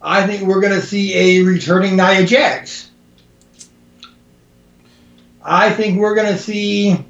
I 0.00 0.26
think 0.26 0.42
we're 0.42 0.60
going 0.60 0.74
to 0.74 0.82
see 0.82 1.14
a 1.14 1.44
returning 1.44 1.96
Nia 1.96 2.24
Jax. 2.24 2.90
I 5.42 5.72
think 5.72 5.98
we're 5.98 6.14
going 6.14 6.32
to 6.32 6.38
see 6.38 7.04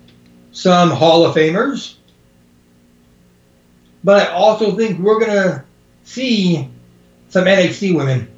some 0.52 0.90
Hall 0.90 1.26
of 1.26 1.34
Famers. 1.34 1.96
But 4.04 4.28
I 4.28 4.32
also 4.32 4.76
think 4.76 5.00
we're 5.00 5.18
going 5.18 5.32
to 5.32 5.64
see 6.04 6.68
some 7.28 7.44
NXT 7.44 7.94
women. 7.94 8.28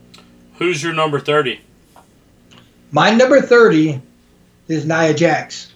Who's 0.56 0.82
your 0.82 0.92
number 0.92 1.20
30? 1.20 1.60
My 2.90 3.10
number 3.10 3.40
30 3.40 4.00
is 4.68 4.84
Nia 4.84 5.14
Jax. 5.14 5.70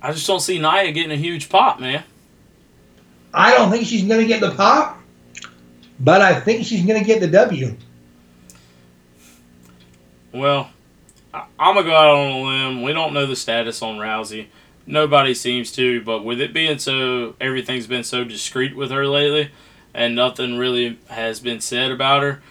I 0.00 0.12
just 0.12 0.26
don't 0.26 0.40
see 0.40 0.58
Nia 0.58 0.92
getting 0.92 1.12
a 1.12 1.16
huge 1.16 1.48
pop, 1.48 1.80
man. 1.80 2.04
I 3.34 3.52
don't 3.52 3.70
think 3.70 3.86
she's 3.86 4.04
going 4.04 4.20
to 4.20 4.26
get 4.26 4.40
the 4.40 4.50
pop, 4.50 5.00
but 6.00 6.20
I 6.20 6.38
think 6.38 6.66
she's 6.66 6.84
going 6.84 6.98
to 6.98 7.06
get 7.06 7.20
the 7.20 7.28
W. 7.28 7.74
Well, 10.32 10.70
I'm 11.32 11.74
going 11.74 11.84
to 11.84 11.90
go 11.90 11.96
out 11.96 12.10
on 12.10 12.30
a 12.30 12.42
limb. 12.42 12.82
We 12.82 12.92
don't 12.92 13.12
know 13.12 13.26
the 13.26 13.36
status 13.36 13.82
on 13.82 13.96
Rousey. 13.96 14.48
Nobody 14.86 15.34
seems 15.34 15.72
to, 15.72 16.02
but 16.02 16.24
with 16.24 16.40
it 16.40 16.52
being 16.52 16.78
so, 16.78 17.34
everything's 17.40 17.86
been 17.86 18.04
so 18.04 18.24
discreet 18.24 18.74
with 18.74 18.90
her 18.90 19.06
lately, 19.06 19.50
and 19.94 20.14
nothing 20.14 20.58
really 20.58 20.98
has 21.08 21.40
been 21.40 21.60
said 21.60 21.90
about 21.90 22.22
her. 22.22 22.42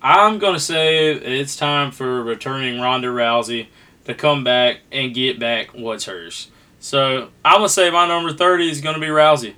I'm 0.00 0.38
going 0.38 0.54
to 0.54 0.60
say 0.60 1.12
it's 1.12 1.56
time 1.56 1.90
for 1.90 2.22
returning 2.22 2.80
Ronda 2.80 3.08
Rousey 3.08 3.68
to 4.04 4.14
come 4.14 4.44
back 4.44 4.80
and 4.92 5.14
get 5.14 5.38
back 5.38 5.68
what's 5.74 6.04
hers. 6.04 6.50
So 6.78 7.30
I'm 7.44 7.58
going 7.58 7.68
to 7.68 7.72
say 7.72 7.90
my 7.90 8.06
number 8.06 8.32
30 8.32 8.70
is 8.70 8.80
going 8.80 8.94
to 8.94 9.00
be 9.00 9.06
Rousey. 9.06 9.54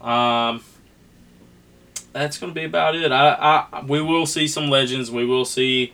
Um, 0.00 0.62
that's 2.12 2.38
going 2.38 2.52
to 2.52 2.54
be 2.54 2.64
about 2.64 2.94
it. 2.94 3.12
I, 3.12 3.66
I 3.72 3.84
we 3.84 4.00
will 4.00 4.26
see 4.26 4.48
some 4.48 4.68
legends. 4.68 5.10
We 5.10 5.24
will 5.24 5.44
see. 5.44 5.92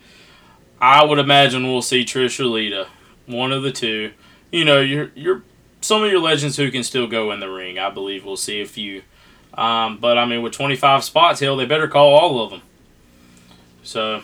I 0.80 1.04
would 1.04 1.18
imagine 1.18 1.64
we'll 1.64 1.82
see 1.82 2.04
Trish 2.04 2.40
or 2.40 2.44
Lita, 2.44 2.88
one 3.26 3.52
of 3.52 3.62
the 3.62 3.72
two. 3.72 4.12
You 4.50 4.64
know, 4.64 4.80
you're 4.80 5.10
you're 5.14 5.42
some 5.80 6.02
of 6.02 6.10
your 6.10 6.20
legends 6.20 6.56
who 6.56 6.70
can 6.70 6.82
still 6.82 7.06
go 7.06 7.30
in 7.32 7.40
the 7.40 7.50
ring. 7.50 7.78
I 7.78 7.90
believe 7.90 8.24
we'll 8.24 8.36
see 8.36 8.60
a 8.60 8.66
few. 8.66 9.02
Um, 9.52 9.98
but 9.98 10.18
I 10.18 10.24
mean, 10.24 10.42
with 10.42 10.52
25 10.52 11.04
spots, 11.04 11.40
hell, 11.40 11.56
they 11.56 11.66
better 11.66 11.88
call 11.88 12.14
all 12.14 12.42
of 12.42 12.50
them. 12.50 12.62
So, 13.82 14.22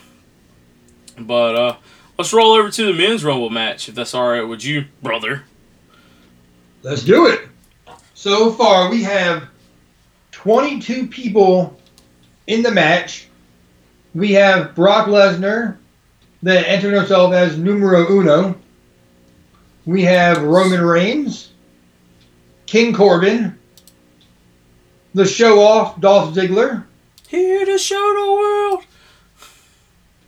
but 1.19 1.55
uh, 1.55 1.77
let's 2.19 2.33
roll 2.33 2.53
over 2.53 2.71
to 2.71 2.87
the 2.87 2.93
men's 2.93 3.23
rumble 3.23 3.51
match, 3.51 3.89
if 3.89 3.95
that's 3.95 4.15
all 4.15 4.29
right 4.29 4.43
with 4.43 4.65
you, 4.65 4.87
brother. 5.03 5.45
Let's 6.83 7.03
do 7.03 7.27
it. 7.27 7.49
So 8.15 8.53
far, 8.53 8.91
we 8.91 9.03
have 9.03 9.49
22 10.43 11.07
people 11.09 11.79
in 12.47 12.63
the 12.63 12.71
match. 12.71 13.29
We 14.15 14.33
have 14.33 14.75
Brock 14.75 15.07
Lesnar 15.07 15.77
that 16.43 16.67
entered 16.67 16.95
himself 16.95 17.35
as 17.35 17.59
numero 17.59 18.11
uno. 18.11 18.57
We 19.85 20.03
have 20.05 20.43
Roman 20.43 20.81
Reigns, 20.81 21.51
King 22.65 22.95
Corbin, 22.95 23.59
the 25.13 25.27
show 25.27 25.61
off 25.63 26.01
Dolph 26.01 26.35
Ziggler. 26.35 26.85
Here 27.29 27.67
to 27.67 27.77
show 27.77 27.97
the 27.97 28.33
world. 28.33 28.85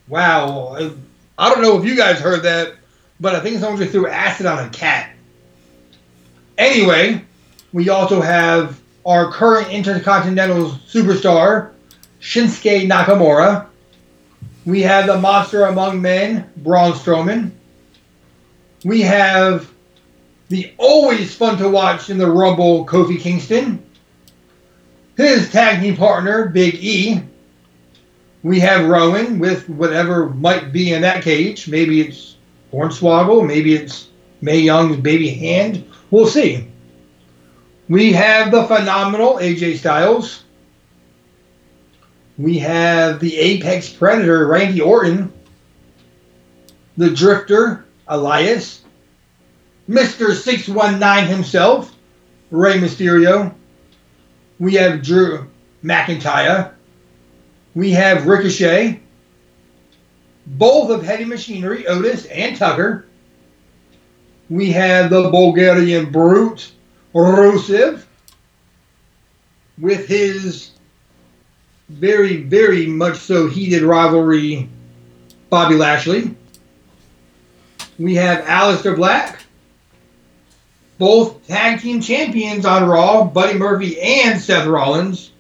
Wow. 0.09 0.77
I- 0.79 0.91
I 1.39 1.49
don't 1.49 1.63
know 1.63 1.79
if 1.79 1.87
you 1.87 1.97
guys 1.97 2.19
heard 2.19 2.43
that, 2.43 2.75
but 3.19 3.35
I 3.35 3.41
think 3.41 3.59
someone 3.61 3.79
just 3.81 3.93
threw 3.93 4.07
acid 4.07 4.45
on 4.45 4.59
a 4.59 4.69
cat. 4.69 5.11
Anyway, 6.59 7.25
we 7.73 7.89
also 7.89 8.21
have 8.21 8.82
our 9.05 9.33
current 9.33 9.71
Intercontinental 9.71 10.71
superstar, 10.87 11.73
Shinsuke 12.21 12.89
Nakamura. 12.89 13.67
We 14.65 14.83
have 14.83 15.07
the 15.07 15.19
monster 15.19 15.65
among 15.65 16.01
men, 16.01 16.51
Braun 16.59 16.93
Strowman. 16.93 17.51
We 18.85 19.03
have 19.03 19.71
the 20.49 20.73
always 20.79 21.35
fun 21.35 21.57
to 21.59 21.69
watch 21.69 22.11
in 22.11 22.19
the 22.19 22.31
Rumble, 22.31 22.87
Kofi 22.87 23.19
Kingston. 23.19 23.85
His 25.17 25.51
tag 25.51 25.83
team 25.83 25.97
partner, 25.97 26.49
Big 26.49 26.75
E. 26.77 27.23
We 28.43 28.61
have 28.61 28.89
Rowan 28.89 29.39
with 29.39 29.69
whatever 29.69 30.31
might 30.31 30.73
be 30.73 30.93
in 30.93 31.03
that 31.03 31.23
cage. 31.23 31.69
Maybe 31.69 32.01
it's 32.01 32.37
Hornswoggle. 32.73 33.47
Maybe 33.47 33.75
it's 33.75 34.09
Mae 34.41 34.59
Young's 34.59 34.97
baby 34.97 35.29
hand. 35.29 35.85
We'll 36.11 36.27
see. 36.27 36.72
We 37.93 38.11
have 38.15 38.51
the 38.51 38.65
phenomenal 38.65 39.35
AJ 39.35 39.77
Styles. 39.77 40.45
We 42.39 42.59
have 42.61 43.21
the 43.21 43.37
Apex 43.37 43.91
Predator, 43.91 44.47
Randy 44.47 44.81
Orton. 44.81 45.31
the 46.97 47.11
Drifter, 47.11 47.85
Elias, 48.09 48.81
Mr. 49.91 50.33
619 50.33 51.27
himself, 51.27 51.95
Rey 52.51 52.79
Mysterio. 52.79 53.53
We 54.59 54.73
have 54.77 55.03
Drew 55.03 55.51
McIntyre. 55.85 56.73
We 57.75 57.91
have 57.91 58.27
Ricochet. 58.27 59.03
Both 60.47 60.89
of 60.89 61.03
Heavy 61.03 61.27
Machinery, 61.27 61.87
Otis 61.87 62.25
and 62.25 62.57
Tucker. 62.57 63.05
We 64.49 64.73
have 64.73 65.11
the 65.11 65.29
Bulgarian 65.29 66.11
Brute, 66.11 66.72
Rusev, 67.15 68.05
with 69.79 70.07
his 70.07 70.71
very, 71.89 72.43
very 72.43 72.87
much 72.87 73.19
so 73.19 73.49
heated 73.49 73.83
rivalry, 73.83 74.69
Bobby 75.51 75.75
Lashley. 75.75 76.35
We 77.99 78.15
have 78.15 78.45
Aleister 78.45 78.97
Black, 78.97 79.43
both 80.99 81.47
tag 81.47 81.81
team 81.81 82.01
champions 82.01 82.65
on 82.65 82.89
Raw, 82.89 83.25
Buddy 83.25 83.59
Murphy 83.59 84.01
and 84.01 84.41
Seth 84.41 84.67
Rollins. 84.67 85.33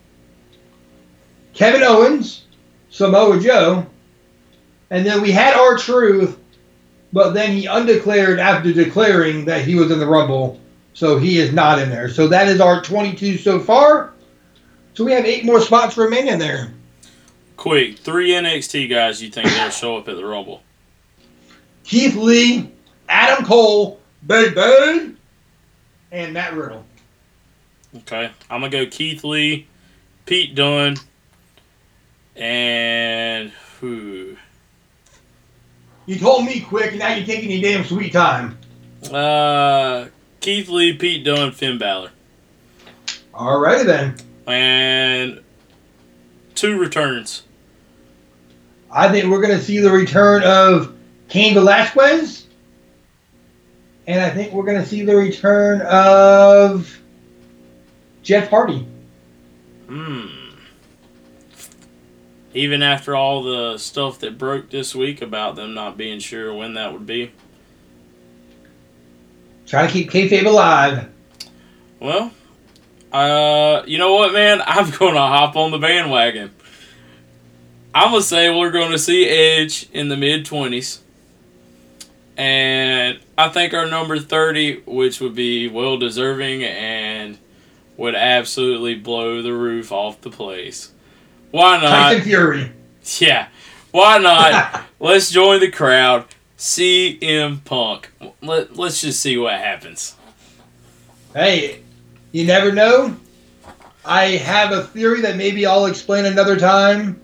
Kevin 1.54 1.82
Owens, 1.82 2.44
Samoa 2.90 3.40
Joe, 3.40 3.86
and 4.90 5.06
then 5.06 5.22
we 5.22 5.30
had 5.30 5.54
R-Truth, 5.54 6.38
but 7.12 7.32
then 7.32 7.52
he 7.52 7.66
undeclared 7.66 8.38
after 8.38 8.72
declaring 8.72 9.44
that 9.46 9.64
he 9.64 9.74
was 9.74 9.90
in 9.90 9.98
the 9.98 10.06
Rumble, 10.06 10.60
so 10.94 11.18
he 11.18 11.38
is 11.38 11.52
not 11.52 11.78
in 11.78 11.90
there. 11.90 12.08
So 12.08 12.28
that 12.28 12.48
is 12.48 12.60
our 12.60 12.82
22 12.82 13.38
so 13.38 13.60
far. 13.60 14.12
So 14.94 15.04
we 15.04 15.12
have 15.12 15.24
eight 15.24 15.44
more 15.44 15.60
spots 15.60 15.96
remaining 15.96 16.38
there. 16.38 16.72
Quick, 17.56 17.98
three 17.98 18.30
NXT 18.30 18.90
guys 18.90 19.22
you 19.22 19.30
think 19.30 19.48
they'll 19.48 19.70
show 19.70 19.96
up 19.96 20.08
at 20.08 20.16
the 20.16 20.24
Rumble? 20.24 20.62
Keith 21.84 22.16
Lee, 22.16 22.70
Adam 23.08 23.44
Cole, 23.44 24.00
baby, 24.26 25.16
and 26.10 26.32
Matt 26.32 26.54
Riddle. 26.54 26.84
Okay, 27.98 28.30
I'm 28.50 28.60
gonna 28.60 28.70
go 28.70 28.86
Keith 28.86 29.22
Lee, 29.22 29.66
Pete 30.26 30.54
Dunne, 30.54 30.96
and 32.36 33.50
who? 33.80 34.36
You 36.06 36.18
told 36.18 36.44
me 36.44 36.60
quick, 36.60 36.90
and 36.90 36.98
now 36.98 37.14
you're 37.14 37.26
taking 37.26 37.50
your 37.50 37.62
damn 37.62 37.84
sweet 37.84 38.12
time. 38.12 38.58
Uh, 39.10 40.06
Keith 40.42 40.68
Lee, 40.68 40.92
Pete 40.92 41.24
Dunne, 41.24 41.52
Finn 41.52 41.78
Balor, 41.78 42.10
Alrighty 43.32 43.86
then. 43.86 44.16
and 44.46 45.40
two 46.56 46.78
returns. 46.78 47.44
I 48.90 49.08
think 49.08 49.30
we're 49.30 49.40
going 49.40 49.56
to 49.56 49.62
see 49.64 49.78
the 49.78 49.90
return 49.90 50.42
of 50.42 50.94
Cain 51.28 51.54
Velasquez. 51.54 52.46
And 54.06 54.20
I 54.20 54.30
think 54.30 54.52
we're 54.52 54.64
going 54.64 54.82
to 54.82 54.86
see 54.86 55.02
the 55.02 55.16
return 55.16 55.80
of 55.82 57.00
Jeff 58.24 58.50
Hardy. 58.50 58.86
Hmm. 59.88 60.26
Even 62.52 62.82
after 62.82 63.14
all 63.14 63.44
the 63.44 63.78
stuff 63.78 64.18
that 64.18 64.36
broke 64.36 64.70
this 64.70 64.92
week 64.94 65.22
about 65.22 65.54
them 65.54 65.72
not 65.72 65.96
being 65.96 66.18
sure 66.18 66.52
when 66.52 66.74
that 66.74 66.92
would 66.92 67.06
be. 67.06 67.30
Trying 69.72 69.86
to 69.86 69.92
keep 69.94 70.10
kayfabe 70.10 70.44
alive. 70.44 71.08
Well, 71.98 72.30
uh, 73.10 73.82
you 73.86 73.96
know 73.96 74.12
what, 74.12 74.34
man? 74.34 74.60
I'm 74.66 74.90
gonna 74.90 75.18
hop 75.18 75.56
on 75.56 75.70
the 75.70 75.78
bandwagon. 75.78 76.50
I'm 77.94 78.10
gonna 78.10 78.20
say 78.20 78.50
we're 78.50 78.70
gonna 78.70 78.98
see 78.98 79.26
Edge 79.26 79.88
in 79.94 80.10
the 80.10 80.16
mid 80.18 80.44
twenties, 80.44 81.00
and 82.36 83.18
I 83.38 83.48
think 83.48 83.72
our 83.72 83.86
number 83.86 84.18
thirty, 84.18 84.80
which 84.80 85.22
would 85.22 85.34
be 85.34 85.68
well 85.68 85.96
deserving 85.96 86.64
and 86.64 87.38
would 87.96 88.14
absolutely 88.14 88.96
blow 88.96 89.40
the 89.40 89.54
roof 89.54 89.90
off 89.90 90.20
the 90.20 90.28
place. 90.28 90.92
Why 91.50 91.80
not? 91.80 92.10
Tyson 92.10 92.22
Fury. 92.24 92.72
Yeah. 93.18 93.48
Why 93.90 94.18
not? 94.18 94.84
let's 95.00 95.30
join 95.30 95.60
the 95.60 95.70
crowd. 95.70 96.26
CM 96.62 97.64
Punk. 97.64 98.08
Let, 98.40 98.76
let's 98.76 99.00
just 99.00 99.18
see 99.18 99.36
what 99.36 99.54
happens. 99.54 100.14
Hey, 101.34 101.82
you 102.30 102.46
never 102.46 102.70
know. 102.70 103.16
I 104.04 104.36
have 104.36 104.70
a 104.70 104.84
theory 104.84 105.22
that 105.22 105.36
maybe 105.36 105.66
I'll 105.66 105.86
explain 105.86 106.24
another 106.24 106.56
time 106.56 107.20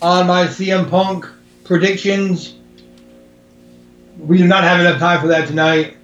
on 0.00 0.28
my 0.28 0.44
CM 0.44 0.88
Punk 0.88 1.26
predictions. 1.64 2.54
We 4.18 4.38
do 4.38 4.46
not 4.46 4.62
have 4.62 4.78
enough 4.78 5.00
time 5.00 5.20
for 5.20 5.26
that 5.26 5.48
tonight. 5.48 5.96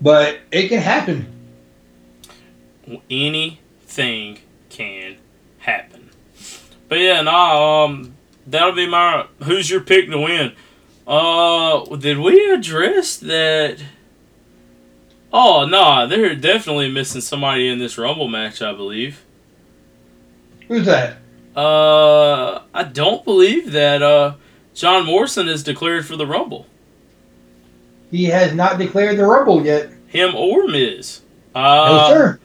But 0.00 0.38
it 0.52 0.68
can 0.68 0.80
happen. 0.80 1.26
Anything 3.10 4.38
can 4.70 5.16
happen. 5.58 6.10
But 6.88 7.00
yeah, 7.00 7.22
nah, 7.22 7.86
um, 7.86 8.14
that'll 8.46 8.70
be 8.70 8.88
my. 8.88 9.26
Who's 9.42 9.68
your 9.68 9.80
pick 9.80 10.08
to 10.10 10.20
win? 10.20 10.52
Uh, 11.08 11.96
did 11.96 12.18
we 12.18 12.52
address 12.52 13.16
that? 13.16 13.78
Oh, 15.32 15.66
nah, 15.66 16.06
they're 16.06 16.34
definitely 16.34 16.90
missing 16.90 17.20
somebody 17.22 17.66
in 17.68 17.78
this 17.78 17.96
Rumble 17.98 18.28
match, 18.28 18.60
I 18.62 18.72
believe. 18.74 19.24
Who's 20.68 20.84
that? 20.86 21.16
Uh, 21.56 22.60
I 22.74 22.82
don't 22.84 23.24
believe 23.24 23.72
that 23.72 24.02
uh, 24.02 24.34
John 24.74 25.06
Morrison 25.06 25.48
is 25.48 25.62
declared 25.62 26.06
for 26.06 26.16
the 26.16 26.26
Rumble. 26.26 26.66
He 28.10 28.24
has 28.26 28.54
not 28.54 28.78
declared 28.78 29.18
the 29.18 29.26
Rumble 29.26 29.64
yet. 29.64 29.90
Him 30.08 30.34
or 30.34 30.66
Miz. 30.68 31.22
No, 31.54 31.60
Uh, 31.62 32.08
sir. 32.10 32.40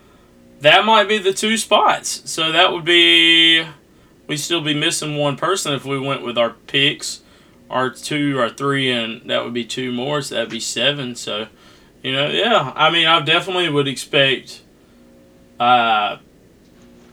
That 0.61 0.86
might 0.86 1.09
be 1.09 1.18
the 1.18 1.34
two 1.34 1.57
spots. 1.57 2.22
So 2.30 2.51
that 2.53 2.72
would 2.72 2.86
be. 2.86 3.66
We'd 4.28 4.38
still 4.38 4.61
be 4.61 4.74
missing 4.74 5.18
one 5.18 5.36
person 5.36 5.74
if 5.74 5.84
we 5.84 5.99
went 5.99 6.24
with 6.24 6.38
our 6.38 6.51
picks. 6.68 7.22
Our 7.74 7.89
two, 7.89 8.39
our 8.39 8.49
three, 8.49 8.91
and 8.91 9.30
that 9.30 9.43
would 9.43 9.53
be 9.53 9.65
two 9.65 9.91
more. 9.91 10.21
So 10.21 10.36
that'd 10.36 10.49
be 10.49 10.59
seven. 10.59 11.15
So, 11.15 11.47
you 12.03 12.13
know, 12.13 12.30
yeah. 12.30 12.71
I 12.76 12.91
mean, 12.91 13.07
I 13.07 13.19
definitely 13.21 13.67
would 13.67 13.88
expect 13.88 14.61
uh, 15.59 16.17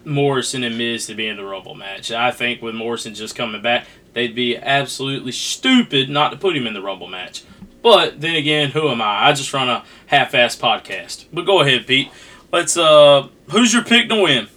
Morrison 0.04 0.62
and 0.62 0.76
Miz 0.76 1.06
to 1.06 1.14
be 1.14 1.26
in 1.26 1.36
the 1.38 1.44
Rumble 1.44 1.74
match. 1.74 2.12
I 2.12 2.30
think 2.30 2.60
with 2.60 2.74
Morrison 2.74 3.14
just 3.14 3.34
coming 3.34 3.62
back, 3.62 3.86
they'd 4.12 4.34
be 4.34 4.56
absolutely 4.56 5.32
stupid 5.32 6.10
not 6.10 6.28
to 6.30 6.36
put 6.36 6.56
him 6.56 6.66
in 6.66 6.74
the 6.74 6.82
Rumble 6.82 7.08
match. 7.08 7.42
But 7.82 8.20
then 8.20 8.36
again, 8.36 8.72
who 8.72 8.90
am 8.90 9.00
I? 9.00 9.28
I 9.28 9.32
just 9.32 9.54
run 9.54 9.70
a 9.70 9.82
half-ass 10.06 10.56
podcast. 10.56 11.24
But 11.32 11.46
go 11.46 11.62
ahead, 11.62 11.86
Pete. 11.86 12.10
Let's. 12.52 12.76
uh 12.76 13.28
Who's 13.50 13.72
your 13.72 13.82
pick 13.82 14.10
to 14.10 14.22
win? 14.22 14.48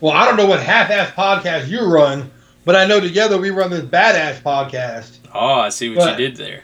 Well, 0.00 0.12
I 0.12 0.26
don't 0.26 0.36
know 0.36 0.46
what 0.46 0.60
half-ass 0.60 1.12
podcast 1.12 1.68
you 1.68 1.86
run, 1.86 2.30
but 2.64 2.76
I 2.76 2.84
know 2.84 3.00
together 3.00 3.38
we 3.38 3.50
run 3.50 3.70
this 3.70 3.84
badass 3.84 4.42
podcast. 4.42 5.20
Oh, 5.34 5.54
I 5.54 5.68
see 5.70 5.88
what 5.90 5.98
But- 5.98 6.18
you 6.18 6.28
did 6.28 6.36
there. 6.36 6.62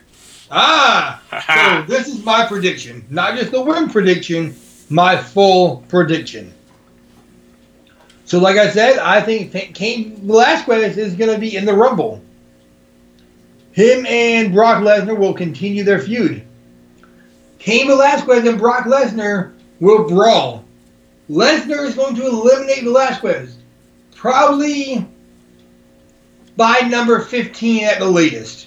Ah! 0.50 1.20
So 1.86 1.92
this 1.92 2.08
is 2.08 2.24
my 2.24 2.46
prediction. 2.46 3.04
Not 3.10 3.36
just 3.36 3.50
the 3.52 3.60
win 3.60 3.90
prediction, 3.90 4.54
my 4.88 5.16
full 5.16 5.84
prediction. 5.88 6.52
So, 8.24 8.38
like 8.38 8.56
I 8.56 8.70
said, 8.70 8.98
I 8.98 9.20
think 9.20 9.52
Cain 9.74 10.16
Velasquez 10.22 10.96
is 10.98 11.14
going 11.14 11.32
to 11.32 11.38
be 11.38 11.56
in 11.56 11.64
the 11.64 11.72
Rumble. 11.72 12.22
Him 13.72 14.04
and 14.06 14.52
Brock 14.52 14.82
Lesnar 14.82 15.16
will 15.16 15.32
continue 15.34 15.84
their 15.84 16.00
feud. 16.00 16.42
Cain 17.58 17.86
Velasquez 17.86 18.46
and 18.46 18.58
Brock 18.58 18.84
Lesnar 18.84 19.52
will 19.80 20.08
brawl. 20.08 20.64
Lesnar 21.30 21.86
is 21.86 21.94
going 21.94 22.14
to 22.16 22.26
eliminate 22.26 22.84
Velasquez. 22.84 23.56
Probably 24.14 25.06
by 26.58 26.80
number 26.80 27.20
15 27.20 27.84
at 27.84 28.00
the 28.00 28.10
latest. 28.10 28.66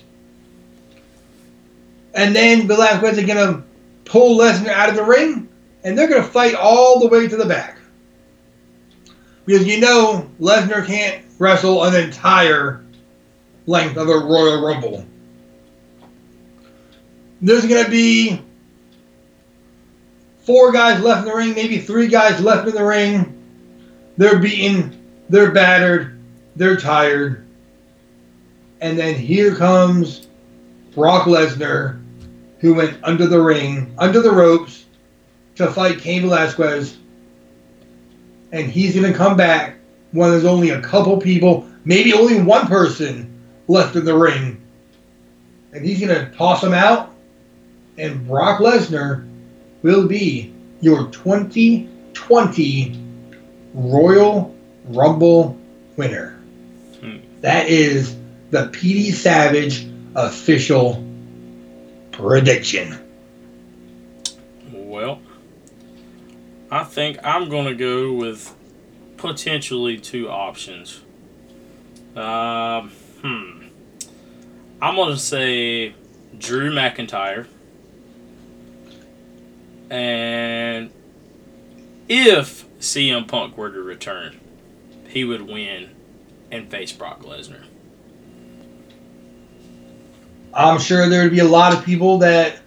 And 2.13 2.33
then 2.33 2.65
Velasquez 2.65 3.17
is 3.17 3.25
going 3.25 3.53
to 3.53 3.63
pull 4.05 4.39
Lesnar 4.39 4.69
out 4.69 4.87
of 4.87 4.95
the 4.95 5.03
ring, 5.03 5.49
and 5.83 5.97
they're 5.97 6.07
going 6.07 6.23
to 6.23 6.27
fight 6.27 6.55
all 6.55 7.01
the 7.01 7.07
way 7.07 7.27
to 7.27 7.35
the 7.35 7.45
back. 7.45 7.79
Because 9.45 9.67
you 9.67 9.81
know 9.81 10.31
Lesnar 10.39 10.87
can't 10.87 11.25
wrestle 11.37 11.83
an 11.83 11.93
entire 11.95 12.85
length 13.65 13.97
of 13.97 14.07
a 14.07 14.17
Royal 14.19 14.65
Rumble. 14.65 15.05
There's 17.41 17.67
going 17.67 17.83
to 17.83 17.91
be 17.91 18.41
four 20.39 20.71
guys 20.71 21.01
left 21.01 21.23
in 21.23 21.25
the 21.25 21.35
ring, 21.35 21.55
maybe 21.55 21.79
three 21.79 22.07
guys 22.07 22.39
left 22.39 22.69
in 22.69 22.73
the 22.73 22.85
ring. 22.85 23.37
They're 24.15 24.39
beaten, 24.39 25.25
they're 25.27 25.51
battered, 25.51 26.21
they're 26.55 26.77
tired. 26.77 27.47
And 28.81 28.97
then 28.97 29.15
here 29.15 29.55
comes 29.55 30.27
Brock 30.93 31.27
Lesnar, 31.27 32.03
who 32.59 32.73
went 32.73 32.97
under 33.03 33.27
the 33.27 33.41
ring, 33.41 33.93
under 33.97 34.21
the 34.21 34.31
ropes, 34.31 34.85
to 35.55 35.71
fight 35.71 35.99
Cain 35.99 36.23
Velasquez. 36.23 36.97
And 38.51 38.69
he's 38.69 38.95
going 38.95 39.09
to 39.09 39.17
come 39.17 39.37
back 39.37 39.75
when 40.11 40.31
there's 40.31 40.45
only 40.45 40.71
a 40.71 40.81
couple 40.81 41.17
people, 41.17 41.69
maybe 41.85 42.11
only 42.13 42.41
one 42.41 42.67
person 42.67 43.39
left 43.67 43.95
in 43.95 44.03
the 44.03 44.17
ring. 44.17 44.57
and 45.73 45.85
he's 45.85 46.05
going 46.05 46.13
to 46.13 46.29
toss 46.35 46.61
him 46.63 46.73
out, 46.73 47.13
and 47.97 48.27
Brock 48.27 48.59
Lesnar 48.59 49.27
will 49.83 50.07
be 50.07 50.53
your 50.81 51.09
2020 51.11 52.99
Royal 53.73 54.55
Rumble 54.85 55.57
winner. 55.95 56.39
Hmm. 56.99 57.17
That 57.41 57.69
is 57.69 58.17
the 58.51 58.67
PD 58.67 59.13
Savage 59.13 59.87
official 60.15 61.03
prediction. 62.11 62.97
Well, 64.71 65.21
I 66.69 66.83
think 66.83 67.17
I'm 67.23 67.49
going 67.49 67.65
to 67.65 67.75
go 67.75 68.13
with 68.13 68.53
potentially 69.17 69.97
two 69.97 70.29
options. 70.29 71.01
Um, 72.15 72.91
hmm. 73.21 73.67
I'm 74.81 74.95
going 74.95 75.13
to 75.13 75.19
say 75.19 75.95
Drew 76.37 76.71
McIntyre. 76.71 77.47
And 79.89 80.91
if 82.07 82.65
CM 82.79 83.27
Punk 83.27 83.57
were 83.57 83.71
to 83.71 83.81
return, 83.81 84.39
he 85.07 85.23
would 85.23 85.41
win 85.41 85.91
and 86.49 86.69
face 86.69 86.91
Brock 86.91 87.23
Lesnar. 87.23 87.65
I'm 90.53 90.79
sure 90.79 91.07
there 91.07 91.23
would 91.23 91.31
be 91.31 91.39
a 91.39 91.45
lot 91.45 91.73
of 91.73 91.85
people 91.85 92.17
that 92.19 92.59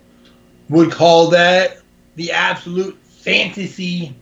would 0.68 0.90
call 0.90 1.30
that 1.30 1.78
the 2.16 2.32
absolute 2.32 2.96
fantasy 3.04 4.14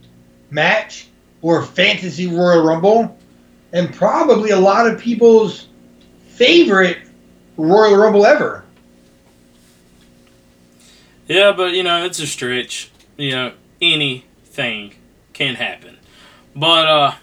match 0.51 1.09
or 1.43 1.63
fantasy 1.63 2.27
Royal 2.27 2.65
Rumble, 2.65 3.19
and 3.73 3.93
probably 3.95 4.51
a 4.51 4.59
lot 4.59 4.87
of 4.87 5.01
people's 5.01 5.69
favorite 6.29 6.99
Royal 7.57 7.97
Rumble 7.97 8.27
ever. 8.27 8.65
Yeah, 11.27 11.53
but 11.53 11.73
you 11.73 11.83
know, 11.83 12.05
it's 12.05 12.19
a 12.19 12.27
stretch. 12.27 12.91
You 13.17 13.31
know, 13.31 13.53
anything 13.81 14.95
can 15.33 15.55
happen. 15.55 15.99
But 16.55 16.87
uh 16.87 17.15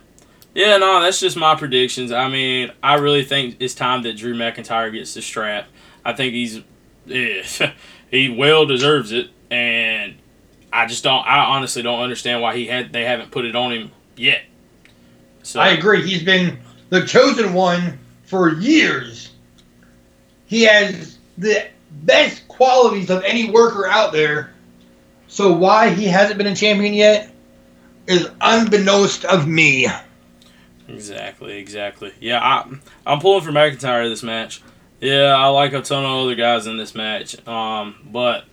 yeah, 0.56 0.78
no, 0.78 1.02
that's 1.02 1.20
just 1.20 1.38
my 1.38 1.56
predictions. 1.56 2.12
I 2.12 2.28
mean, 2.28 2.72
I 2.82 2.96
really 2.96 3.24
think 3.24 3.58
it's 3.60 3.76
time 3.76 4.02
that 4.04 4.18
Drew 4.18 4.34
McIntyre 4.34 4.92
gets 4.92 5.14
the 5.14 5.22
strap. 5.22 5.68
I 6.10 6.14
think 6.14 6.34
he's 6.34 6.62
yeah, 7.06 7.74
he 8.12 8.30
well 8.30 8.66
deserves 8.66 9.12
it 9.12 9.30
and 9.52 10.16
I 10.72 10.86
just 10.86 11.04
don't 11.04 11.26
I 11.26 11.46
honestly 11.46 11.82
don't 11.82 12.02
understand 12.02 12.42
why 12.42 12.56
he 12.56 12.68
had 12.68 12.92
they 12.92 13.06
haven't 13.06 13.32
put 13.32 13.46
it 13.46 13.56
on 13.56 13.72
him 13.72 13.92
yet. 14.16 14.44
So 15.44 15.60
I 15.60 15.70
agree. 15.70 16.08
He's 16.08 16.24
been 16.24 16.60
the 16.90 17.06
chosen 17.06 17.54
one 17.54 18.00
for 18.24 18.54
years. 18.54 19.32
He 20.46 20.64
has 20.64 21.18
the 21.38 21.68
best 21.92 22.48
qualities 22.48 23.10
of 23.10 23.24
any 23.24 23.50
worker 23.52 23.88
out 23.88 24.12
there. 24.12 24.54
So 25.28 25.54
why 25.54 25.92
he 25.92 26.06
hasn't 26.06 26.38
been 26.38 26.48
a 26.48 26.56
champion 26.56 26.94
yet 26.94 27.32
is 28.08 28.30
unbeknownst 28.42 29.26
of 29.26 29.48
me. 29.48 29.88
Exactly, 30.88 31.58
exactly. 31.58 32.12
Yeah, 32.20 32.40
I, 32.40 32.68
I'm 33.06 33.20
pulling 33.20 33.44
for 33.44 33.52
McIntyre 33.52 34.10
this 34.10 34.24
match. 34.24 34.62
Yeah, 35.02 35.34
I 35.36 35.48
like 35.48 35.74
a 35.74 35.82
ton 35.82 36.04
of 36.04 36.12
other 36.26 36.36
guys 36.36 36.68
in 36.68 36.78
this 36.78 36.94
match, 36.94 37.46
um, 37.48 37.96
but 38.12 38.44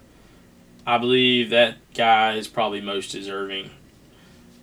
I 0.87 0.99
believe 0.99 1.51
that 1.51 1.77
guy 1.95 2.35
is 2.35 2.47
probably 2.47 2.81
most 2.81 3.11
deserving. 3.11 3.71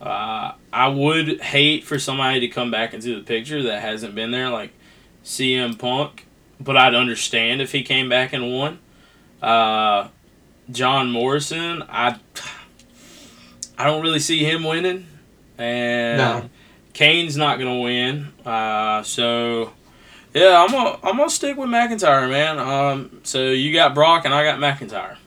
Uh, 0.02 0.54
I 0.72 0.88
would 0.88 1.42
hate 1.42 1.84
for 1.84 2.00
somebody 2.00 2.40
to 2.42 2.48
come 2.48 2.72
back 2.72 2.94
into 2.94 3.16
the 3.16 3.22
picture 3.22 3.64
that 3.64 3.82
hasn't 3.82 4.16
been 4.16 4.32
there, 4.32 4.50
like 4.50 4.72
CM 5.26 5.78
Punk, 5.78 6.26
but 6.60 6.78
I'd 6.78 6.96
understand 6.96 7.62
if 7.62 7.72
he 7.74 7.84
came 7.84 8.08
back 8.10 8.32
and 8.34 8.52
won. 8.54 8.80
Uh, 9.42 10.08
John 10.72 11.12
Morrison, 11.12 11.84
I 11.90 12.18
I 13.78 13.86
don't 13.86 14.02
really 14.02 14.20
see 14.20 14.44
him 14.46 14.64
winning, 14.64 15.06
and 15.58 16.18
No. 16.18 16.50
Kane's 16.94 17.36
not 17.36 17.60
gonna 17.60 17.80
win. 17.80 18.32
Uh, 18.46 19.04
so 19.04 19.74
yeah, 20.34 20.62
I'm 20.62 20.72
gonna 20.72 20.98
I'm 21.04 21.18
gonna 21.18 21.30
stick 21.30 21.58
with 21.58 21.70
McIntyre, 21.70 22.30
man. 22.30 22.60
Um, 22.60 23.22
so 23.24 23.52
you 23.52 23.74
got 23.74 23.94
Brock 23.94 24.26
and 24.26 24.34
I 24.34 24.44
got 24.44 24.60
McIntyre. 24.60 25.18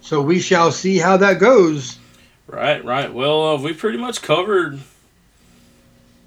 So 0.00 0.20
we 0.20 0.40
shall 0.40 0.72
see 0.72 0.98
how 0.98 1.16
that 1.18 1.38
goes. 1.38 1.98
Right, 2.46 2.84
right. 2.84 3.12
Well, 3.12 3.48
uh, 3.48 3.62
we 3.62 3.72
pretty 3.72 3.98
much 3.98 4.20
covered 4.20 4.80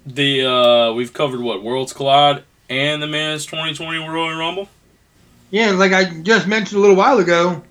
the 0.04 0.44
uh, 0.44 0.92
we've 0.92 1.12
covered 1.12 1.40
what 1.40 1.62
Worlds 1.62 1.92
Collide 1.92 2.42
and 2.68 3.02
the 3.02 3.06
men's 3.06 3.46
2020 3.46 3.98
Royal 3.98 4.36
Rumble. 4.36 4.68
Yeah, 5.50 5.72
like 5.72 5.92
I 5.92 6.04
just 6.22 6.46
mentioned 6.46 6.78
a 6.78 6.80
little 6.80 6.96
while 6.96 7.18
ago, 7.18 7.62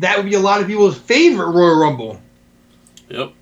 that 0.00 0.16
would 0.16 0.26
be 0.26 0.34
a 0.34 0.40
lot 0.40 0.60
of 0.60 0.66
people's 0.66 0.98
favorite 0.98 1.50
Royal 1.50 1.78
Rumble. 1.78 2.20
Yep. 3.08 3.32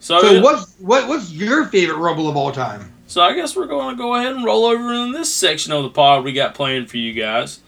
So, 0.00 0.20
So 0.20 0.40
what's 0.42 0.74
what 0.78 1.08
what's 1.08 1.32
your 1.32 1.66
favorite 1.66 1.98
Rumble 1.98 2.28
of 2.28 2.36
all 2.36 2.52
time? 2.52 2.92
So 3.08 3.22
I 3.22 3.32
guess 3.32 3.56
we're 3.56 3.66
going 3.66 3.96
to 3.96 3.98
go 3.98 4.14
ahead 4.14 4.36
and 4.36 4.44
roll 4.44 4.66
over 4.66 4.92
in 4.92 5.12
this 5.12 5.34
section 5.34 5.72
of 5.72 5.82
the 5.82 5.88
pod 5.88 6.24
we 6.24 6.34
got 6.34 6.54
planned 6.54 6.90
for 6.90 6.98
you 6.98 7.14
guys. 7.14 7.60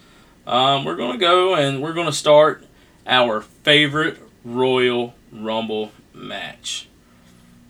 Um, 0.47 0.85
we're 0.85 0.97
going 0.97 1.13
to 1.13 1.19
go 1.19 1.55
and 1.55 1.81
we're 1.81 1.95
going 1.95 2.09
to 2.09 2.13
start 2.13 2.67
our 3.07 3.41
favorite 3.41 4.19
Royal 4.45 5.15
Rumble 5.33 5.93
match. 6.13 6.91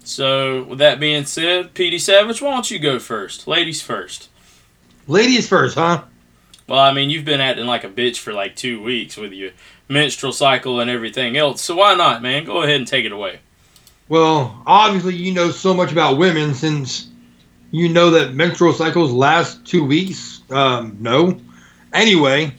So 0.02 0.64
with 0.64 0.80
that 0.80 0.98
being 0.98 1.24
said, 1.24 1.72
PD 1.72 2.00
Savage, 2.00 2.42
why 2.42 2.50
don't 2.50 2.68
you 2.72 2.80
go 2.80 2.98
first? 2.98 3.46
Ladies 3.46 3.80
first. 3.80 4.30
Ladies 5.06 5.48
first, 5.48 5.76
huh? 5.76 6.02
Well, 6.66 6.80
I 6.80 6.92
mean, 6.92 7.08
you've 7.08 7.24
been 7.24 7.40
acting 7.40 7.66
like 7.66 7.84
a 7.84 7.88
bitch 7.88 8.18
for 8.18 8.32
like 8.32 8.56
two 8.56 8.82
weeks 8.82 9.16
with 9.16 9.32
your 9.32 9.52
menstrual 9.88 10.32
cycle 10.32 10.80
and 10.80 10.90
everything 10.90 11.36
else. 11.36 11.62
So 11.62 11.76
why 11.76 11.94
not, 11.94 12.20
man? 12.20 12.44
Go 12.44 12.62
ahead 12.62 12.80
and 12.80 12.88
take 12.88 13.04
it 13.04 13.12
away. 13.12 13.38
Well, 14.08 14.60
obviously 14.66 15.14
you 15.14 15.32
know 15.32 15.52
so 15.52 15.72
much 15.72 15.92
about 15.92 16.18
women 16.18 16.54
since 16.54 17.09
you 17.70 17.88
know 17.88 18.10
that 18.10 18.34
menstrual 18.34 18.72
cycles 18.72 19.12
last 19.12 19.64
two 19.66 19.84
weeks. 19.84 20.40
Um, 20.50 20.96
no. 21.00 21.40
Anyway, 21.92 22.54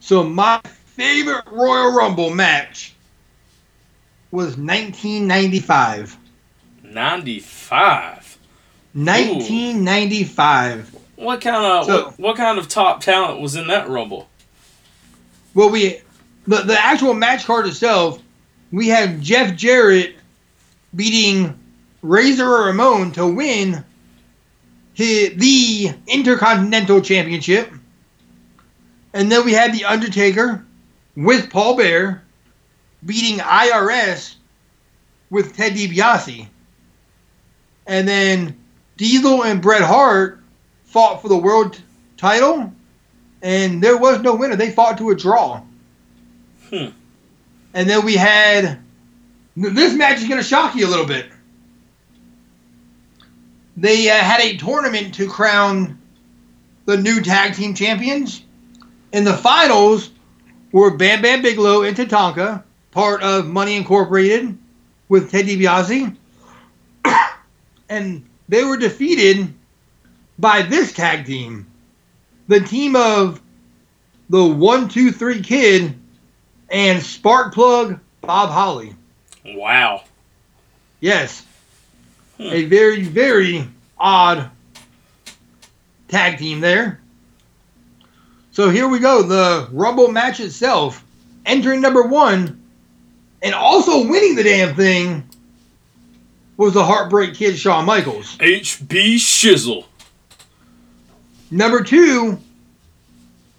so 0.00 0.22
my 0.22 0.60
favorite 0.86 1.44
Royal 1.50 1.92
Rumble 1.92 2.30
match 2.30 2.94
was 4.30 4.56
1995. 4.56 6.16
95. 6.82 8.38
1995. 8.94 10.94
What 11.16 11.40
kind 11.40 11.56
of 11.64 11.86
So- 11.86 12.04
what, 12.06 12.18
what 12.18 12.36
kind 12.36 12.58
of 12.58 12.68
top 12.68 13.00
talent 13.00 13.40
was 13.40 13.56
in 13.56 13.68
that 13.68 13.88
Rumble? 13.88 14.28
Well, 15.54 15.70
we 15.70 16.00
the 16.46 16.56
the 16.62 16.78
actual 16.78 17.14
match 17.14 17.46
card 17.46 17.66
itself, 17.66 18.20
we 18.70 18.88
had 18.88 19.22
Jeff 19.22 19.56
Jarrett 19.56 20.14
beating 20.94 21.58
Razor 22.02 22.46
Ramon 22.48 23.12
to 23.12 23.26
win 23.26 23.82
the 24.96 25.90
Intercontinental 26.06 27.00
Championship, 27.00 27.70
and 29.12 29.30
then 29.30 29.44
we 29.44 29.52
had 29.52 29.72
the 29.72 29.84
Undertaker 29.84 30.64
with 31.16 31.50
Paul 31.50 31.76
Bearer 31.76 32.22
beating 33.04 33.38
IRS 33.38 34.34
with 35.30 35.56
Ted 35.56 35.72
DiBiase, 35.72 36.48
and 37.86 38.08
then 38.08 38.56
Diesel 38.96 39.44
and 39.44 39.60
Bret 39.60 39.82
Hart 39.82 40.40
fought 40.84 41.20
for 41.20 41.28
the 41.28 41.36
world 41.36 41.80
title 42.16 42.72
and 43.42 43.82
there 43.82 43.96
was 43.96 44.20
no 44.22 44.34
winner. 44.34 44.56
They 44.56 44.70
fought 44.70 44.98
to 44.98 45.10
a 45.10 45.14
draw. 45.14 45.62
Hmm. 46.68 46.86
And 47.74 47.88
then 47.88 48.04
we 48.04 48.16
had 48.16 48.80
this 49.56 49.94
match 49.94 50.18
is 50.18 50.28
going 50.28 50.40
to 50.40 50.46
shock 50.46 50.74
you 50.74 50.86
a 50.86 50.90
little 50.90 51.06
bit. 51.06 51.26
They 53.76 54.10
uh, 54.10 54.14
had 54.14 54.40
a 54.40 54.56
tournament 54.56 55.14
to 55.14 55.28
crown 55.28 56.00
the 56.86 56.96
new 56.96 57.20
tag 57.20 57.54
team 57.54 57.74
champions. 57.74 58.42
And 59.12 59.26
the 59.26 59.36
finals 59.36 60.10
were 60.72 60.96
Bam 60.96 61.22
Bam 61.22 61.42
Bigelow 61.42 61.82
and 61.82 61.96
Tatanka, 61.96 62.62
part 62.90 63.22
of 63.22 63.46
Money 63.46 63.76
Incorporated, 63.76 64.56
with 65.08 65.30
Ted 65.30 65.46
DiBiase, 65.46 66.16
and 67.88 68.28
they 68.48 68.64
were 68.64 68.76
defeated 68.76 69.52
by 70.38 70.62
this 70.62 70.92
tag 70.92 71.26
team 71.26 71.66
the 72.48 72.60
team 72.60 72.96
of 72.96 73.40
the 74.28 74.44
one 74.44 74.88
two 74.88 75.10
three 75.12 75.40
kid 75.42 75.94
and 76.68 77.00
Sparkplug 77.00 78.00
Bob 78.20 78.50
Holly. 78.50 78.94
Wow. 79.44 80.04
Yes, 81.00 81.44
Hmm. 82.36 82.48
a 82.50 82.64
very 82.64 83.02
very 83.02 83.66
odd 83.98 84.50
tag 86.08 86.38
team 86.38 86.60
there. 86.60 87.00
So 88.52 88.70
here 88.70 88.88
we 88.88 88.98
go. 88.98 89.22
The 89.22 89.68
Rumble 89.70 90.08
match 90.08 90.40
itself, 90.40 91.04
entering 91.44 91.80
number 91.80 92.02
one, 92.02 92.62
and 93.42 93.54
also 93.54 94.08
winning 94.08 94.34
the 94.34 94.42
damn 94.42 94.74
thing 94.74 95.28
was 96.56 96.72
the 96.72 96.84
Heartbreak 96.84 97.34
Kid 97.34 97.58
Shawn 97.58 97.84
Michaels. 97.84 98.36
HB 98.38 99.16
Shizzle. 99.16 99.84
Number 101.50 101.82
two 101.82 102.38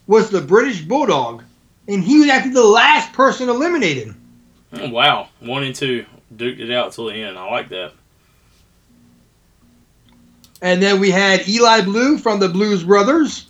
was 0.08 0.30
the 0.30 0.42
British 0.42 0.82
Bulldog, 0.82 1.44
and 1.88 2.04
he 2.04 2.20
was 2.20 2.30
actually 2.30 2.54
the 2.54 2.64
last 2.64 3.14
person 3.14 3.50
eliminated. 3.50 4.14
Oh, 4.74 4.90
wow, 4.90 5.30
one 5.40 5.64
and 5.64 5.76
two 5.76 6.06
duked 6.36 6.60
it 6.60 6.72
out 6.72 6.94
till 6.94 7.06
the 7.06 7.14
end. 7.14 7.38
I 7.38 7.50
like 7.50 7.70
that. 7.70 7.94
And 10.62 10.82
then 10.82 10.99
we 10.99 11.12
had 11.12 11.47
Eli 11.47 11.82
Blue 11.82 12.18
from 12.18 12.39
the 12.39 12.49
Blues 12.49 12.84
Brothers. 12.84 13.47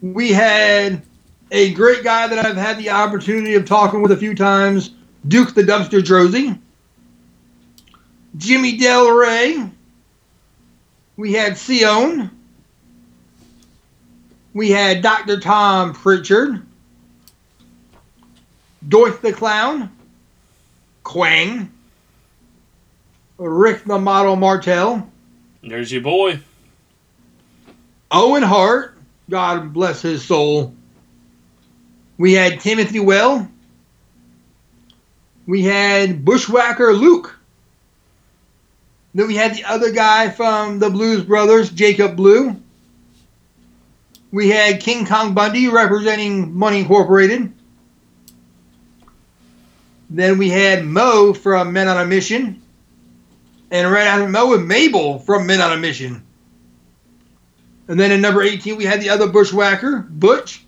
We 0.00 0.32
had 0.32 1.02
a 1.50 1.72
great 1.74 2.02
guy 2.02 2.28
that 2.28 2.44
I've 2.44 2.56
had 2.56 2.78
the 2.78 2.90
opportunity 2.90 3.54
of 3.54 3.66
talking 3.66 4.02
with 4.02 4.12
a 4.12 4.16
few 4.16 4.34
times, 4.34 4.90
Duke 5.28 5.54
the 5.54 5.62
Dumpster 5.62 6.00
Droese. 6.00 6.58
Jimmy 8.36 8.76
Del 8.76 9.10
Rey. 9.10 9.70
We 11.16 11.32
had 11.32 11.54
Sione. 11.54 12.30
We 14.54 14.70
had 14.70 15.02
Dr. 15.02 15.40
Tom 15.40 15.92
Pritchard. 15.92 16.64
Dorth 18.88 19.20
the 19.20 19.32
Clown. 19.32 19.90
Kwang. 21.04 21.70
Rick 23.36 23.84
the 23.84 23.98
Model 23.98 24.36
Martel. 24.36 25.09
There's 25.62 25.92
your 25.92 26.02
boy. 26.02 26.40
Owen 28.10 28.42
Hart, 28.42 28.96
God 29.28 29.72
bless 29.72 30.02
his 30.02 30.24
soul. 30.24 30.74
We 32.18 32.32
had 32.32 32.60
Timothy 32.60 33.00
Well. 33.00 33.48
We 35.46 35.62
had 35.62 36.24
Bushwhacker 36.24 36.92
Luke. 36.92 37.36
Then 39.14 39.26
we 39.26 39.36
had 39.36 39.54
the 39.54 39.64
other 39.64 39.92
guy 39.92 40.30
from 40.30 40.78
the 40.78 40.90
Blues 40.90 41.24
Brothers, 41.24 41.70
Jacob 41.70 42.16
Blue. 42.16 42.56
We 44.30 44.48
had 44.48 44.80
King 44.80 45.06
Kong 45.06 45.34
Bundy 45.34 45.68
representing 45.68 46.56
Money 46.56 46.80
Incorporated. 46.80 47.52
Then 50.08 50.38
we 50.38 50.48
had 50.48 50.84
Mo 50.84 51.32
from 51.32 51.72
Men 51.72 51.88
on 51.88 51.98
a 51.98 52.06
Mission. 52.06 52.62
And 53.70 53.90
right 53.90 54.28
Mo 54.28 54.50
with 54.50 54.62
Mabel 54.62 55.20
from 55.20 55.46
Men 55.46 55.60
on 55.60 55.72
a 55.72 55.76
Mission. 55.76 56.24
And 57.88 57.98
then 57.98 58.12
in 58.12 58.20
number 58.20 58.42
18, 58.42 58.76
we 58.76 58.84
had 58.84 59.00
the 59.00 59.10
other 59.10 59.28
Bushwhacker, 59.28 60.06
Butch. 60.08 60.64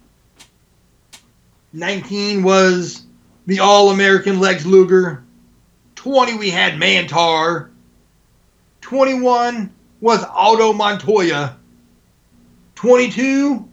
19 1.73 2.43
was 2.43 3.05
the 3.47 3.61
All 3.61 3.91
American 3.91 4.41
Lex 4.41 4.65
Luger. 4.67 5.25
20, 5.97 6.37
we 6.37 6.51
had 6.51 6.79
Mantaur. 6.79 7.71
21 8.81 9.73
was 10.01 10.25
Aldo 10.25 10.73
Montoya. 10.73 11.57
22, 12.75 13.69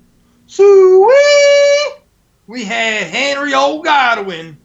Sweet! 0.50 1.94
We 2.48 2.66
had 2.66 3.04
Henry 3.04 3.54
Old 3.54 3.86
Godwinn. 3.86 4.58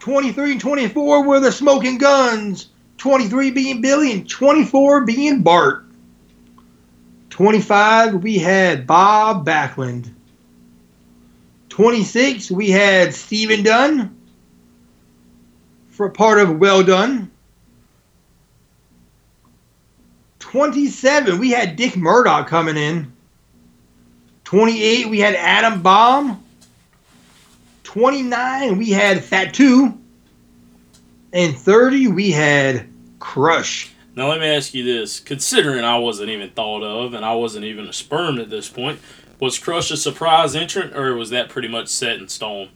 23 0.00 0.52
and 0.52 0.60
24 0.60 1.26
were 1.26 1.40
the 1.40 1.52
Smoking 1.52 1.98
Gunns. 1.98 2.68
23 2.98 3.50
being 3.52 3.80
Billy 3.80 4.12
and 4.12 4.28
24 4.28 5.04
being 5.04 5.42
Bart. 5.42 5.84
25 7.30 8.22
we 8.22 8.38
had 8.38 8.86
Bob 8.86 9.46
Backlund. 9.46 10.12
26 11.68 12.50
we 12.50 12.70
had 12.70 13.14
Stephen 13.14 13.62
Dunn 13.62 14.16
for 15.88 16.10
part 16.10 16.40
of 16.40 16.58
Well 16.58 16.82
Dunn. 16.82 17.30
27 20.40 21.38
we 21.38 21.50
had 21.50 21.76
Dick 21.76 21.96
Murdoch 21.96 22.48
coming 22.48 22.76
in. 22.76 23.12
28 24.44 25.08
we 25.08 25.20
had 25.20 25.34
Adam 25.36 25.80
Bomb. 25.80 26.44
29 27.92 28.78
we 28.78 28.90
had 28.90 29.24
Fatu. 29.24 29.98
And 31.32 31.56
30 31.56 32.06
we 32.06 32.30
had 32.30 32.88
Crush. 33.18 33.90
Now 34.14 34.28
let 34.28 34.38
me 34.38 34.46
ask 34.46 34.72
you 34.74 34.84
this: 34.84 35.18
considering 35.18 35.84
I 35.84 35.98
wasn't 35.98 36.30
even 36.30 36.50
thought 36.50 36.84
of 36.84 37.14
and 37.14 37.24
I 37.24 37.34
wasn't 37.34 37.64
even 37.64 37.88
a 37.88 37.92
sperm 37.92 38.38
at 38.38 38.48
this 38.48 38.68
point, 38.68 39.00
was 39.40 39.58
Crush 39.58 39.90
a 39.90 39.96
surprise 39.96 40.54
entrant 40.54 40.96
or 40.96 41.16
was 41.16 41.30
that 41.30 41.48
pretty 41.48 41.66
much 41.66 41.88
set 41.88 42.18
in 42.18 42.28
stone? 42.28 42.68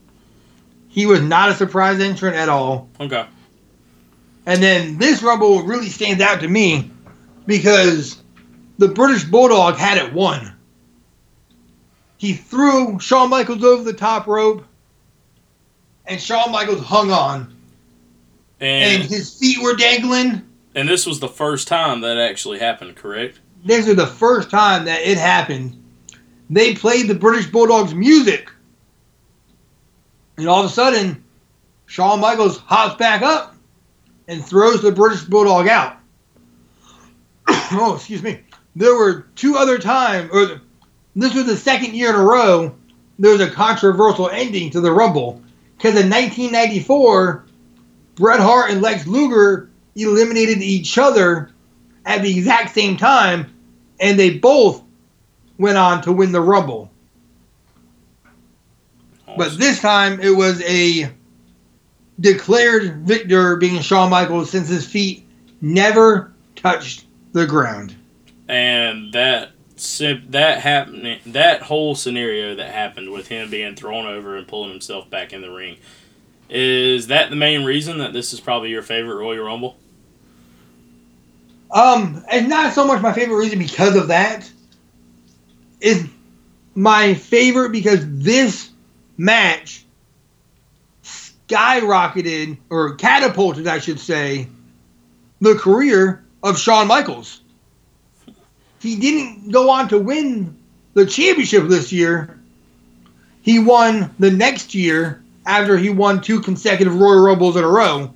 He 0.88 1.06
was 1.06 1.20
not 1.20 1.48
a 1.48 1.54
surprise 1.54 2.00
entrant 2.00 2.34
at 2.34 2.48
all. 2.48 2.88
Okay. 2.98 3.24
And 4.46 4.60
then 4.60 4.98
this 4.98 5.22
Rumble 5.22 5.62
really 5.62 5.90
stands 5.90 6.20
out 6.20 6.40
to 6.40 6.48
me 6.48 6.90
because 7.46 8.20
the 8.78 8.88
British 8.88 9.22
Bulldog 9.22 9.76
had 9.76 9.96
it 9.96 10.12
won. 10.12 10.56
He 12.16 12.32
threw 12.32 12.98
Shawn 12.98 13.30
Michaels 13.30 13.62
over 13.62 13.84
the 13.84 13.92
top 13.92 14.26
rope, 14.26 14.64
and 16.06 16.20
Shawn 16.20 16.52
Michaels 16.52 16.80
hung 16.82 17.10
on, 17.10 17.54
And 18.60 19.02
and 19.02 19.10
his 19.10 19.38
feet 19.38 19.58
were 19.62 19.74
dangling. 19.74 20.42
and 20.74 20.88
this 20.88 21.06
was 21.06 21.20
the 21.20 21.28
first 21.28 21.68
time 21.68 22.00
that 22.02 22.16
actually 22.18 22.58
happened, 22.58 22.96
correct? 22.96 23.40
This 23.64 23.86
is 23.86 23.96
the 23.96 24.06
first 24.06 24.50
time 24.50 24.84
that 24.84 25.00
it 25.02 25.16
happened. 25.18 25.80
They 26.50 26.74
played 26.74 27.08
the 27.08 27.14
British 27.14 27.46
Bulldog's 27.50 27.94
music, 27.94 28.50
and 30.36 30.46
all 30.48 30.60
of 30.60 30.66
a 30.66 30.72
sudden, 30.72 31.24
Shawn 31.86 32.20
Michaels 32.20 32.58
hops 32.58 32.96
back 32.96 33.22
up 33.22 33.54
and 34.28 34.44
throws 34.44 34.82
the 34.82 34.92
British 34.92 35.22
Bulldog 35.22 35.68
out. 35.68 35.96
oh, 37.48 37.94
excuse 37.96 38.22
me. 38.22 38.40
There 38.76 38.94
were 38.94 39.26
two 39.36 39.56
other 39.56 39.78
times, 39.78 40.30
or 40.32 40.60
this 41.14 41.34
was 41.34 41.46
the 41.46 41.56
second 41.56 41.94
year 41.94 42.10
in 42.10 42.16
a 42.16 42.22
row, 42.22 42.74
there 43.18 43.32
was 43.32 43.40
a 43.40 43.50
controversial 43.50 44.28
ending 44.28 44.70
to 44.70 44.80
the 44.80 44.90
Rumble. 44.90 45.40
Because 45.76 46.00
in 46.00 46.10
1994, 46.10 47.44
Bret 48.14 48.40
Hart 48.40 48.70
and 48.70 48.80
Lex 48.80 49.06
Luger 49.06 49.70
eliminated 49.96 50.62
each 50.62 50.98
other 50.98 51.50
at 52.06 52.22
the 52.22 52.36
exact 52.36 52.74
same 52.74 52.96
time, 52.96 53.52
and 54.00 54.18
they 54.18 54.38
both 54.38 54.82
went 55.58 55.78
on 55.78 56.02
to 56.02 56.12
win 56.12 56.32
the 56.32 56.40
Rumble. 56.40 56.90
But 59.36 59.58
this 59.58 59.80
time 59.80 60.20
it 60.20 60.36
was 60.36 60.62
a 60.62 61.10
declared 62.20 62.98
victor 63.06 63.56
being 63.56 63.80
Shawn 63.82 64.10
Michaels 64.10 64.50
since 64.50 64.68
his 64.68 64.86
feet 64.86 65.26
never 65.60 66.32
touched 66.56 67.06
the 67.32 67.46
ground. 67.46 67.94
and 68.48 69.12
that 69.12 69.50
that 69.76 70.60
happening 70.60 71.18
that 71.26 71.62
whole 71.62 71.94
scenario 71.94 72.54
that 72.54 72.70
happened 72.72 73.10
with 73.10 73.26
him 73.26 73.50
being 73.50 73.74
thrown 73.74 74.06
over 74.06 74.36
and 74.36 74.46
pulling 74.46 74.70
himself 74.70 75.10
back 75.10 75.32
in 75.32 75.40
the 75.40 75.50
ring 75.50 75.76
is 76.48 77.08
that 77.08 77.30
the 77.30 77.36
main 77.36 77.64
reason 77.64 77.98
that 77.98 78.12
this 78.12 78.32
is 78.32 78.40
probably 78.40 78.70
your 78.70 78.82
favorite 78.82 79.16
Royal 79.16 79.44
Rumble? 79.44 79.76
Um, 81.70 82.24
and 82.30 82.48
not 82.48 82.72
so 82.72 82.86
much 82.86 83.02
my 83.02 83.12
favorite 83.12 83.36
reason 83.36 83.58
because 83.58 83.96
of 83.96 84.08
that. 84.08 84.50
Is 85.80 86.06
my 86.74 87.14
favorite 87.14 87.72
because 87.72 88.00
this 88.06 88.70
match 89.16 89.84
skyrocketed 91.02 92.58
or 92.70 92.94
catapulted, 92.94 93.66
I 93.66 93.78
should 93.78 94.00
say, 94.00 94.48
the 95.40 95.54
career 95.56 96.24
of 96.42 96.58
Shawn 96.58 96.86
Michaels. 96.86 97.40
He 98.84 98.96
didn't 98.96 99.50
go 99.50 99.70
on 99.70 99.88
to 99.88 99.98
win 99.98 100.58
the 100.92 101.06
championship 101.06 101.68
this 101.68 101.90
year. 101.90 102.38
He 103.40 103.58
won 103.58 104.14
the 104.18 104.30
next 104.30 104.74
year 104.74 105.22
after 105.46 105.78
he 105.78 105.88
won 105.88 106.20
two 106.20 106.42
consecutive 106.42 106.94
Royal 106.94 107.22
Rumbles 107.22 107.56
in 107.56 107.64
a 107.64 107.68
row. 107.68 108.12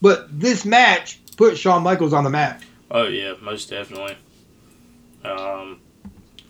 But 0.00 0.40
this 0.40 0.64
match 0.64 1.20
put 1.36 1.58
Shawn 1.58 1.82
Michaels 1.82 2.14
on 2.14 2.24
the 2.24 2.30
map. 2.30 2.62
Oh 2.90 3.06
yeah, 3.06 3.34
most 3.42 3.68
definitely. 3.68 4.16
Um, 5.26 5.80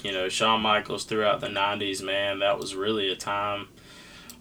you 0.04 0.12
know, 0.12 0.28
Shawn 0.28 0.60
Michaels 0.60 1.02
throughout 1.02 1.40
the 1.40 1.48
'90s, 1.48 2.04
man, 2.04 2.38
that 2.38 2.60
was 2.60 2.76
really 2.76 3.10
a 3.10 3.16
time. 3.16 3.66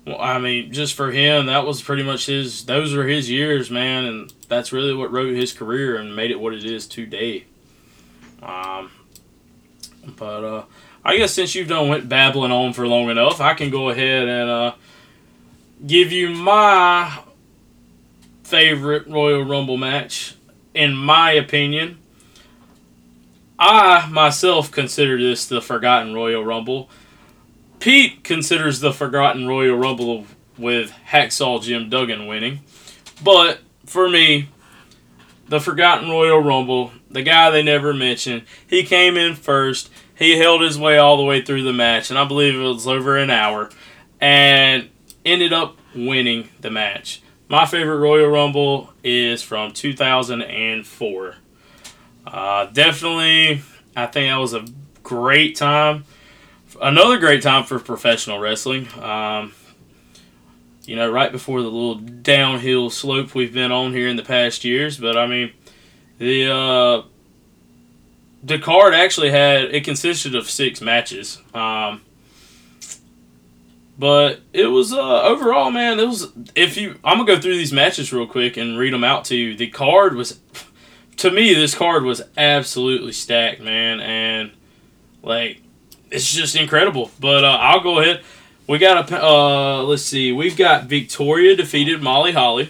Well, 0.06 0.22
I 0.22 0.38
mean, 0.38 0.72
just 0.72 0.94
for 0.94 1.12
him, 1.12 1.48
that 1.48 1.66
was 1.66 1.82
pretty 1.82 2.04
much 2.04 2.28
his. 2.28 2.66
Those 2.66 2.94
were 2.94 3.08
his 3.08 3.32
years, 3.32 3.72
man, 3.72 4.06
and 4.06 4.34
that's 4.48 4.72
really 4.72 4.94
what 4.94 5.12
wrote 5.12 5.34
his 5.34 5.54
career 5.54 5.98
and 5.98 6.16
made 6.16 6.30
it 6.30 6.40
what 6.40 6.54
it 6.54 6.64
is 6.64 6.86
today. 6.86 7.46
Um, 8.42 8.92
but 10.16 10.44
uh, 10.44 10.64
I 11.04 11.18
guess 11.18 11.34
since 11.34 11.56
you've 11.56 11.68
done 11.68 11.90
went 11.90 12.10
babbling 12.10 12.52
on 12.52 12.74
for 12.74 12.88
long 12.88 13.10
enough, 13.10 13.42
I 13.42 13.54
can 13.54 13.70
go 13.70 13.90
ahead 13.90 14.28
and 14.28 14.50
uh, 14.50 14.74
give 15.86 16.12
you 16.12 16.30
my 16.30 17.20
favorite 18.44 19.08
Royal 19.08 19.44
Rumble 19.44 19.78
match 19.78 20.36
in 20.74 20.96
my 20.96 21.32
opinion. 21.32 21.98
I 23.58 24.08
myself 24.10 24.72
consider 24.72 25.18
this 25.18 25.46
the 25.46 25.62
Forgotten 25.62 26.14
Royal 26.14 26.44
Rumble. 26.44 26.90
Pete 27.80 28.24
considers 28.24 28.80
the 28.80 28.94
Forgotten 28.94 29.48
Royal 29.48 29.78
Rumble 29.78 30.26
with 30.58 30.94
Hacksaw 31.10 31.62
Jim 31.62 31.90
Duggan 31.90 32.28
winning. 32.28 32.62
But 33.24 33.60
for 33.86 34.10
me, 34.10 34.50
the 35.48 35.60
Forgotten 35.60 36.10
Royal 36.10 36.40
Rumble 36.40 36.92
the 37.10 37.24
guy 37.24 37.50
they 37.50 37.64
never 37.64 37.94
mentioned. 37.94 38.44
He 38.68 38.84
came 38.84 39.18
in 39.18 39.36
first. 39.36 39.90
He 40.16 40.38
held 40.38 40.62
his 40.62 40.78
way 40.78 40.98
all 40.98 41.18
the 41.18 41.24
way 41.24 41.42
through 41.42 41.64
the 41.64 41.74
match, 41.74 42.10
and 42.10 42.20
I 42.20 42.26
believe 42.26 42.56
it 42.56 42.60
was 42.60 42.88
over 42.88 43.18
an 43.18 43.30
hour, 43.30 43.70
and 44.20 44.90
ended 45.26 45.54
up 45.54 45.78
winning 45.96 46.50
the 46.60 46.70
match. 46.70 47.22
My 47.48 47.66
favorite 47.66 47.98
Royal 47.98 48.30
Rumble 48.30 48.94
is 49.04 49.42
from 49.42 49.72
2004. 49.72 51.36
Uh, 52.28 52.66
definitely, 52.66 53.62
I 53.96 54.06
think 54.06 54.30
that 54.30 54.36
was 54.36 54.54
a 54.54 54.66
great 55.02 55.56
time. 55.56 56.04
Another 56.80 57.18
great 57.18 57.42
time 57.42 57.64
for 57.64 57.80
professional 57.80 58.40
wrestling. 58.40 58.88
Um, 59.02 59.54
you 60.86 60.96
know, 60.96 61.10
right 61.10 61.32
before 61.32 61.62
the 61.62 61.68
little 61.70 61.96
downhill 61.96 62.90
slope 62.90 63.36
we've 63.36 63.54
been 63.54 63.72
on 63.72 63.94
here 63.94 64.08
in 64.08 64.16
the 64.16 64.24
past 64.24 64.64
years. 64.64 64.98
But 64.98 65.18
I 65.18 65.28
mean, 65.28 65.52
the 66.20 66.54
uh, 66.54 67.02
the 68.44 68.60
card 68.60 68.94
actually 68.94 69.32
had 69.32 69.74
it 69.74 69.84
consisted 69.84 70.36
of 70.36 70.50
six 70.50 70.82
matches. 70.82 71.42
Um, 71.54 72.02
but 73.98 74.40
it 74.54 74.68
was 74.68 74.94
uh, 74.94 75.24
overall, 75.24 75.72
man. 75.72 76.00
It 76.00 76.08
was 76.08 76.32
if 76.56 76.78
you. 76.78 77.00
I'm 77.04 77.18
gonna 77.18 77.36
go 77.36 77.42
through 77.42 77.58
these 77.58 77.74
matches 77.74 78.14
real 78.14 78.28
quick 78.28 78.56
and 78.56 78.78
read 78.78 78.94
them 78.94 79.04
out 79.04 79.26
to 79.26 79.36
you. 79.36 79.58
The 79.58 79.68
card 79.68 80.16
was, 80.16 80.40
to 81.18 81.32
me, 81.32 81.54
this 81.54 81.76
card 81.76 82.04
was 82.04 82.22
absolutely 82.38 83.12
stacked, 83.12 83.62
man, 83.62 84.00
and 84.00 84.52
like 85.22 85.62
it's 86.12 86.32
just 86.32 86.56
incredible. 86.56 87.12
But 87.20 87.44
uh, 87.44 87.58
I'll 87.60 87.82
go 87.82 88.00
ahead. 88.00 88.24
We 88.68 88.78
got 88.78 89.12
a 89.12 89.26
uh, 89.26 89.84
let's 89.84 90.04
see. 90.04 90.32
We've 90.32 90.56
got 90.56 90.86
Victoria 90.86 91.56
defeated 91.56 92.02
Molly 92.02 92.32
Holly. 92.32 92.70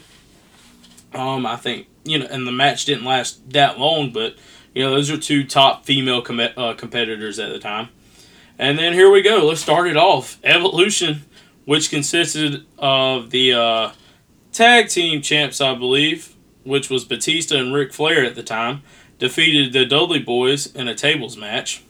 Um, 1.14 1.46
I 1.46 1.58
think 1.58 1.89
you 2.10 2.20
know, 2.20 2.28
and 2.30 2.48
the 2.48 2.52
match 2.52 2.86
didn't 2.86 3.06
last 3.06 3.52
that 3.52 3.80
long, 3.80 4.12
but 4.12 4.36
you 4.74 4.84
know, 4.84 4.92
those 4.92 5.10
are 5.10 5.18
two 5.18 5.44
top 5.44 5.86
female 5.86 6.22
com- 6.22 6.40
uh, 6.40 6.74
competitors 6.74 7.40
at 7.40 7.50
the 7.50 7.60
time. 7.60 7.90
And 8.58 8.78
then 8.78 8.94
here 8.94 9.10
we 9.10 9.22
go. 9.22 9.46
Let's 9.46 9.62
start 9.62 9.88
it 9.88 9.98
off. 9.98 10.38
Evolution, 10.44 11.26
which 11.66 11.90
consisted 11.90 12.66
of 12.78 13.30
the 13.30 13.54
uh, 13.54 13.92
tag 14.52 14.90
team 14.90 15.22
champs, 15.22 15.62
I 15.62 15.76
believe, 15.76 16.36
which 16.64 16.90
was 16.90 17.06
Batista 17.06 17.56
and 17.58 17.74
Ric 17.74 17.94
Flair 17.94 18.26
at 18.26 18.36
the 18.36 18.44
time, 18.44 18.84
defeated 19.18 19.74
the 19.74 19.86
Dudley 19.86 20.24
Boyz 20.24 20.76
in 20.76 20.88
a 20.88 20.96
tables 20.96 21.38
match. 21.38 21.84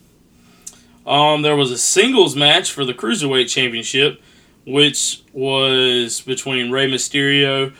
Um, 1.05 1.41
there 1.41 1.55
was 1.55 1.71
a 1.71 1.77
singles 1.77 2.35
match 2.35 2.71
for 2.71 2.85
the 2.85 2.93
Cruiserweight 2.93 3.49
Championship, 3.49 4.21
which 4.65 5.23
was 5.33 6.21
between 6.21 6.69
Rey 6.69 6.89
Mysterio 6.89 7.73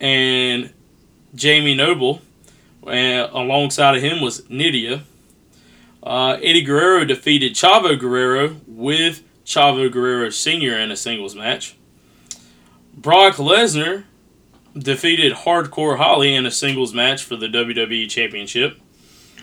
and 0.00 0.72
Jamie 1.34 1.74
Noble. 1.74 2.20
And 2.86 3.30
alongside 3.32 3.96
of 3.96 4.02
him 4.02 4.20
was 4.20 4.42
Nidia. 4.42 5.02
Uh, 6.02 6.38
Eddie 6.42 6.62
Guerrero 6.62 7.04
defeated 7.04 7.54
Chavo 7.54 7.98
Guerrero 7.98 8.56
with 8.66 9.22
Chavo 9.46 9.90
Guerrero 9.90 10.28
Sr. 10.30 10.78
in 10.78 10.90
a 10.90 10.96
singles 10.96 11.34
match. 11.34 11.76
Brock 12.94 13.36
Lesnar 13.36 14.04
defeated 14.76 15.32
Hardcore 15.32 15.96
Holly 15.96 16.34
in 16.34 16.46
a 16.46 16.50
singles 16.50 16.92
match 16.92 17.24
for 17.24 17.36
the 17.36 17.46
WWE 17.46 18.08
Championship. 18.08 18.80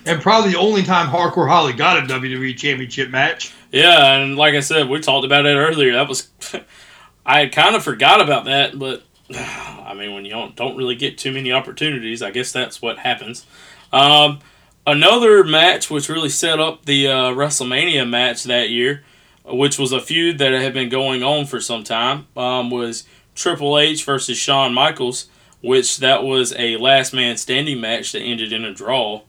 And 0.06 0.22
probably 0.22 0.52
the 0.52 0.58
only 0.58 0.84
time 0.84 1.08
Hardcore 1.08 1.48
Holly 1.48 1.74
got 1.74 1.98
a 1.98 2.14
WWE 2.14 2.58
Championship 2.58 3.10
match. 3.10 3.54
Yeah, 3.72 4.16
and 4.16 4.36
like 4.36 4.56
I 4.56 4.60
said, 4.60 4.90
we 4.90 5.00
talked 5.00 5.26
about 5.26 5.46
it 5.46 5.56
earlier. 5.56 5.94
That 5.94 6.10
was, 6.10 6.30
I 7.26 7.48
kind 7.48 7.76
of 7.76 7.84
forgot 7.84 8.22
about 8.22 8.46
that, 8.46 8.78
but 8.78 9.04
I 9.36 9.94
mean, 9.94 10.14
when 10.14 10.26
you 10.26 10.32
don't, 10.32 10.56
don't 10.56 10.78
really 10.78 10.96
get 10.96 11.18
too 11.18 11.32
many 11.32 11.52
opportunities, 11.52 12.22
I 12.22 12.32
guess 12.32 12.52
that's 12.52 12.82
what 12.82 13.00
happens. 13.00 13.46
Um, 13.92 14.40
another 14.86 15.44
match 15.44 15.90
which 15.90 16.10
really 16.10 16.30
set 16.30 16.60
up 16.60 16.86
the 16.86 17.08
uh, 17.08 17.32
WrestleMania 17.32 18.08
match 18.08 18.44
that 18.46 18.70
year, 18.70 19.04
which 19.46 19.78
was 19.78 19.92
a 19.92 20.00
feud 20.00 20.38
that 20.38 20.54
had 20.54 20.74
been 20.74 20.90
going 20.90 21.24
on 21.24 21.46
for 21.46 21.60
some 21.60 21.84
time, 21.84 22.28
um, 22.38 22.70
was 22.70 23.06
Triple 23.36 23.78
H 23.78 24.04
versus 24.04 24.38
Shawn 24.38 24.74
Michaels, 24.74 25.28
which 25.62 25.98
that 25.98 26.24
was 26.24 26.54
a 26.58 26.78
last 26.78 27.14
man 27.14 27.38
standing 27.38 27.80
match 27.80 28.12
that 28.12 28.22
ended 28.22 28.54
in 28.54 28.66
a 28.66 28.74
draw. 28.74 29.22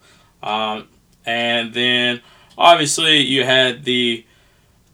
Um, 0.43 0.89
and 1.25 1.73
then 1.73 2.21
obviously 2.59 3.19
you 3.19 3.45
had 3.45 3.85
the 3.85 4.27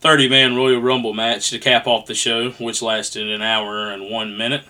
30 0.01 0.29
man 0.29 0.57
Royal 0.57 0.81
Rumble 0.81 1.15
match 1.15 1.51
to 1.51 1.59
cap 1.59 1.87
off 1.87 2.07
the 2.07 2.15
show, 2.15 2.51
which 2.53 2.83
lasted 2.83 3.29
an 3.29 3.43
hour 3.43 3.91
and 3.91 4.11
one 4.11 4.37
minute. 4.37 4.65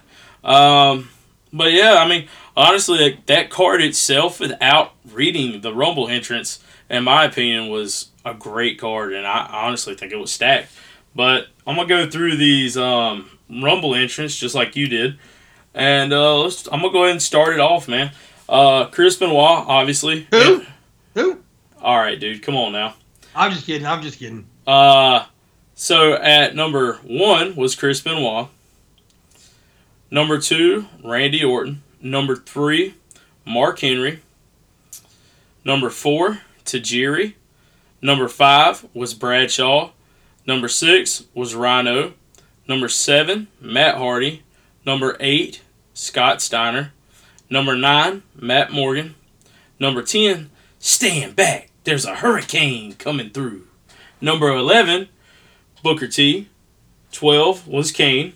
Um, 0.44 1.08
but 1.52 1.72
yeah, 1.72 1.94
I 1.94 2.08
mean, 2.08 2.28
honestly, 2.56 3.20
that 3.26 3.50
card 3.50 3.82
itself, 3.82 4.40
without 4.40 4.92
reading 5.10 5.60
the 5.60 5.74
Rumble 5.74 6.08
entrance, 6.08 6.62
in 6.90 7.04
my 7.04 7.24
opinion, 7.24 7.68
was 7.68 8.10
a 8.24 8.34
great 8.34 8.78
card, 8.78 9.12
and 9.12 9.26
I 9.26 9.46
honestly 9.50 9.94
think 9.94 10.12
it 10.12 10.16
was 10.16 10.32
stacked. 10.32 10.72
But 11.14 11.48
I'm 11.66 11.76
gonna 11.76 11.88
go 11.88 12.08
through 12.08 12.36
these 12.36 12.76
um, 12.76 13.30
Rumble 13.50 13.94
entrants 13.94 14.36
just 14.36 14.54
like 14.54 14.76
you 14.76 14.88
did, 14.88 15.18
and 15.74 16.12
uh, 16.12 16.38
let's. 16.38 16.66
I'm 16.66 16.80
gonna 16.80 16.92
go 16.92 17.04
ahead 17.04 17.12
and 17.12 17.22
start 17.22 17.54
it 17.54 17.60
off, 17.60 17.88
man. 17.88 18.12
Uh, 18.48 18.86
Chris 18.86 19.16
Benoit, 19.16 19.64
obviously. 19.66 20.26
Who? 20.30 20.64
Who? 21.14 21.40
All 21.80 21.98
right, 21.98 22.18
dude, 22.18 22.42
come 22.42 22.56
on 22.56 22.72
now. 22.72 22.94
I'm 23.34 23.52
just 23.52 23.66
kidding. 23.66 23.86
I'm 23.86 24.02
just 24.02 24.18
kidding. 24.18 24.46
Uh, 24.66 25.26
so 25.74 26.14
at 26.14 26.54
number 26.54 26.94
one 27.04 27.56
was 27.56 27.74
Chris 27.74 28.00
Benoit. 28.00 28.48
Number 30.10 30.38
two, 30.38 30.86
Randy 31.04 31.44
Orton. 31.44 31.82
Number 32.00 32.36
three, 32.36 32.94
Mark 33.44 33.80
Henry. 33.80 34.20
Number 35.64 35.90
four, 35.90 36.40
Tajiri. 36.64 37.34
Number 38.00 38.28
five 38.28 38.86
was 38.94 39.14
Bradshaw. 39.14 39.90
Number 40.46 40.68
six 40.68 41.24
was 41.34 41.54
Rhino. 41.54 42.14
Number 42.66 42.88
seven, 42.88 43.48
Matt 43.60 43.96
Hardy. 43.96 44.42
Number 44.86 45.16
eight, 45.20 45.62
Scott 45.94 46.40
Steiner. 46.40 46.92
Number 47.50 47.76
nine, 47.76 48.22
Matt 48.34 48.72
Morgan. 48.72 49.14
Number 49.80 50.02
10, 50.02 50.50
stand 50.78 51.36
back. 51.36 51.70
There's 51.84 52.04
a 52.04 52.16
hurricane 52.16 52.94
coming 52.94 53.30
through. 53.30 53.66
Number 54.20 54.48
11, 54.48 55.08
Booker 55.82 56.08
T. 56.08 56.48
12 57.12 57.66
was 57.66 57.92
Kane. 57.92 58.34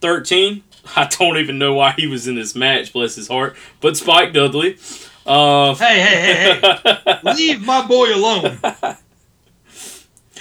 13, 0.00 0.62
I 0.96 1.06
don't 1.06 1.38
even 1.38 1.58
know 1.58 1.74
why 1.74 1.92
he 1.96 2.06
was 2.06 2.28
in 2.28 2.34
this 2.34 2.54
match, 2.54 2.92
bless 2.92 3.14
his 3.14 3.28
heart, 3.28 3.56
but 3.80 3.96
Spike 3.96 4.32
Dudley. 4.32 4.78
Uh, 5.26 5.74
Hey, 5.74 6.00
hey, 6.00 6.60
hey, 6.60 6.98
hey. 7.04 7.18
Leave 7.34 7.64
my 7.64 7.86
boy 7.86 8.14
alone. 8.14 8.58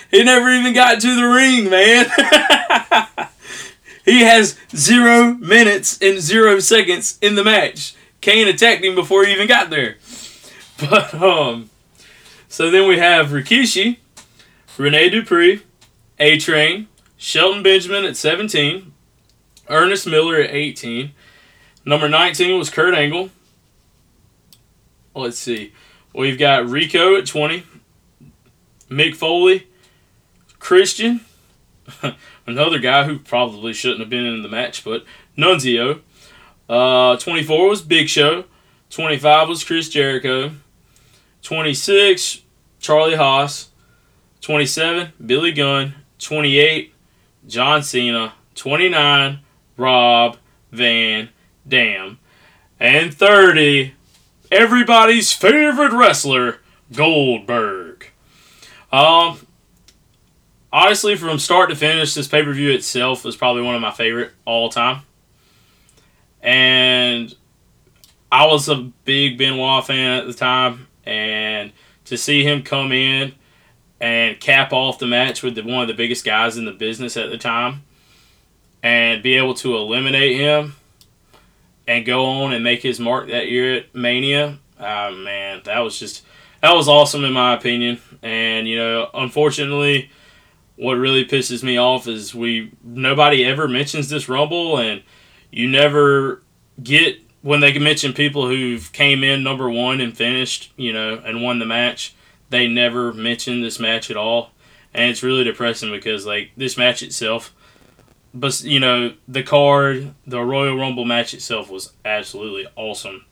he 0.09 0.23
never 0.23 0.49
even 0.49 0.73
got 0.73 1.01
to 1.01 1.15
the 1.15 1.27
ring, 1.27 1.69
man. 1.69 2.05
he 4.05 4.21
has 4.21 4.57
zero 4.75 5.33
minutes 5.33 5.97
and 6.01 6.19
zero 6.19 6.59
seconds 6.59 7.17
in 7.21 7.35
the 7.35 7.43
match. 7.43 7.95
Kane 8.21 8.47
attacked 8.47 8.83
him 8.83 8.95
before 8.95 9.25
he 9.25 9.33
even 9.33 9.47
got 9.47 9.69
there. 9.69 9.97
But 10.79 11.11
um, 11.15 11.71
so 12.49 12.69
then 12.69 12.87
we 12.87 12.99
have 12.99 13.29
Rikishi, 13.29 13.97
Rene 14.77 15.09
Dupree, 15.09 15.63
A 16.19 16.37
Train, 16.37 16.87
Shelton 17.17 17.63
Benjamin 17.63 18.05
at 18.05 18.15
17, 18.15 18.93
Ernest 19.69 20.07
Miller 20.07 20.39
at 20.39 20.51
18. 20.51 21.11
Number 21.85 22.09
19 22.09 22.57
was 22.57 22.69
Kurt 22.69 22.93
Angle. 22.93 23.29
Let's 25.15 25.39
see. 25.39 25.73
We've 26.13 26.37
got 26.37 26.67
Rico 26.67 27.15
at 27.15 27.25
20, 27.25 27.63
Mick 28.89 29.15
Foley, 29.15 29.67
Christian, 30.59 31.21
another 32.47 32.79
guy 32.79 33.03
who 33.03 33.19
probably 33.19 33.73
shouldn't 33.73 33.99
have 33.99 34.09
been 34.09 34.25
in 34.25 34.41
the 34.41 34.49
match, 34.49 34.83
but 34.83 35.05
Nunzio. 35.37 36.01
Uh, 36.69 37.17
24 37.17 37.69
was 37.69 37.81
Big 37.81 38.09
Show. 38.09 38.45
25 38.89 39.49
was 39.49 39.63
Chris 39.63 39.89
Jericho. 39.89 40.51
26, 41.41 42.41
Charlie 42.79 43.15
Haas. 43.15 43.69
27, 44.41 45.13
Billy 45.25 45.51
Gunn. 45.51 45.93
28, 46.19 46.93
John 47.47 47.83
Cena. 47.83 48.33
29, 48.55 49.39
Rob 49.77 50.37
Van 50.71 51.29
Dam. 51.67 52.19
And 52.79 53.13
30, 53.13 53.93
everybody's 54.51 55.31
favorite 55.31 55.93
wrestler, 55.93 56.59
Goldberg. 56.93 58.11
Um, 58.91 59.39
honestly, 60.71 61.15
from 61.15 61.39
start 61.39 61.69
to 61.69 61.75
finish, 61.75 62.13
this 62.13 62.27
pay 62.27 62.43
per 62.43 62.53
view 62.53 62.71
itself 62.71 63.23
was 63.23 63.35
probably 63.35 63.61
one 63.61 63.75
of 63.75 63.81
my 63.81 63.91
favorite 63.91 64.31
all 64.45 64.69
time. 64.69 65.01
And 66.41 67.35
I 68.31 68.45
was 68.45 68.69
a 68.69 68.91
big 69.05 69.37
Benoit 69.37 69.85
fan 69.85 70.19
at 70.19 70.27
the 70.27 70.33
time, 70.33 70.87
and 71.05 71.71
to 72.05 72.17
see 72.17 72.43
him 72.43 72.63
come 72.63 72.91
in 72.91 73.33
and 73.99 74.39
cap 74.39 74.71
off 74.71 74.99
the 74.99 75.07
match 75.07 75.41
with 75.41 75.55
the, 75.55 75.63
one 75.63 75.81
of 75.81 75.87
the 75.87 75.93
biggest 75.93 76.23
guys 76.23 76.57
in 76.57 76.65
the 76.65 76.71
business 76.71 77.17
at 77.17 77.29
the 77.29 77.37
time, 77.37 77.83
and 78.83 79.23
be 79.23 79.35
able 79.35 79.53
to 79.55 79.75
eliminate 79.75 80.37
him 80.37 80.75
and 81.87 82.05
go 82.05 82.25
on 82.25 82.53
and 82.53 82.63
make 82.63 82.83
his 82.83 82.99
mark 82.99 83.29
that 83.29 83.49
year 83.49 83.77
at 83.77 83.95
Mania, 83.95 84.59
Ah 84.79 85.11
man, 85.11 85.61
that 85.65 85.79
was 85.79 85.99
just 85.99 86.23
that 86.61 86.73
was 86.73 86.87
awesome 86.87 87.23
in 87.23 87.33
my 87.33 87.53
opinion. 87.53 87.99
And 88.21 88.67
you 88.67 88.77
know, 88.77 89.09
unfortunately, 89.13 90.11
what 90.75 90.93
really 90.93 91.25
pisses 91.25 91.63
me 91.63 91.77
off 91.77 92.07
is 92.07 92.35
we 92.35 92.71
nobody 92.83 93.43
ever 93.43 93.67
mentions 93.67 94.09
this 94.09 94.29
Rumble, 94.29 94.77
and 94.77 95.01
you 95.51 95.67
never 95.67 96.43
get 96.81 97.19
when 97.41 97.59
they 97.59 97.77
mention 97.79 98.13
people 98.13 98.47
who've 98.47 98.91
came 98.91 99.23
in 99.23 99.43
number 99.43 99.69
one 99.69 100.01
and 100.01 100.15
finished, 100.15 100.71
you 100.75 100.93
know, 100.93 101.21
and 101.25 101.41
won 101.41 101.59
the 101.59 101.65
match. 101.65 102.15
They 102.49 102.67
never 102.67 103.13
mention 103.13 103.61
this 103.61 103.79
match 103.79 104.11
at 104.11 104.17
all, 104.17 104.51
and 104.93 105.09
it's 105.09 105.23
really 105.23 105.43
depressing 105.43 105.91
because 105.91 106.25
like 106.25 106.51
this 106.55 106.77
match 106.77 107.01
itself 107.01 107.53
but 108.33 108.61
you 108.63 108.79
know 108.79 109.13
the 109.27 109.43
card, 109.43 110.13
the 110.25 110.41
Royal 110.41 110.77
Rumble 110.77 111.05
match 111.05 111.33
itself 111.33 111.69
was 111.69 111.93
absolutely 112.05 112.67
awesome, 112.75 113.25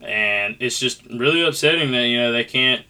and 0.00 0.56
it's 0.60 0.78
just 0.78 1.04
really 1.06 1.42
upsetting 1.42 1.92
that 1.92 2.06
you 2.06 2.18
know 2.18 2.32
they 2.32 2.44
can't 2.44 2.84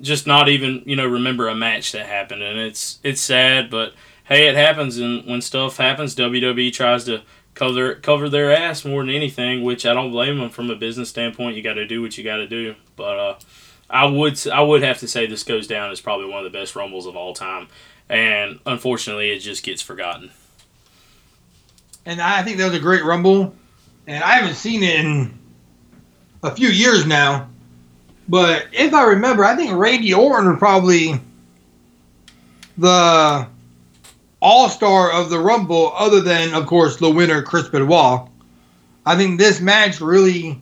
just 0.00 0.26
not 0.26 0.48
even 0.48 0.82
you 0.86 0.96
know 0.96 1.06
remember 1.06 1.48
a 1.48 1.54
match 1.54 1.92
that 1.92 2.06
happened, 2.06 2.42
and 2.42 2.58
it's 2.58 2.98
it's 3.02 3.20
sad, 3.20 3.70
but 3.70 3.94
hey, 4.24 4.48
it 4.48 4.54
happens, 4.54 4.98
and 4.98 5.26
when 5.26 5.40
stuff 5.40 5.76
happens, 5.76 6.14
WWE 6.14 6.72
tries 6.72 7.04
to 7.04 7.22
cover 7.54 7.94
cover 7.94 8.28
their 8.28 8.52
ass 8.52 8.84
more 8.84 9.02
than 9.02 9.14
anything, 9.14 9.62
which 9.62 9.84
I 9.86 9.94
don't 9.94 10.10
blame 10.10 10.38
them 10.38 10.50
from 10.50 10.70
a 10.70 10.76
business 10.76 11.10
standpoint. 11.10 11.56
You 11.56 11.62
got 11.62 11.74
to 11.74 11.86
do 11.86 12.02
what 12.02 12.16
you 12.16 12.24
got 12.24 12.36
to 12.36 12.46
do, 12.46 12.74
but 12.96 13.18
uh, 13.18 13.38
I 13.88 14.06
would 14.06 14.46
I 14.48 14.62
would 14.62 14.82
have 14.82 14.98
to 14.98 15.08
say 15.08 15.26
this 15.26 15.44
goes 15.44 15.66
down 15.66 15.90
as 15.90 16.00
probably 16.00 16.26
one 16.26 16.44
of 16.44 16.50
the 16.50 16.58
best 16.58 16.74
rumbles 16.74 17.06
of 17.06 17.16
all 17.16 17.34
time, 17.34 17.68
and 18.08 18.60
unfortunately, 18.66 19.30
it 19.30 19.40
just 19.40 19.62
gets 19.62 19.82
forgotten 19.82 20.30
and 22.10 22.20
I 22.20 22.42
think 22.42 22.58
that 22.58 22.64
was 22.64 22.74
a 22.74 22.80
great 22.80 23.04
Rumble. 23.04 23.54
And 24.08 24.24
I 24.24 24.32
haven't 24.32 24.56
seen 24.56 24.82
it 24.82 24.96
in 24.96 25.38
a 26.42 26.52
few 26.52 26.68
years 26.68 27.06
now. 27.06 27.48
But 28.28 28.66
if 28.72 28.92
I 28.92 29.04
remember, 29.04 29.44
I 29.44 29.54
think 29.54 29.72
Randy 29.74 30.12
Orton 30.12 30.50
was 30.50 30.58
probably 30.58 31.20
the 32.76 33.46
all 34.42 34.68
star 34.68 35.12
of 35.12 35.30
the 35.30 35.38
Rumble, 35.38 35.92
other 35.94 36.20
than, 36.20 36.52
of 36.52 36.66
course, 36.66 36.96
the 36.96 37.08
winner, 37.08 37.42
Chris 37.42 37.68
Benoit. 37.68 38.28
I 39.06 39.16
think 39.16 39.38
this 39.38 39.60
match 39.60 40.00
really 40.00 40.60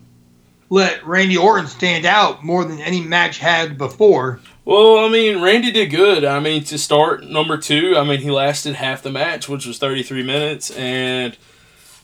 let 0.69 1.05
Randy 1.05 1.37
Orton 1.37 1.67
stand 1.67 2.05
out 2.05 2.43
more 2.43 2.63
than 2.63 2.79
any 2.79 3.01
match 3.01 3.39
had 3.39 3.77
before. 3.77 4.39
Well, 4.65 4.99
I 4.99 5.09
mean, 5.09 5.41
Randy 5.41 5.71
did 5.71 5.89
good. 5.89 6.23
I 6.23 6.39
mean, 6.39 6.63
to 6.65 6.77
start 6.77 7.23
number 7.23 7.57
two, 7.57 7.95
I 7.97 8.03
mean, 8.03 8.19
he 8.19 8.29
lasted 8.29 8.75
half 8.75 9.01
the 9.01 9.11
match, 9.11 9.49
which 9.49 9.65
was 9.65 9.79
33 9.79 10.21
minutes, 10.23 10.69
and 10.71 11.35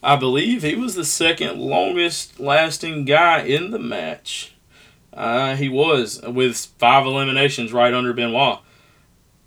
I 0.02 0.16
believe 0.16 0.64
he 0.64 0.76
was 0.76 0.96
the 0.96 1.06
second 1.06 1.60
longest 1.60 2.40
lasting 2.40 3.06
guy 3.06 3.42
in 3.42 3.72
the 3.72 3.80
match. 3.80 4.56
Uh, 5.14 5.56
he 5.56 5.70
was, 5.70 6.22
with 6.22 6.58
five 6.78 7.06
eliminations 7.06 7.72
right 7.72 7.94
under 7.94 8.14
Benoit. 8.14 8.60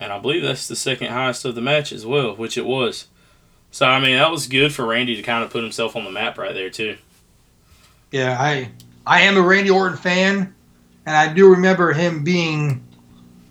And 0.00 0.12
I 0.12 0.18
believe 0.18 0.42
that's 0.42 0.68
the 0.68 0.76
second 0.76 1.08
highest 1.08 1.44
of 1.44 1.54
the 1.56 1.60
match 1.60 1.92
as 1.92 2.06
well, 2.06 2.36
which 2.36 2.56
it 2.56 2.64
was. 2.64 3.08
So, 3.70 3.86
I 3.86 4.00
mean, 4.00 4.16
that 4.16 4.30
was 4.30 4.46
good 4.46 4.72
for 4.72 4.86
Randy 4.86 5.16
to 5.16 5.22
kind 5.22 5.44
of 5.44 5.50
put 5.50 5.62
himself 5.62 5.96
on 5.96 6.04
the 6.04 6.10
map 6.10 6.38
right 6.38 6.54
there, 6.54 6.70
too. 6.70 6.96
Yeah, 8.10 8.36
I 8.40 8.70
I 9.08 9.22
am 9.22 9.38
a 9.38 9.42
Randy 9.42 9.70
Orton 9.70 9.96
fan, 9.96 10.54
and 11.06 11.16
I 11.16 11.32
do 11.32 11.48
remember 11.48 11.94
him 11.94 12.24
being 12.24 12.86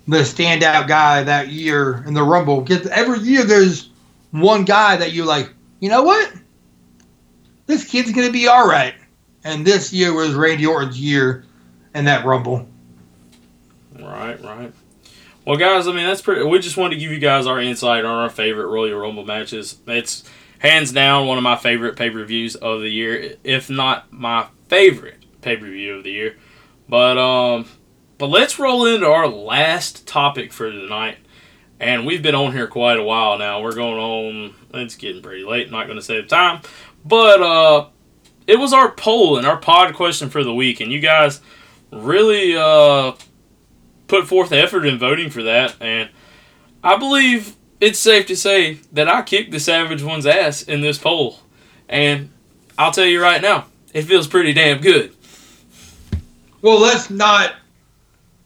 the 0.08 0.20
standout 0.20 0.88
guy 0.88 1.24
that 1.24 1.48
year 1.48 2.04
in 2.06 2.14
the 2.14 2.22
Rumble. 2.22 2.62
Because 2.62 2.86
every 2.88 3.20
year 3.22 3.44
there's 3.44 3.90
one 4.30 4.66
guy 4.66 4.98
that 4.98 5.14
you 5.14 5.26
like, 5.26 5.52
you 5.80 5.90
know 5.90 6.04
what? 6.04 6.32
This 7.66 7.84
kid's 7.86 8.12
gonna 8.12 8.32
be 8.32 8.48
all 8.48 8.68
right. 8.68 8.94
And 9.44 9.66
this 9.66 9.92
year 9.92 10.14
was 10.14 10.36
Randy 10.36 10.68
Orton's 10.68 11.02
year 11.02 11.44
in 11.96 12.06
that 12.06 12.24
Rumble. 12.24 12.68
Right, 14.00 14.40
right. 14.44 14.72
Well, 15.44 15.58
guys, 15.58 15.88
I 15.88 15.92
mean 15.92 16.06
that's 16.06 16.22
pretty. 16.22 16.44
We 16.44 16.60
just 16.60 16.78
wanted 16.78 16.96
to 16.96 17.02
give 17.02 17.12
you 17.12 17.18
guys 17.18 17.48
our 17.48 17.60
insight 17.60 18.06
on 18.06 18.16
our 18.16 18.30
favorite 18.30 18.68
Royal 18.68 19.00
Rumble 19.00 19.26
matches. 19.26 19.80
It's 19.88 20.24
hands 20.60 20.92
down 20.92 21.26
one 21.26 21.40
of 21.40 21.44
my 21.44 21.56
favorite 21.56 21.96
pay 21.96 22.12
per 22.12 22.24
views 22.26 22.56
of 22.56 22.82
the 22.82 22.90
year, 22.90 23.38
if 23.44 23.72
not 23.72 24.14
my 24.14 24.46
favorite 24.68 25.17
pay 25.48 25.58
per 25.58 25.66
view 25.66 25.96
of 25.96 26.04
the 26.04 26.12
year. 26.12 26.36
But 26.90 27.18
um, 27.18 27.66
but 28.18 28.28
let's 28.28 28.60
roll 28.60 28.86
into 28.86 29.08
our 29.08 29.28
last 29.28 30.08
topic 30.08 30.52
for 30.52 30.72
tonight. 30.72 31.18
And 31.80 32.06
we've 32.06 32.24
been 32.24 32.36
on 32.36 32.54
here 32.54 32.68
quite 32.68 32.98
a 32.98 33.04
while 33.04 33.38
now. 33.38 33.62
We're 33.62 33.76
going 33.76 34.00
on, 34.00 34.56
it's 34.74 34.96
getting 34.96 35.22
pretty 35.22 35.44
late, 35.44 35.70
not 35.70 35.86
going 35.86 35.98
to 36.00 36.04
save 36.04 36.28
time. 36.28 36.62
But 37.06 37.42
uh, 37.42 37.88
it 38.48 38.58
was 38.58 38.74
our 38.74 38.92
poll 38.92 39.38
and 39.38 39.46
our 39.46 39.58
pod 39.58 39.94
question 39.94 40.30
for 40.32 40.44
the 40.44 40.54
week. 40.54 40.80
And 40.80 40.92
you 40.92 41.00
guys 41.00 41.40
really 41.92 42.58
uh, 42.58 43.14
put 44.08 44.26
forth 44.26 44.52
effort 44.52 44.88
in 44.88 44.98
voting 44.98 45.30
for 45.30 45.44
that. 45.44 45.76
And 45.80 46.10
I 46.84 46.98
believe 46.98 47.56
it's 47.80 48.00
safe 48.00 48.26
to 48.26 48.36
say 48.36 48.80
that 48.92 49.08
I 49.08 49.22
kicked 49.22 49.52
the 49.52 49.60
Savage 49.60 50.02
One's 50.02 50.26
ass 50.26 50.64
in 50.64 50.82
this 50.82 50.98
poll. 50.98 51.42
And 51.88 52.32
I'll 52.76 52.92
tell 52.92 53.06
you 53.06 53.22
right 53.22 53.42
now, 53.42 53.68
it 53.94 54.04
feels 54.04 54.28
pretty 54.28 54.54
damn 54.54 54.82
good. 54.82 55.14
Well, 56.68 56.82
let's 56.82 57.10
not 57.10 57.54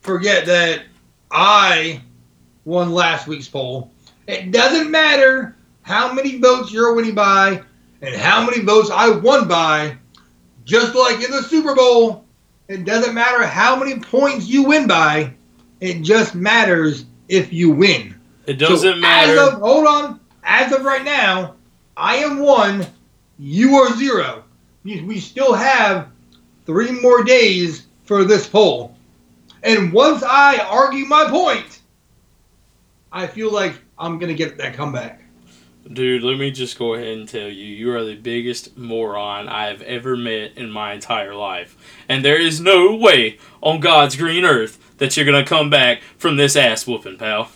forget 0.01 0.45
that 0.45 0.83
I 1.31 2.03
won 2.65 2.91
last 2.91 3.25
week's 3.25 3.47
poll. 3.47 3.89
It 4.27 4.51
doesn't 4.51 4.91
matter 4.91 5.55
how 5.81 6.13
many 6.13 6.37
votes 6.37 6.71
you're 6.71 6.93
winning 6.93 7.15
by 7.15 7.63
and 7.99 8.15
how 8.15 8.45
many 8.45 8.61
votes 8.61 8.91
I 8.91 9.09
won 9.09 9.47
by. 9.47 9.97
Just 10.65 10.93
like 10.93 11.15
in 11.15 11.31
the 11.31 11.41
Super 11.41 11.73
Bowl, 11.73 12.23
it 12.67 12.85
doesn't 12.85 13.15
matter 13.15 13.43
how 13.43 13.75
many 13.75 13.99
points 13.99 14.47
you 14.47 14.65
win 14.65 14.85
by. 14.85 15.33
It 15.79 16.03
just 16.03 16.35
matters 16.35 17.05
if 17.27 17.51
you 17.51 17.71
win. 17.71 18.13
It 18.45 18.59
doesn't 18.59 18.97
so 18.97 19.01
matter. 19.01 19.39
Of, 19.39 19.53
hold 19.53 19.87
on. 19.87 20.19
As 20.43 20.71
of 20.71 20.83
right 20.83 21.03
now, 21.03 21.55
I 21.97 22.17
am 22.17 22.37
one. 22.37 22.85
You 23.39 23.77
are 23.77 23.97
zero. 23.97 24.43
We 24.83 25.19
still 25.19 25.53
have 25.53 26.09
three 26.67 26.91
more 26.91 27.23
days 27.23 27.87
for 28.03 28.23
this 28.23 28.47
poll. 28.47 28.95
And 29.63 29.93
once 29.93 30.23
I 30.23 30.57
argue 30.57 31.05
my 31.05 31.29
point, 31.29 31.81
I 33.11 33.27
feel 33.27 33.51
like 33.51 33.75
I'm 33.97 34.17
going 34.17 34.29
to 34.29 34.35
get 34.35 34.57
that 34.57 34.73
comeback. 34.73 35.21
Dude, 35.91 36.23
let 36.23 36.37
me 36.37 36.51
just 36.51 36.77
go 36.77 36.93
ahead 36.93 37.17
and 37.17 37.27
tell 37.27 37.49
you, 37.49 37.65
you 37.65 37.93
are 37.93 38.03
the 38.03 38.15
biggest 38.15 38.77
moron 38.77 39.49
I 39.49 39.67
have 39.67 39.81
ever 39.81 40.15
met 40.15 40.55
in 40.55 40.69
my 40.71 40.93
entire 40.93 41.35
life. 41.35 41.75
And 42.07 42.23
there 42.23 42.39
is 42.39 42.61
no 42.61 42.95
way 42.95 43.39
on 43.61 43.79
God's 43.79 44.15
green 44.15 44.45
earth 44.45 44.79
that 44.97 45.17
you're 45.17 45.25
going 45.25 45.43
to 45.43 45.49
come 45.49 45.69
back 45.69 46.01
from 46.17 46.37
this 46.37 46.55
ass 46.55 46.85
whooping, 46.85 47.17
pal. 47.17 47.49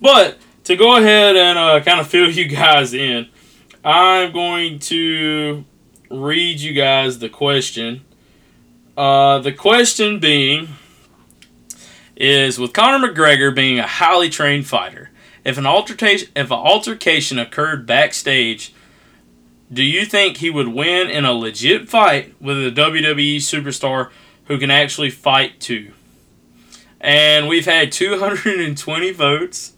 But 0.00 0.38
to 0.64 0.76
go 0.76 0.96
ahead 0.96 1.36
and 1.36 1.58
uh, 1.58 1.80
kind 1.80 2.00
of 2.00 2.06
fill 2.06 2.30
you 2.30 2.46
guys 2.46 2.92
in, 2.92 3.28
I'm 3.82 4.32
going 4.32 4.78
to 4.80 5.64
read 6.10 6.60
you 6.60 6.74
guys 6.74 7.18
the 7.18 7.28
question. 7.28 8.04
Uh, 8.96 9.38
the 9.40 9.52
question 9.52 10.18
being 10.18 10.68
is 12.16 12.58
with 12.58 12.72
Conor 12.72 13.08
McGregor 13.08 13.54
being 13.54 13.78
a 13.78 13.86
highly 13.86 14.30
trained 14.30 14.66
fighter, 14.66 15.10
if 15.44 15.58
an 15.58 15.66
altercation 15.66 16.28
if 16.34 16.50
an 16.50 16.58
altercation 16.58 17.38
occurred 17.38 17.86
backstage, 17.86 18.72
do 19.72 19.82
you 19.82 20.04
think 20.04 20.38
he 20.38 20.50
would 20.50 20.68
win 20.68 21.10
in 21.10 21.24
a 21.24 21.32
legit 21.32 21.88
fight 21.88 22.34
with 22.40 22.56
a 22.56 22.70
WWE 22.70 23.36
superstar 23.36 24.10
who 24.46 24.58
can 24.58 24.70
actually 24.70 25.10
fight 25.10 25.60
too? 25.60 25.92
And 27.00 27.48
we've 27.48 27.66
had 27.66 27.92
220 27.92 29.10
votes. 29.12 29.74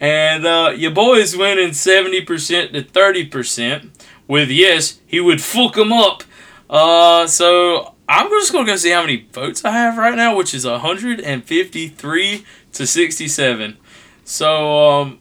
And 0.00 0.46
uh, 0.46 0.72
your 0.76 0.92
boy's 0.92 1.36
winning 1.36 1.70
70% 1.70 2.72
to 2.72 2.82
30% 2.82 3.90
with 4.28 4.48
yes, 4.48 5.00
he 5.06 5.20
would 5.20 5.42
fuck 5.42 5.76
him 5.76 5.92
up. 5.92 6.22
Uh, 6.70 7.26
so 7.26 7.94
I'm 8.08 8.30
just 8.30 8.52
going 8.52 8.64
to 8.64 8.72
go 8.72 8.76
see 8.76 8.90
how 8.90 9.02
many 9.02 9.26
votes 9.32 9.64
I 9.64 9.70
have 9.72 9.98
right 9.98 10.14
now, 10.14 10.34
which 10.34 10.54
is 10.54 10.64
153 10.64 12.44
to 12.72 12.86
67. 12.86 13.76
So, 14.24 14.88
um, 14.88 15.18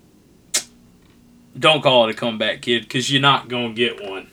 don't 1.57 1.83
call 1.83 2.07
it 2.07 2.11
a 2.11 2.13
comeback, 2.13 2.61
kid, 2.61 2.83
because 2.83 3.11
you're 3.11 3.21
not 3.21 3.49
going 3.49 3.69
to 3.69 3.73
get 3.75 4.09
one. 4.09 4.27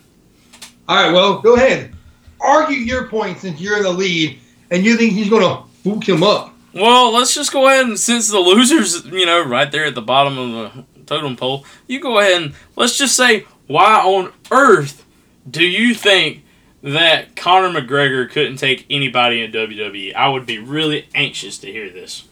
All 0.87 0.95
right, 0.95 1.11
well, 1.11 1.39
go 1.41 1.55
ahead. 1.55 1.93
Argue 2.39 2.77
your 2.77 3.07
point 3.07 3.39
since 3.39 3.59
you're 3.59 3.77
in 3.77 3.83
the 3.83 3.91
lead, 3.91 4.39
and 4.71 4.85
you 4.85 4.95
think 4.95 5.13
he's 5.13 5.29
going 5.29 5.41
to 5.41 5.63
book 5.83 6.07
him 6.07 6.23
up. 6.23 6.53
Well, 6.73 7.13
let's 7.13 7.33
just 7.33 7.51
go 7.51 7.67
ahead 7.67 7.85
and 7.85 7.99
since 7.99 8.29
the 8.29 8.39
loser's, 8.39 9.05
you 9.05 9.25
know, 9.25 9.41
right 9.41 9.71
there 9.71 9.85
at 9.85 9.95
the 9.95 10.01
bottom 10.01 10.37
of 10.37 10.73
the 10.73 11.03
totem 11.05 11.35
pole, 11.35 11.65
you 11.87 11.99
go 11.99 12.19
ahead 12.19 12.41
and 12.41 12.53
let's 12.75 12.97
just 12.97 13.15
say, 13.15 13.45
why 13.67 14.01
on 14.01 14.31
earth 14.51 15.05
do 15.49 15.63
you 15.63 15.93
think 15.93 16.43
that 16.85 17.35
Conor 17.35 17.81
McGregor 17.81 18.29
couldn't 18.29 18.57
take 18.57 18.85
anybody 18.91 19.43
in 19.43 19.51
WWE. 19.51 20.13
I 20.13 20.29
would 20.29 20.45
be 20.45 20.59
really 20.59 21.09
anxious 21.15 21.57
to 21.59 21.71
hear 21.71 21.89
this. 21.89 22.27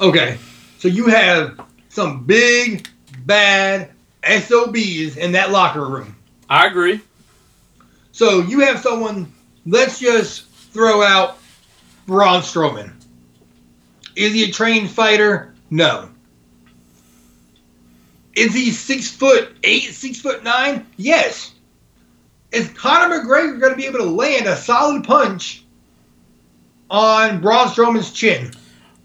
Okay, 0.00 0.38
so 0.78 0.86
you 0.86 1.08
have 1.08 1.60
some 1.88 2.22
big 2.22 2.88
bad 3.24 3.90
SOBs 4.22 5.16
in 5.16 5.32
that 5.32 5.50
locker 5.50 5.84
room. 5.84 6.14
I 6.48 6.68
agree. 6.68 7.00
So 8.12 8.40
you 8.40 8.60
have 8.60 8.78
someone. 8.78 9.32
Let's 9.66 9.98
just 9.98 10.46
throw 10.46 11.02
out 11.02 11.38
Braun 12.06 12.42
Strowman. 12.42 12.92
Is 14.14 14.32
he 14.32 14.44
a 14.44 14.52
trained 14.52 14.88
fighter? 14.88 15.52
No. 15.68 16.08
Is 18.36 18.54
he 18.54 18.70
six 18.70 19.10
foot 19.10 19.56
eight, 19.64 19.92
six 19.94 20.20
foot 20.20 20.44
nine? 20.44 20.86
Yes. 20.96 21.55
Is 22.56 22.68
Conor 22.70 23.20
McGregor 23.20 23.60
going 23.60 23.72
to 23.72 23.76
be 23.76 23.84
able 23.86 23.98
to 23.98 24.04
land 24.04 24.46
a 24.46 24.56
solid 24.56 25.04
punch 25.04 25.62
on 26.90 27.40
Braun 27.40 27.68
Strowman's 27.68 28.12
chin? 28.12 28.52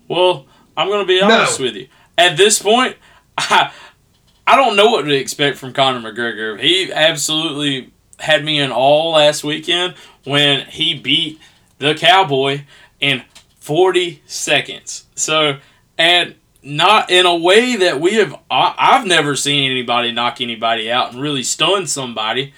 Well, 0.07 0.45
I'm 0.77 0.87
going 0.87 1.01
to 1.01 1.07
be 1.07 1.21
honest 1.21 1.59
No. 1.59 1.65
with 1.65 1.75
you. 1.75 1.87
At 2.17 2.37
this 2.37 2.61
point, 2.61 2.95
I, 3.37 3.71
I 4.47 4.55
don't 4.55 4.75
know 4.75 4.89
what 4.91 5.03
to 5.03 5.13
expect 5.13 5.57
from 5.57 5.73
Conor 5.73 5.99
McGregor. 6.11 6.59
He 6.59 6.91
absolutely 6.91 7.91
had 8.19 8.45
me 8.45 8.59
in 8.59 8.71
all 8.71 9.11
last 9.13 9.43
weekend 9.43 9.95
when 10.23 10.65
he 10.67 10.97
beat 10.97 11.39
the 11.79 11.93
Cowboy 11.95 12.61
in 12.99 13.23
40 13.59 14.21
seconds. 14.25 15.05
So, 15.15 15.57
and 15.97 16.35
not 16.63 17.09
in 17.09 17.25
a 17.25 17.35
way 17.35 17.75
that 17.75 17.99
we 17.99 18.15
have, 18.15 18.33
I, 18.49 18.75
I've 18.77 19.07
never 19.07 19.35
seen 19.35 19.69
anybody 19.69 20.11
knock 20.11 20.39
anybody 20.39 20.91
out 20.91 21.11
and 21.11 21.21
really 21.21 21.43
stun 21.43 21.87
somebody. 21.87 22.53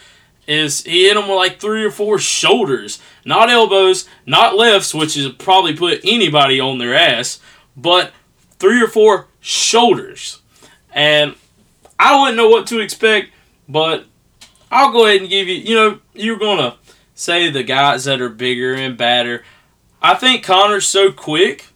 Is 0.46 0.84
he 0.84 1.08
hit 1.08 1.16
him 1.16 1.30
with 1.30 1.38
like 1.38 1.60
three 1.60 1.86
or 1.86 1.92
four 1.92 2.20
shoulders, 2.20 3.00
not 3.24 3.50
elbows, 3.50 4.08
not 4.26 4.58
lefts, 4.58 4.94
which 4.94 5.16
is 5.16 5.32
probably 5.34 5.76
put 5.76 6.02
anybody 6.04 6.60
on 6.60 6.80
their 6.80 6.94
ass, 6.94 7.40
but 7.78 8.12
three 8.60 8.82
or 8.82 8.88
four 8.88 9.28
shoulders. 9.40 10.42
And 10.92 11.36
I 11.98 12.20
wouldn't 12.20 12.38
know 12.38 12.50
what 12.50 12.68
to 12.68 12.80
expect, 12.80 13.30
but 13.70 14.06
I'll 14.70 14.92
go 14.92 15.06
ahead 15.06 15.22
and 15.22 15.30
give 15.30 15.48
you, 15.48 15.56
you 15.56 15.76
know, 15.76 16.00
you're 16.14 16.38
going 16.38 16.58
to 16.58 16.78
say 17.16 17.50
the 17.50 17.64
guys 17.64 18.04
that 18.06 18.22
are 18.22 18.30
bigger 18.30 18.74
and 18.74 18.98
badder. 18.98 19.44
I 20.02 20.16
think 20.16 20.44
Conor's 20.44 20.88
so 20.88 21.12
quick. 21.12 21.68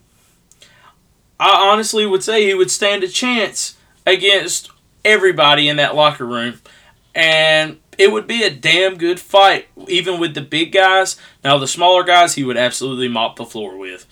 I 1.40 1.70
honestly 1.70 2.04
would 2.04 2.22
say 2.22 2.44
he 2.44 2.54
would 2.54 2.70
stand 2.70 3.04
a 3.04 3.08
chance 3.08 3.76
against 4.06 4.70
everybody 5.04 5.68
in 5.68 5.76
that 5.76 5.94
locker 5.94 6.26
room. 6.26 6.60
And 7.14 7.78
it 7.98 8.12
would 8.12 8.28
be 8.28 8.44
a 8.44 8.50
damn 8.50 8.96
good 8.96 9.18
fight, 9.18 9.66
even 9.88 10.20
with 10.20 10.34
the 10.34 10.40
big 10.40 10.72
guys. 10.72 11.16
Now, 11.42 11.58
the 11.58 11.66
smaller 11.66 12.04
guys, 12.04 12.36
he 12.36 12.44
would 12.44 12.56
absolutely 12.56 13.08
mop 13.08 13.36
the 13.36 13.44
floor 13.44 13.76
with. 13.76 14.06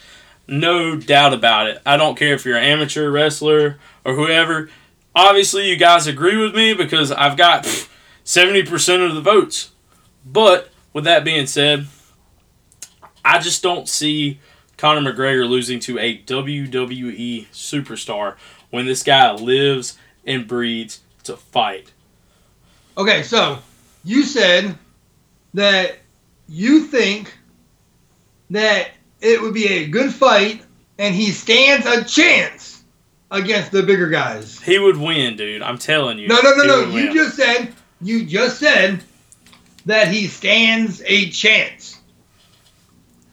No 0.48 0.96
doubt 0.96 1.32
about 1.32 1.68
it. 1.68 1.80
I 1.86 1.96
don't 1.96 2.18
care 2.18 2.34
if 2.34 2.44
you're 2.44 2.58
an 2.58 2.64
amateur 2.64 3.10
wrestler 3.10 3.78
or 4.04 4.14
whoever. 4.14 4.68
Obviously, 5.14 5.68
you 5.68 5.76
guys 5.76 6.06
agree 6.06 6.36
with 6.36 6.54
me 6.54 6.74
because 6.74 7.10
I've 7.10 7.36
got 7.36 7.64
pff, 7.64 7.88
70% 8.24 9.08
of 9.08 9.14
the 9.14 9.20
votes. 9.20 9.70
But 10.24 10.70
with 10.92 11.04
that 11.04 11.24
being 11.24 11.46
said, 11.46 11.86
I 13.24 13.38
just 13.38 13.62
don't 13.62 13.88
see 13.88 14.40
Conor 14.76 15.12
McGregor 15.12 15.48
losing 15.48 15.80
to 15.80 15.98
a 15.98 16.18
WWE 16.18 17.46
superstar 17.48 18.36
when 18.70 18.86
this 18.86 19.02
guy 19.02 19.32
lives 19.32 19.96
and 20.24 20.46
breathes 20.46 21.00
to 21.24 21.36
fight. 21.36 21.92
Okay, 22.98 23.22
so 23.22 23.58
you 24.06 24.22
said 24.22 24.78
that 25.54 25.98
you 26.48 26.84
think 26.86 27.36
that 28.50 28.90
it 29.20 29.42
would 29.42 29.52
be 29.52 29.66
a 29.66 29.88
good 29.88 30.14
fight 30.14 30.62
and 30.96 31.14
he 31.14 31.30
stands 31.32 31.86
a 31.86 32.04
chance 32.04 32.84
against 33.32 33.72
the 33.72 33.82
bigger 33.82 34.08
guys. 34.08 34.60
He 34.60 34.78
would 34.78 34.96
win, 34.96 35.36
dude. 35.36 35.60
I'm 35.60 35.76
telling 35.76 36.18
you. 36.18 36.28
No, 36.28 36.38
no, 36.40 36.54
no, 36.54 36.64
no. 36.64 36.80
You 36.86 37.06
win. 37.08 37.14
just 37.14 37.36
said 37.36 37.74
you 38.00 38.24
just 38.24 38.60
said 38.60 39.02
that 39.86 40.08
he 40.08 40.28
stands 40.28 41.02
a 41.04 41.28
chance. 41.30 42.00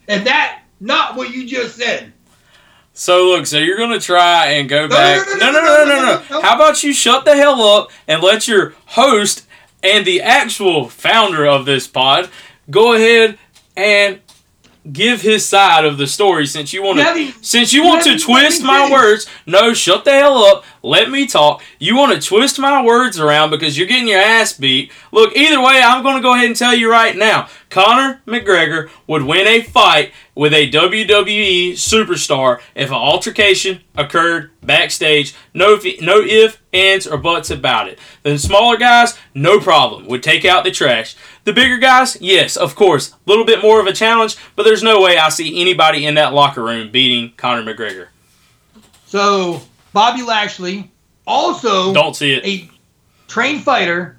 And 0.08 0.26
that 0.26 0.64
not 0.80 1.16
what 1.16 1.32
you 1.32 1.48
just 1.48 1.76
said. 1.76 2.12
So 2.94 3.28
look, 3.28 3.46
so 3.46 3.60
you're 3.60 3.78
gonna 3.78 4.00
try 4.00 4.54
and 4.54 4.68
go 4.68 4.88
no, 4.88 4.90
back. 4.90 5.28
No 5.40 5.52
no 5.52 5.62
no, 5.62 5.86
no, 5.86 6.22
no, 6.30 6.42
How 6.42 6.56
about 6.56 6.84
you 6.84 6.94
shut 6.94 7.26
the 7.26 7.36
hell 7.36 7.62
up 7.62 7.92
and 8.08 8.24
let 8.24 8.48
your 8.48 8.74
host 8.88 9.46
and 9.84 10.06
the 10.06 10.22
actual 10.22 10.90
founder 10.90 11.46
of 11.46 11.66
this 11.66 11.88
pod 11.88 12.30
go 12.70 12.94
ahead 12.94 13.38
and 13.76 14.20
give 14.92 15.22
his 15.22 15.46
side 15.46 15.86
of 15.86 15.98
the 15.98 16.08
story 16.08 16.46
since 16.46 16.74
you 16.74 16.84
want 16.84 17.00
to 17.00 17.32
since 17.42 17.72
you 17.72 17.84
want 17.84 18.04
to 18.04 18.18
twist 18.18 18.62
my 18.64 18.92
words 18.92 19.26
no 19.46 19.74
shut 19.74 20.04
the 20.04 20.12
hell 20.12 20.38
up 20.38 20.66
let 20.86 21.10
me 21.10 21.26
talk. 21.26 21.64
You 21.80 21.96
want 21.96 22.12
to 22.12 22.28
twist 22.28 22.60
my 22.60 22.84
words 22.84 23.18
around 23.18 23.52
because 23.52 23.78
you're 23.78 23.88
getting 23.88 24.10
your 24.10 24.20
ass 24.20 24.52
beat. 24.52 24.92
Look 25.14 25.34
either 25.38 25.62
way 25.62 25.82
i'm 25.82 26.04
going 26.04 26.18
to 26.18 26.22
go 26.22 26.34
ahead 26.34 26.48
and 26.48 26.56
tell 26.56 26.76
you 26.76 26.92
right 26.92 27.16
now 27.16 27.48
conor 27.74 28.22
mcgregor 28.28 28.90
would 29.08 29.24
win 29.24 29.48
a 29.48 29.62
fight 29.62 30.12
with 30.36 30.54
a 30.54 30.70
wwe 30.70 31.72
superstar 31.72 32.60
if 32.76 32.90
an 32.90 32.96
altercation 32.96 33.82
occurred 33.96 34.52
backstage 34.62 35.34
no 35.54 35.80
no 36.02 36.22
if 36.22 36.62
ands 36.72 37.08
or 37.08 37.18
buts 37.18 37.50
about 37.50 37.88
it 37.90 37.98
the 38.22 38.38
smaller 38.38 38.78
guys 38.78 39.18
no 39.34 39.60
problem 39.60 40.06
would 40.08 40.22
take 40.22 40.46
out 40.46 40.64
the 40.64 40.72
trash 40.72 41.16
the 41.46 41.52
bigger 41.52 41.78
guys, 41.78 42.18
yes, 42.22 42.56
of 42.56 42.74
course, 42.74 43.12
a 43.12 43.16
little 43.26 43.44
bit 43.44 43.62
more 43.62 43.82
of 43.82 43.86
a 43.86 43.92
challenge, 43.92 44.38
but 44.56 44.64
there's 44.64 44.82
no 44.82 45.02
way 45.02 45.18
I 45.18 45.28
see 45.28 45.60
anybody 45.60 46.06
in 46.06 46.16
that 46.16 46.34
locker 46.34 46.64
room 46.64 46.90
beating 46.90 47.34
Conor 47.36 47.64
McGregor. 47.64 48.08
So 49.06 49.62
Bobby 49.92 50.22
Lashley, 50.22 50.90
also 51.28 51.94
Don't 51.94 52.16
see 52.16 52.34
it. 52.34 52.46
a 52.46 52.70
trained 53.28 53.64
fighter, 53.64 54.18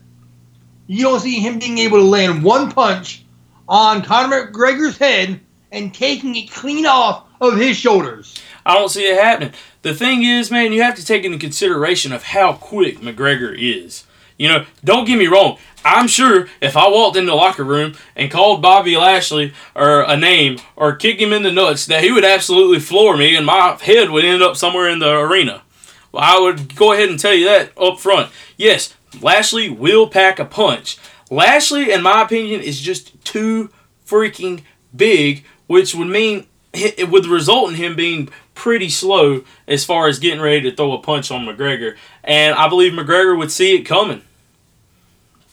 you 0.87 1.03
don't 1.03 1.21
see 1.21 1.41
him 1.41 1.59
being 1.59 1.79
able 1.79 1.99
to 1.99 2.05
land 2.05 2.45
one 2.45 2.71
punch 2.71 3.24
on 3.69 4.03
Conor 4.03 4.47
McGregor's 4.47 4.99
head 4.99 5.41
and 5.73 5.95
taking 5.95 6.37
it 6.37 6.51
clean 6.51 6.87
off 6.87 7.27
of 7.41 7.57
his 7.57 7.77
shoulders. 7.77 8.41
I 8.65 8.75
don't 8.75 8.89
see 8.89 9.05
it 9.05 9.23
happening. 9.23 9.53
The 9.83 9.95
thing 9.95 10.23
is, 10.23 10.51
man, 10.51 10.73
you 10.73 10.83
have 10.83 10.95
to 10.95 11.05
take 11.05 11.25
into 11.25 11.39
consideration 11.39 12.13
of 12.13 12.23
how 12.23 12.55
quick 12.55 13.01
McGregor 13.01 13.55
is. 13.57 14.05
You 14.39 14.49
know, 14.49 14.67
don't 14.83 15.05
get 15.05 15.19
me 15.19 15.27
wrong. 15.27 15.59
I'm 15.85 16.09
sure 16.09 16.49
if 16.61 16.77
I 16.77 16.89
walked 16.89 17.17
in 17.17 17.27
the 17.27 17.35
locker 17.35 17.63
room 17.63 17.95
and 18.17 18.31
called 18.31 18.63
Bobby 18.63 18.97
Lashley 18.97 19.53
or 19.75 20.03
a 20.03 20.17
name 20.17 20.59
or 20.75 20.97
kick 20.97 21.21
him 21.21 21.33
in 21.33 21.43
the 21.43 21.53
nuts, 21.53 21.87
that 21.87 22.03
he 22.03 22.11
would 22.11 22.25
absolutely 22.25 22.81
floor 22.81 23.17
me 23.17 23.37
and 23.37 23.47
my 23.47 23.77
head 23.81 24.11
would 24.11 24.25
end 24.25 24.43
up 24.43 24.57
somewhere 24.57 24.89
in 24.89 24.99
the 24.99 25.11
arena. 25.11 25.63
Well, 26.11 26.25
I 26.25 26.41
would 26.41 26.75
go 26.75 26.93
ahead 26.93 27.11
and 27.11 27.19
tell 27.19 27.35
you 27.35 27.45
that 27.45 27.73
up 27.77 28.01
front. 28.01 28.33
Yes, 28.57 28.95
Lashley 29.21 29.69
will 29.69 30.09
pack 30.09 30.39
a 30.39 30.45
punch. 30.45 30.97
Lashley, 31.31 31.93
in 31.93 32.03
my 32.03 32.23
opinion, 32.23 32.61
is 32.61 32.81
just 32.81 33.23
too 33.25 33.71
freaking 34.07 34.63
big, 34.95 35.45
which 35.67 35.95
would 35.95 36.09
mean 36.09 36.47
it 36.73 37.09
would 37.09 37.27
result 37.27 37.71
in 37.71 37.77
him 37.77 37.95
being 37.97 38.29
pretty 38.55 38.89
slow 38.89 39.45
as 39.67 39.85
far 39.85 40.09
as 40.09 40.19
getting 40.19 40.41
ready 40.41 40.61
to 40.63 40.75
throw 40.77 40.93
a 40.93 40.99
punch 40.99 41.31
on 41.31 41.47
McGregor. 41.47 41.97
And 42.23 42.55
I 42.57 42.69
believe 42.69 42.93
McGregor 42.93 43.37
would 43.39 43.51
see 43.51 43.75
it 43.77 43.83
coming. 43.83 44.23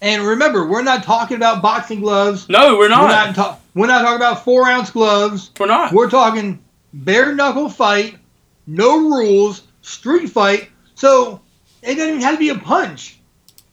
And 0.02 0.24
remember, 0.24 0.66
we're 0.68 0.82
not 0.82 1.04
talking 1.04 1.38
about 1.38 1.62
boxing 1.62 2.00
gloves. 2.00 2.50
No, 2.50 2.74
we're 2.76 2.82
We're 2.82 2.90
not. 2.90 3.08
not, 3.28 3.36
ta- 3.36 3.58
we're 3.76 3.88
not 3.88 4.02
talking 4.02 4.16
about 4.16 4.44
four 4.44 4.68
ounce 4.68 4.90
gloves. 4.90 5.52
We're 5.60 5.68
not. 5.68 5.94
We're 5.94 6.10
talking 6.10 6.60
bare 6.94 7.36
knuckle 7.36 7.70
fight, 7.70 8.18
no 8.66 8.98
rules, 8.98 9.62
street 9.84 10.28
fight. 10.28 10.70
So 10.96 11.40
it 11.84 11.96
doesn't 11.96 12.10
even 12.10 12.22
have 12.22 12.34
to 12.36 12.40
be 12.40 12.50
a 12.50 12.58
punch. 12.58 13.20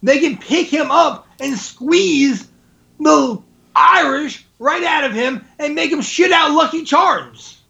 They 0.02 0.18
can 0.18 0.36
pick 0.36 0.66
him 0.66 0.90
up 0.90 1.26
and 1.40 1.56
squeeze 1.56 2.48
the 2.98 3.42
Irish 3.74 4.44
right 4.58 4.82
out 4.82 5.04
of 5.04 5.12
him 5.12 5.44
and 5.58 5.74
make 5.74 5.92
him 5.92 6.02
shit 6.02 6.32
out 6.32 6.52
Lucky 6.52 6.84
Charms. 6.84 7.60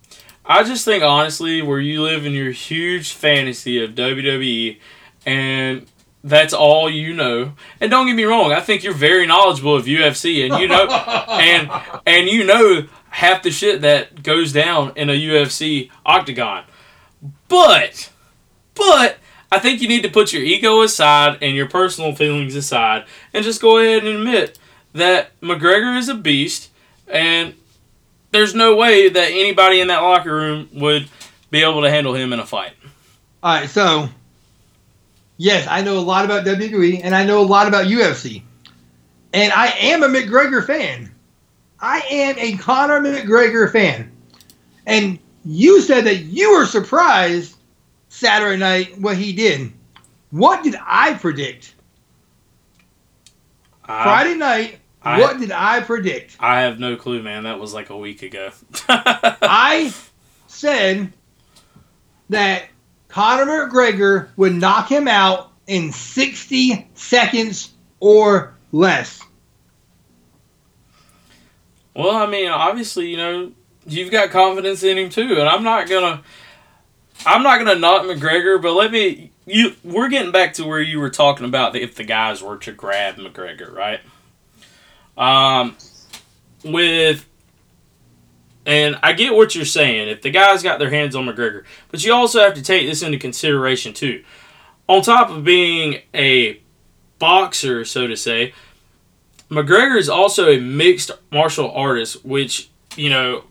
I 0.45 0.65
just 0.65 0.85
think 0.85 1.05
honestly, 1.05 1.61
where 1.61 1.81
you 1.81 2.03
live 2.03 2.25
in 2.25 2.33
your 2.33 2.53
huge 2.53 3.13
fantasy 3.13 3.85
of 3.85 3.91
WWE, 3.91 4.79
and 5.27 5.87
that's 6.25 6.55
all 6.55 6.89
you 6.89 7.13
know. 7.13 7.53
And 7.81 7.91
don't 7.91 8.07
get 8.07 8.17
me 8.17 8.25
wrong, 8.25 8.53
I 8.53 8.61
think 8.61 8.83
you're 8.83 8.95
very 8.95 9.27
knowledgeable 9.27 9.77
of 9.77 9.85
UFC, 9.85 10.49
and 10.49 10.59
you 10.59 10.69
know, 10.69 10.87
and 11.29 11.71
and 12.07 12.29
you 12.29 12.45
know 12.45 12.87
half 13.11 13.43
the 13.43 13.51
shit 13.51 13.83
that 13.83 14.23
goes 14.23 14.53
down 14.53 14.93
in 14.97 15.11
a 15.11 15.13
UFC 15.13 15.91
octagon. 16.07 16.65
But, 17.49 18.11
but 18.75 19.19
I 19.51 19.59
think 19.59 19.81
you 19.81 19.89
need 19.89 20.03
to 20.03 20.11
put 20.11 20.33
your 20.33 20.43
ego 20.43 20.83
aside 20.83 21.39
and 21.43 21.57
your 21.57 21.69
personal 21.69 22.15
feelings 22.15 22.55
aside, 22.55 23.07
and 23.33 23.45
just 23.45 23.61
go 23.63 23.79
ahead 23.79 24.05
and 24.05 24.19
admit 24.19 24.59
that 24.93 25.39
McGregor 25.41 25.99
is 25.99 26.09
a 26.09 26.15
beast, 26.15 26.71
and 27.07 27.55
there's 28.31 28.55
no 28.55 28.77
way 28.77 29.09
that 29.09 29.31
anybody 29.31 29.81
in 29.81 29.89
that 29.89 30.03
locker 30.03 30.35
room 30.35 30.69
would 30.75 31.09
be 31.51 31.63
able 31.63 31.83
to 31.83 31.91
handle 31.91 32.15
him 32.15 32.33
in 32.33 32.41
a 32.41 32.47
fight. 32.47 32.73
All 33.43 33.55
right, 33.55 33.71
so 33.71 34.09
yes, 35.37 35.67
I 35.71 35.83
know 35.83 35.99
a 35.99 36.01
lot 36.01 36.25
about 36.25 36.45
WWE 36.45 37.01
and 37.03 37.15
I 37.15 37.25
know 37.25 37.41
a 37.41 37.47
lot 37.47 37.69
about 37.69 37.87
UFC. 37.87 38.43
And 39.33 39.53
I 39.53 39.69
am 39.69 40.03
a 40.03 40.09
McGregor 40.09 40.67
fan. 40.67 41.11
I 41.81 42.01
am 42.11 42.39
a 42.39 42.57
Conor 42.57 43.01
McGregor 43.01 43.71
fan. 43.71 44.11
And 44.87 45.19
you 45.45 45.81
said 45.81 46.05
that 46.05 46.17
you 46.25 46.53
were 46.53 46.67
surprised 46.67 47.57
Saturday 48.19 48.57
night 48.57 48.99
what 48.99 49.17
he 49.17 49.33
did. 49.33 49.73
What 50.31 50.65
did 50.65 50.75
I 50.85 51.15
predict? 51.15 51.75
I, 53.85 54.03
Friday 54.03 54.35
night, 54.35 54.79
I, 55.03 55.21
what 55.21 55.39
did 55.39 55.53
I 55.53 55.81
predict? 55.81 56.37
I 56.41 56.63
have 56.63 56.81
no 56.81 56.97
clue, 56.97 57.23
man. 57.23 57.45
That 57.45 57.61
was 57.61 57.73
like 57.73 57.91
a 57.91 57.97
week 57.97 58.23
ago. 58.23 58.51
I 58.89 59.95
said 60.49 61.13
that 62.29 62.65
Conor 63.07 63.69
McGregor 63.69 64.29
would 64.37 64.55
knock 64.55 64.91
him 64.91 65.07
out 65.07 65.53
in 65.67 65.93
60 65.93 66.89
seconds 66.95 67.73
or 68.01 68.55
less. 68.73 69.23
Well, 71.95 72.17
I 72.17 72.27
mean, 72.27 72.49
obviously, 72.49 73.11
you 73.11 73.17
know, 73.17 73.53
you've 73.87 74.11
got 74.11 74.31
confidence 74.31 74.83
in 74.83 74.99
him 74.99 75.09
too, 75.09 75.37
and 75.39 75.49
I'm 75.49 75.63
not 75.63 75.89
gonna, 75.89 76.23
I'm 77.27 77.43
not 77.43 77.59
gonna 77.59 77.79
knock 77.79 78.03
McGregor, 78.03 78.61
but 78.61 78.75
let 78.75 78.91
me, 78.91 79.31
you, 79.47 79.75
we're 79.85 80.09
getting 80.09 80.33
back 80.33 80.55
to 80.55 80.65
where 80.65 80.81
you 80.81 81.01
were 81.01 81.11
talking 81.11 81.47
about 81.47 81.77
if 81.77 81.95
the 81.95 82.05
guys 82.05 82.43
were 82.43 82.59
to 82.59 82.73
grab 82.73 83.17
McGregor, 83.17 83.73
right? 83.73 84.01
Um, 85.17 85.77
with, 86.65 87.27
and 88.65 88.99
I 89.03 89.13
get 89.15 89.35
what 89.35 89.55
you're 89.55 89.65
saying. 89.65 90.09
If 90.09 90.23
the 90.23 90.31
guys 90.31 90.63
got 90.63 90.79
their 90.79 90.91
hands 90.91 91.17
on 91.17 91.27
McGregor, 91.27 91.65
but 91.91 92.05
you 92.05 92.13
also 92.13 92.41
have 92.41 92.55
to 92.55 92.63
take 92.63 92.87
this 92.87 93.03
into 93.03 93.19
consideration 93.19 93.93
too. 93.93 94.25
On 94.87 95.03
top 95.03 95.31
of 95.31 95.45
being 95.45 96.03
a 96.15 96.61
boxer, 97.19 97.85
so 97.85 98.07
to 98.07 98.17
say, 98.17 98.55
McGregor 99.51 99.99
is 99.99 100.09
also 100.09 100.51
a 100.51 100.61
mixed 100.61 101.11
martial 101.33 101.71
artist, 101.71 102.25
which, 102.25 102.71
you 102.97 103.11
know, 103.11 103.45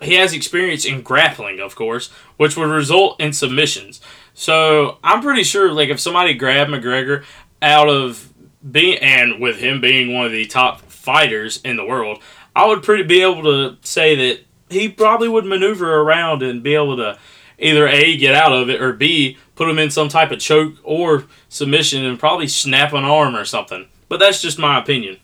he 0.00 0.14
has 0.14 0.32
experience 0.32 0.84
in 0.84 1.02
grappling, 1.02 1.60
of 1.60 1.74
course, 1.74 2.08
which 2.36 2.56
would 2.56 2.68
result 2.68 3.20
in 3.20 3.32
submissions. 3.32 4.00
So 4.34 4.98
I'm 5.02 5.22
pretty 5.22 5.42
sure, 5.42 5.72
like, 5.72 5.88
if 5.88 6.00
somebody 6.00 6.34
grabbed 6.34 6.70
McGregor 6.70 7.24
out 7.62 7.88
of 7.88 8.32
being, 8.70 8.98
and 8.98 9.40
with 9.40 9.58
him 9.58 9.80
being 9.80 10.14
one 10.14 10.26
of 10.26 10.32
the 10.32 10.46
top 10.46 10.82
fighters 10.82 11.60
in 11.64 11.76
the 11.76 11.84
world, 11.84 12.22
I 12.54 12.66
would 12.66 12.82
pretty 12.82 13.04
be 13.04 13.22
able 13.22 13.42
to 13.44 13.76
say 13.82 14.14
that 14.16 14.40
he 14.68 14.88
probably 14.88 15.28
would 15.28 15.44
maneuver 15.44 16.00
around 16.00 16.42
and 16.42 16.62
be 16.62 16.74
able 16.74 16.96
to 16.96 17.18
either 17.58 17.86
A, 17.86 18.16
get 18.16 18.34
out 18.34 18.52
of 18.52 18.68
it, 18.68 18.82
or 18.82 18.92
B, 18.92 19.38
put 19.54 19.68
him 19.68 19.78
in 19.78 19.90
some 19.90 20.08
type 20.08 20.30
of 20.30 20.40
choke 20.40 20.74
or 20.82 21.24
submission 21.48 22.04
and 22.04 22.18
probably 22.18 22.48
snap 22.48 22.92
an 22.92 23.04
arm 23.04 23.34
or 23.34 23.44
something. 23.44 23.88
But 24.08 24.20
that's 24.20 24.42
just 24.42 24.58
my 24.58 24.78
opinion. 24.78 25.18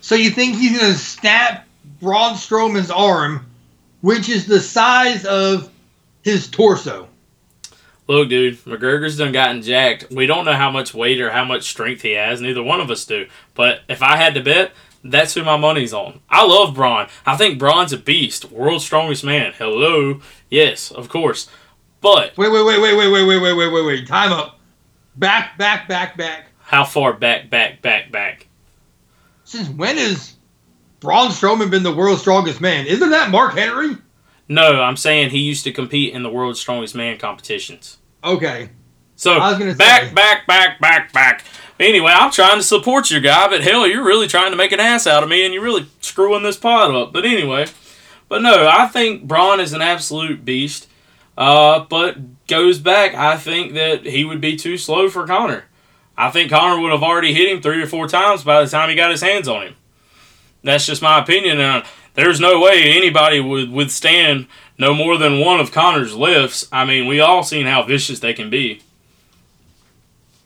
So 0.00 0.14
you 0.14 0.30
think 0.30 0.56
he's 0.56 0.78
going 0.78 0.92
to 0.92 0.98
snap 0.98 1.66
Braun 2.00 2.34
Strowman's 2.34 2.90
arm, 2.90 3.46
which 4.02 4.28
is 4.28 4.46
the 4.46 4.60
size 4.60 5.24
of 5.24 5.70
his 6.22 6.48
torso? 6.48 7.08
Look, 8.08 8.28
dude, 8.28 8.58
McGregor's 8.64 9.16
done 9.16 9.32
gotten 9.32 9.62
jacked. 9.62 10.10
We 10.10 10.26
don't 10.26 10.44
know 10.44 10.52
how 10.54 10.70
much 10.70 10.92
weight 10.92 11.20
or 11.20 11.30
how 11.30 11.44
much 11.44 11.70
strength 11.70 12.02
he 12.02 12.12
has. 12.12 12.40
Neither 12.40 12.62
one 12.62 12.80
of 12.80 12.90
us 12.90 13.04
do. 13.06 13.26
But 13.54 13.80
if 13.88 14.02
I 14.02 14.16
had 14.16 14.34
to 14.34 14.42
bet, 14.42 14.72
that's 15.04 15.34
who 15.34 15.44
my 15.44 15.56
money's 15.56 15.94
on. 15.94 16.20
I 16.28 16.44
love 16.44 16.74
Braun. 16.74 17.06
I 17.24 17.36
think 17.36 17.58
Braun's 17.58 17.92
a 17.92 17.98
beast. 17.98 18.50
World's 18.50 18.84
strongest 18.84 19.24
man. 19.24 19.52
Hello. 19.56 20.20
Yes, 20.50 20.90
of 20.90 21.08
course. 21.08 21.48
But 22.00 22.36
Wait, 22.36 22.50
wait, 22.50 22.64
wait, 22.64 22.80
wait, 22.80 22.96
wait, 22.96 23.08
wait, 23.08 23.24
wait, 23.24 23.40
wait, 23.40 23.54
wait, 23.54 23.72
wait, 23.72 23.86
wait. 23.86 24.06
Time 24.08 24.32
up. 24.32 24.58
Back, 25.16 25.56
back, 25.56 25.88
back, 25.88 26.16
back. 26.16 26.46
how 26.58 26.84
far 26.84 27.12
back, 27.12 27.50
back, 27.50 27.82
back, 27.82 28.10
back? 28.10 28.46
Since 29.44 29.68
when 29.68 29.96
has 29.96 30.34
Braun 31.02 31.28
Strowman 31.30 31.70
been 31.70 31.82
the 31.82 31.94
world's 31.94 32.20
strongest 32.20 32.60
man? 32.60 32.86
Isn't 32.86 33.10
that 33.10 33.30
Mark 33.30 33.54
Henry? 33.54 33.96
No, 34.48 34.80
I'm 34.82 34.96
saying 34.96 35.30
he 35.30 35.38
used 35.38 35.64
to 35.64 35.72
compete 35.72 36.14
in 36.14 36.22
the 36.22 36.30
world's 36.30 36.60
strongest 36.60 36.94
man 36.94 37.18
competitions. 37.18 37.98
Okay. 38.24 38.70
So 39.16 39.34
I 39.34 39.50
was 39.50 39.58
gonna 39.58 39.74
back, 39.74 40.08
say- 40.08 40.14
back, 40.14 40.46
back, 40.46 40.80
back, 40.80 41.12
back. 41.12 41.44
Anyway, 41.80 42.12
I'm 42.14 42.30
trying 42.30 42.58
to 42.58 42.62
support 42.62 43.10
your 43.10 43.20
guy, 43.20 43.48
but 43.48 43.62
hell, 43.62 43.86
you're 43.86 44.04
really 44.04 44.28
trying 44.28 44.50
to 44.52 44.56
make 44.56 44.72
an 44.72 44.80
ass 44.80 45.06
out 45.06 45.22
of 45.22 45.28
me, 45.28 45.44
and 45.44 45.52
you're 45.52 45.62
really 45.62 45.86
screwing 46.00 46.42
this 46.42 46.56
pod 46.56 46.94
up. 46.94 47.12
But 47.12 47.24
anyway, 47.24 47.66
but 48.28 48.42
no, 48.42 48.68
I 48.68 48.86
think 48.86 49.24
Braun 49.24 49.58
is 49.60 49.72
an 49.72 49.82
absolute 49.82 50.44
beast. 50.44 50.88
Uh, 51.36 51.80
but 51.88 52.46
goes 52.46 52.78
back, 52.78 53.14
I 53.14 53.36
think 53.36 53.72
that 53.74 54.04
he 54.06 54.24
would 54.24 54.40
be 54.40 54.54
too 54.56 54.76
slow 54.76 55.08
for 55.08 55.26
Conor. 55.26 55.64
I 56.16 56.30
think 56.30 56.50
Conor 56.50 56.80
would 56.82 56.92
have 56.92 57.02
already 57.02 57.32
hit 57.32 57.48
him 57.48 57.62
three 57.62 57.82
or 57.82 57.86
four 57.86 58.06
times 58.06 58.44
by 58.44 58.62
the 58.62 58.70
time 58.70 58.90
he 58.90 58.94
got 58.94 59.10
his 59.10 59.22
hands 59.22 59.48
on 59.48 59.62
him. 59.68 59.74
That's 60.62 60.86
just 60.86 61.02
my 61.02 61.18
opinion. 61.20 61.60
And 61.60 61.84
there's 62.14 62.40
no 62.40 62.60
way 62.60 62.92
anybody 62.96 63.40
would 63.40 63.70
withstand 63.70 64.46
no 64.78 64.94
more 64.94 65.16
than 65.18 65.40
one 65.40 65.60
of 65.60 65.72
Conor's 65.72 66.14
lifts. 66.14 66.66
I 66.72 66.84
mean, 66.84 67.06
we 67.06 67.20
all 67.20 67.42
seen 67.42 67.66
how 67.66 67.82
vicious 67.82 68.20
they 68.20 68.32
can 68.32 68.50
be. 68.50 68.80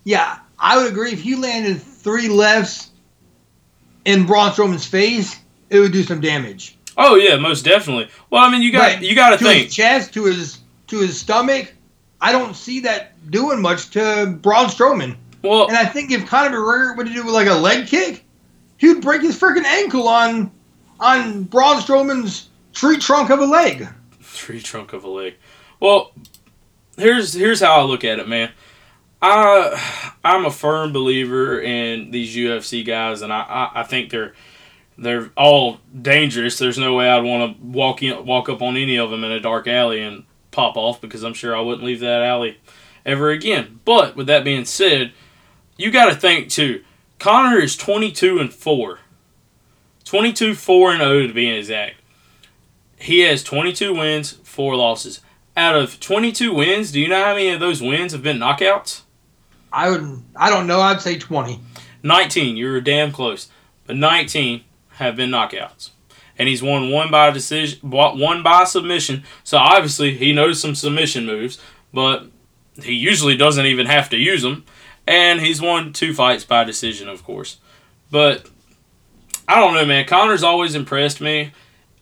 Yeah, 0.05 0.39
I 0.59 0.77
would 0.77 0.91
agree. 0.91 1.13
If 1.13 1.25
you 1.25 1.41
landed 1.41 1.81
three 1.83 2.29
lefts 2.29 2.91
in 4.05 4.25
Braun 4.27 4.51
Strowman's 4.53 4.87
face, 4.87 5.37
it 5.71 5.81
would 5.81 5.93
do 5.93 6.03
some 6.03 6.21
damage. 6.21 6.77
Oh 6.97 7.17
yeah, 7.17 7.37
most 7.37 7.65
definitely. 7.65 8.09
Well, 8.31 8.43
I 8.43 8.51
mean, 8.51 8.63
you 8.63 8.73
got 8.73 8.95
But 8.95 9.03
you 9.03 9.15
got 9.15 9.31
to 9.31 9.37
to 9.39 9.45
think. 9.45 9.65
his 9.67 9.75
chest, 9.75 10.15
to 10.15 10.25
his 10.25 10.59
to 10.87 10.99
his 11.01 11.19
stomach, 11.19 11.75
I 12.21 12.33
don't 12.33 12.55
see 12.55 12.81
that 12.81 13.13
doing 13.31 13.61
much 13.61 13.91
to 13.91 14.39
Braun 14.41 14.67
Strowman. 14.69 15.17
Well, 15.43 15.69
And 15.69 15.77
I 15.77 15.85
think 15.85 16.11
if 16.13 16.27
Conor 16.27 16.57
McGregor 16.59 16.97
would 16.97 17.07
do 17.13 17.25
like 17.31 17.49
a 17.49 17.55
leg 17.55 17.87
kick, 17.87 18.25
he 18.79 18.89
would 18.93 19.03
break 19.03 19.23
his 19.23 19.39
freaking 19.39 19.65
ankle 19.65 20.09
on 20.09 20.51
on 21.01 21.45
Braun 21.45 21.77
Strowman's 21.77 22.49
tree 22.73 22.97
trunk 22.99 23.31
of 23.31 23.41
a 23.41 23.45
leg. 23.47 23.89
tree 24.35 24.61
trunk 24.61 24.93
of 24.93 25.05
a 25.05 25.09
leg. 25.09 25.35
Well, 25.81 26.13
here's 26.97 27.33
here's 27.35 27.61
how 27.61 27.81
I 27.81 27.83
look 27.83 28.05
at 28.05 28.19
it, 28.19 28.29
man. 28.29 28.51
I 29.23 30.13
I'm 30.25 30.45
a 30.45 30.51
firm 30.51 30.93
believer 30.93 31.61
in 31.61 32.11
these 32.11 32.35
UFC 32.35 32.85
guys, 32.87 33.23
and 33.23 33.33
I, 33.33 33.41
I, 33.41 33.81
I 33.81 33.83
think 33.83 34.11
they're 34.11 34.35
they're 34.99 35.31
all 35.37 35.81
dangerous. 36.03 36.59
There's 36.59 36.79
no 36.79 36.95
way 36.95 37.09
I'd 37.09 37.25
want 37.25 37.57
to 37.57 37.65
walk 37.65 38.03
in 38.03 38.25
walk 38.25 38.49
up 38.49 38.63
on 38.63 38.77
any 38.77 38.97
of 38.97 39.11
them 39.11 39.25
in 39.25 39.33
a 39.33 39.41
dark 39.41 39.67
alley 39.69 40.03
and 40.03 40.25
pop 40.51 40.77
off 40.77 41.01
because 41.01 41.23
I'm 41.23 41.35
sure 41.35 41.57
I 41.57 41.61
wouldn't 41.61 41.85
leave 41.87 42.01
that 42.01 42.23
alley 42.23 42.59
ever 43.05 43.31
again. 43.31 43.81
But 43.85 44.17
with 44.17 44.27
that 44.29 44.45
being 44.45 44.65
said, 44.65 45.13
you 45.77 45.91
got 45.91 46.07
to 46.07 46.15
think 46.15 46.49
too. 46.49 46.83
Conor 47.19 47.59
is 47.59 47.77
22 47.77 48.39
and 48.39 48.53
four. 48.53 49.01
22 50.05 50.55
4 50.55 50.93
and 50.93 51.01
0 51.01 51.27
to 51.27 51.33
be 51.33 51.51
exact. 51.51 51.97
He 52.99 53.21
has 53.21 53.43
22 53.43 53.95
wins, 53.95 54.33
4 54.45 54.77
losses. 54.77 55.21
Out 55.57 55.75
of 55.75 56.01
22 56.01 56.55
wins, 56.55 56.93
do 56.93 57.01
you 57.01 57.09
know 57.09 57.23
how 57.23 57.35
many 57.35 57.49
of 57.49 57.61
those 57.61 57.83
wins 57.83 58.13
have 58.13 58.23
been 58.23 58.39
knockouts? 58.39 59.03
I 59.73 59.91
would 59.91 60.23
I 60.35 60.49
don't 60.49 60.67
know, 60.67 60.81
I'd 60.81 61.01
say 61.01 61.19
20. 61.19 61.61
19. 62.03 62.57
You 62.57 62.71
were 62.71 62.81
damn 62.81 63.13
close. 63.13 63.49
But 63.87 63.97
19 63.97 64.63
have 64.91 65.17
been 65.17 65.31
knockouts. 65.31 65.91
And 66.39 66.49
he's 66.49 66.63
won 66.63 66.91
one 66.91 67.11
by 67.11 67.31
decision, 67.31 67.79
one 67.83 68.43
by 68.43 68.65
submission. 68.65 69.25
So 69.43 69.59
obviously 69.59 70.17
he 70.17 70.33
knows 70.33 70.61
some 70.61 70.75
submission 70.75 71.25
moves, 71.27 71.59
but 71.93 72.27
he 72.83 72.93
usually 72.93 73.37
doesn't 73.37 73.67
even 73.67 73.87
have 73.87 74.11
to 74.11 74.17
use 74.17 74.43
them. 74.43 74.65
And 75.07 75.41
he's 75.41 75.61
won 75.61 75.93
two 75.93 76.13
fights 76.13 76.45
by 76.45 76.65
decision, 76.65 77.09
of 77.09 77.23
course. 77.23 77.59
But 78.11 78.49
I 79.47 79.61
don't 79.61 79.75
know, 79.75 79.87
man. 79.87 80.07
Conor's 80.07 80.43
always 80.43 80.75
impressed 80.75 81.21
me, 81.21 81.53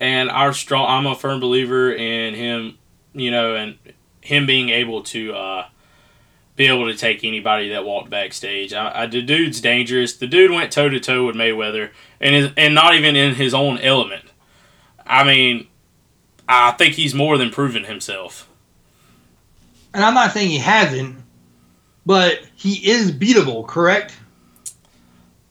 and 0.01 0.31
our 0.31 0.53
strong. 0.53 0.87
I'm 0.89 1.07
a 1.07 1.15
firm 1.15 1.41
believer 1.41 1.93
in 1.93 2.35
him, 2.35 2.79
you 3.13 3.31
know, 3.31 3.55
and 3.55 3.79
him 4.21 4.47
being 4.47 4.71
able 4.71 5.03
to 5.03 5.35
uh, 5.35 5.67
be 6.57 6.67
able 6.67 6.87
to 6.87 6.97
take 6.97 7.25
anybody 7.25 7.69
that 7.71 7.85
walked 7.85 8.09
backstage. 8.09 8.73
I, 8.73 9.03
I, 9.03 9.07
the 9.07 9.21
dude's 9.21 9.61
dangerous. 9.61 10.17
The 10.17 10.27
dude 10.27 10.51
went 10.51 10.73
toe 10.73 10.89
to 10.89 11.01
toe 11.01 11.27
with 11.27 11.37
Mayweather, 11.37 11.91
and 12.21 12.35
is, 12.35 12.53
and 12.57 12.75
not 12.75 12.95
even 12.95 13.17
in 13.17 13.35
his 13.35 13.53
own 13.53 13.79
element. 13.79 14.25
I 15.07 15.25
mean, 15.25 15.67
I 16.49 16.71
think 16.73 16.95
he's 16.95 17.15
more 17.15 17.37
than 17.37 17.51
proven 17.51 17.85
himself. 17.85 18.49
And 19.93 20.03
I'm 20.03 20.15
not 20.15 20.33
saying 20.33 20.51
he 20.51 20.59
hasn't, 20.59 21.19
but 22.07 22.41
he 22.57 22.91
is 22.91 23.11
beatable, 23.13 23.67
correct? 23.67 24.15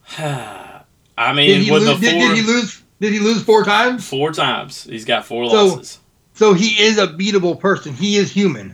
I 0.18 0.84
Did 1.18 1.36
mean, 1.36 1.62
he, 1.62 1.72
with 1.72 1.84
lose, 1.84 2.00
the 2.00 2.06
did, 2.06 2.20
did 2.20 2.38
he 2.38 2.42
lose 2.44 2.84
did 3.00 3.14
he 3.14 3.20
lose 3.20 3.44
four 3.44 3.64
times? 3.64 4.08
four 4.08 4.32
times, 4.32 4.84
he's 4.84 5.06
got 5.06 5.26
four 5.26 5.50
So- 5.50 5.66
losses. 5.66 6.00
So 6.36 6.54
he 6.56 6.82
is 6.82 6.98
a 6.98 7.06
beatable 7.06 7.60
person. 7.60 7.94
He 7.94 8.16
is 8.18 8.32
human. 8.32 8.74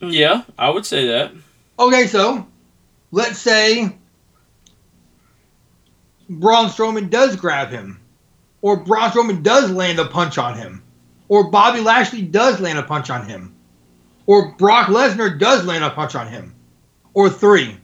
Yeah, 0.00 0.42
I 0.56 0.70
would 0.70 0.86
say 0.86 1.08
that. 1.08 1.32
Okay, 1.76 2.06
so 2.06 2.46
let's 3.10 3.38
say 3.38 3.96
Braun 6.28 6.66
Strowman 6.68 7.10
does 7.10 7.34
grab 7.34 7.70
him, 7.70 8.00
or 8.62 8.76
Braun 8.76 9.10
Strowman 9.10 9.42
does 9.42 9.70
land 9.72 9.98
a 9.98 10.04
punch 10.04 10.38
on 10.38 10.56
him, 10.56 10.84
or 11.28 11.50
Bobby 11.50 11.80
Lashley 11.80 12.22
does 12.22 12.60
land 12.60 12.78
a 12.78 12.82
punch 12.84 13.10
on 13.10 13.26
him, 13.28 13.54
or 14.26 14.52
Brock 14.52 14.86
Lesnar 14.86 15.36
does 15.38 15.64
land 15.64 15.82
a 15.82 15.90
punch 15.90 16.14
on 16.14 16.28
him, 16.28 16.54
or 17.14 17.30
three. 17.30 17.76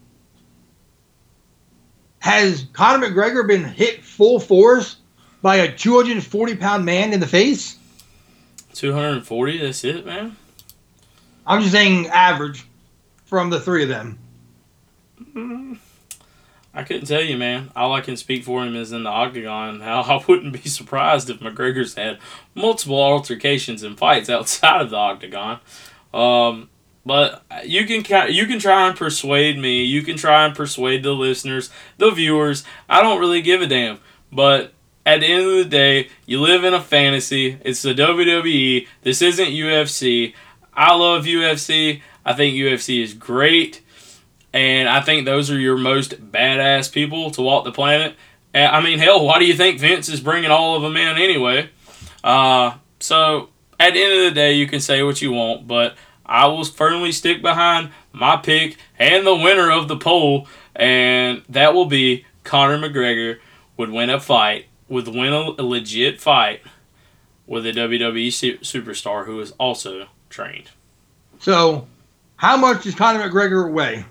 Has 2.18 2.66
Conor 2.72 3.08
McGregor 3.08 3.46
been 3.46 3.64
hit 3.64 4.02
full 4.04 4.40
force 4.40 4.96
by 5.42 5.56
a 5.56 5.72
240 5.72 6.56
pound 6.56 6.84
man 6.84 7.12
in 7.12 7.20
the 7.20 7.26
face? 7.26 7.76
240, 8.74 9.58
that's 9.58 9.84
it, 9.84 10.04
man. 10.04 10.36
I'm 11.46 11.60
just 11.60 11.72
saying 11.72 12.08
average 12.08 12.66
from 13.24 13.50
the 13.50 13.60
three 13.60 13.84
of 13.84 13.88
them. 13.88 14.18
I 16.74 16.82
couldn't 16.82 17.06
tell 17.06 17.22
you, 17.22 17.38
man. 17.38 17.70
All 17.74 17.94
I 17.94 18.02
can 18.02 18.16
speak 18.18 18.44
for 18.44 18.62
him 18.62 18.76
is 18.76 18.92
in 18.92 19.04
the 19.04 19.10
octagon. 19.10 19.80
How 19.82 20.02
I 20.02 20.24
wouldn't 20.26 20.52
be 20.52 20.68
surprised 20.68 21.30
if 21.30 21.40
McGregor's 21.40 21.94
had 21.94 22.18
multiple 22.54 23.00
altercations 23.00 23.82
and 23.82 23.96
fights 23.96 24.28
outside 24.28 24.82
of 24.82 24.90
the 24.90 24.96
octagon. 24.96 25.60
Um, 26.12 26.68
but 27.06 27.44
you 27.64 27.86
can 27.86 28.32
you 28.32 28.46
can 28.46 28.58
try 28.58 28.88
and 28.88 28.96
persuade 28.96 29.56
me. 29.56 29.84
You 29.84 30.02
can 30.02 30.16
try 30.16 30.44
and 30.44 30.54
persuade 30.54 31.04
the 31.04 31.12
listeners, 31.12 31.70
the 31.98 32.10
viewers. 32.10 32.64
I 32.88 33.00
don't 33.00 33.20
really 33.20 33.40
give 33.40 33.62
a 33.62 33.66
damn. 33.66 34.00
But 34.32 34.72
at 35.06 35.20
the 35.20 35.26
end 35.26 35.46
of 35.46 35.56
the 35.56 35.64
day, 35.64 36.08
you 36.26 36.40
live 36.40 36.64
in 36.64 36.74
a 36.74 36.80
fantasy. 36.82 37.58
It's 37.62 37.80
the 37.80 37.94
WWE. 37.94 38.88
This 39.02 39.22
isn't 39.22 39.46
UFC. 39.46 40.34
I 40.74 40.96
love 40.96 41.24
UFC. 41.24 42.02
I 42.24 42.32
think 42.32 42.56
UFC 42.56 43.00
is 43.00 43.14
great. 43.14 43.82
And 44.52 44.88
I 44.88 45.00
think 45.00 45.26
those 45.26 45.48
are 45.48 45.58
your 45.58 45.76
most 45.76 46.32
badass 46.32 46.90
people 46.90 47.30
to 47.32 47.42
walk 47.42 47.64
the 47.64 47.72
planet. 47.72 48.16
I 48.52 48.80
mean, 48.80 48.98
hell, 48.98 49.24
why 49.24 49.38
do 49.38 49.44
you 49.44 49.54
think 49.54 49.78
Vince 49.78 50.08
is 50.08 50.20
bringing 50.20 50.50
all 50.50 50.74
of 50.74 50.82
them 50.82 50.96
in 50.96 51.18
anyway? 51.18 51.70
Uh, 52.24 52.78
so, 52.98 53.50
at 53.78 53.92
the 53.92 54.02
end 54.02 54.18
of 54.18 54.24
the 54.24 54.30
day, 54.34 54.54
you 54.54 54.66
can 54.66 54.80
say 54.80 55.02
what 55.02 55.20
you 55.20 55.30
want, 55.32 55.68
but 55.68 55.94
I 56.26 56.46
will 56.48 56.64
firmly 56.64 57.12
stick 57.12 57.40
behind 57.40 57.90
my 58.12 58.36
pick 58.36 58.76
and 58.98 59.26
the 59.26 59.34
winner 59.34 59.70
of 59.70 59.88
the 59.88 59.96
poll, 59.96 60.48
and 60.74 61.42
that 61.48 61.72
will 61.72 61.86
be 61.86 62.26
Conor 62.44 62.78
McGregor 62.78 63.38
would 63.76 63.90
win 63.90 64.10
a 64.10 64.20
fight, 64.20 64.66
would 64.88 65.06
win 65.08 65.32
a, 65.32 65.62
legit 65.62 66.20
fight 66.20 66.62
with 67.46 67.66
a 67.66 67.72
WWE 67.72 68.28
superstar 68.60 69.26
who 69.26 69.40
is 69.40 69.52
also 69.52 70.06
trained. 70.28 70.70
So, 71.38 71.86
how 72.36 72.56
much 72.56 72.84
does 72.84 72.94
Conor 72.94 73.28
McGregor 73.28 73.70
weigh? 73.70 74.04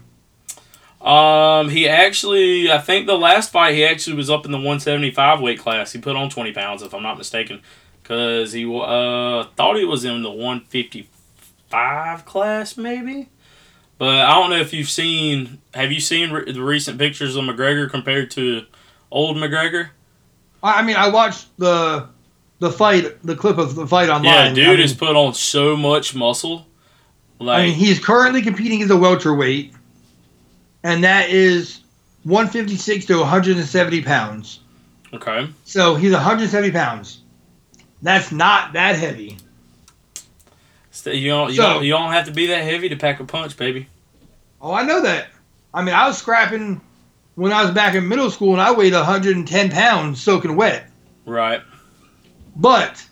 Um, 1.01 1.69
he 1.69 1.87
actually, 1.87 2.71
I 2.71 2.79
think 2.79 3.05
the 3.05 3.17
last 3.17 3.51
fight 3.51 3.75
he 3.75 3.85
actually 3.85 4.15
was 4.15 4.29
up 4.29 4.45
in 4.45 4.51
the 4.51 4.57
175 4.57 5.41
weight 5.41 5.59
class. 5.59 5.91
He 5.91 5.99
put 5.99 6.15
on 6.15 6.29
20 6.29 6.51
pounds, 6.53 6.81
if 6.81 6.93
I'm 6.95 7.03
not 7.03 7.17
mistaken, 7.17 7.61
because 8.01 8.53
he 8.53 8.65
uh 8.65 9.43
thought 9.55 9.75
he 9.75 9.85
was 9.85 10.03
in 10.05 10.23
the 10.23 10.31
155 10.31 11.14
class, 11.69 12.77
maybe. 12.77 13.29
But 13.97 14.19
I 14.25 14.33
don't 14.35 14.49
know 14.49 14.59
if 14.59 14.73
you've 14.73 14.89
seen. 14.89 15.61
Have 15.73 15.91
you 15.91 15.99
seen 15.99 16.31
re- 16.31 16.51
the 16.51 16.61
recent 16.61 16.99
pictures 16.99 17.35
of 17.35 17.45
McGregor 17.45 17.89
compared 17.89 18.31
to 18.31 18.65
old 19.11 19.37
McGregor? 19.37 19.89
I 20.61 20.81
mean, 20.81 20.95
I 20.95 21.09
watched 21.09 21.47
the 21.57 22.09
the 22.59 22.71
fight, 22.71 23.21
the 23.23 23.35
clip 23.35 23.57
of 23.57 23.75
the 23.75 23.87
fight 23.87 24.09
online. 24.09 24.25
Yeah, 24.25 24.53
dude 24.53 24.67
I 24.67 24.69
mean, 24.71 24.79
has 24.79 24.93
put 24.93 25.15
on 25.15 25.33
so 25.33 25.77
much 25.77 26.15
muscle. 26.15 26.67
Like, 27.39 27.59
I 27.59 27.65
mean, 27.65 27.75
he's 27.75 28.03
currently 28.03 28.41
competing 28.41 28.81
as 28.81 28.89
a 28.89 28.97
welterweight 28.97 29.73
and 30.85 31.03
that 31.03 31.31
is 31.31 31.81
156 32.25 33.07
to 33.07 33.17
170 33.17 34.03
pounds. 34.03 34.59
Okay. 35.11 35.49
So 35.63 35.95
he's 35.95 36.11
170 36.11 36.71
pounds. 36.71 37.21
That's 38.03 38.31
not 38.31 38.73
that 38.73 38.95
heavy. 38.95 39.37
So 40.95 41.11
you 41.11 41.27
don't 41.30 41.49
you, 41.49 41.57
So- 41.57 41.63
don't 41.73 41.84
you 41.84 41.91
don't 41.91 42.11
have 42.13 42.26
to 42.26 42.31
be 42.31 42.47
that 42.47 42.63
heavy 42.63 42.89
to 42.89 42.95
pack 42.95 43.19
a 43.19 43.26
punch, 43.26 43.57
baby. 43.57 43.88
Oh, 44.61 44.72
I 44.73 44.84
know 44.84 45.01
that. 45.01 45.27
I 45.73 45.84
mean, 45.84 45.93
I 45.93 46.07
was 46.07 46.17
scrapping 46.17 46.80
when 47.35 47.51
I 47.51 47.61
was 47.63 47.72
back 47.72 47.95
in 47.95 48.07
middle 48.07 48.31
school, 48.31 48.53
and 48.53 48.61
I 48.61 48.72
weighed 48.72 48.93
110 48.93 49.69
pounds 49.72 50.22
soaking 50.23 50.55
wet. 50.55 50.89
Right. 51.26 51.61
But 52.55 53.05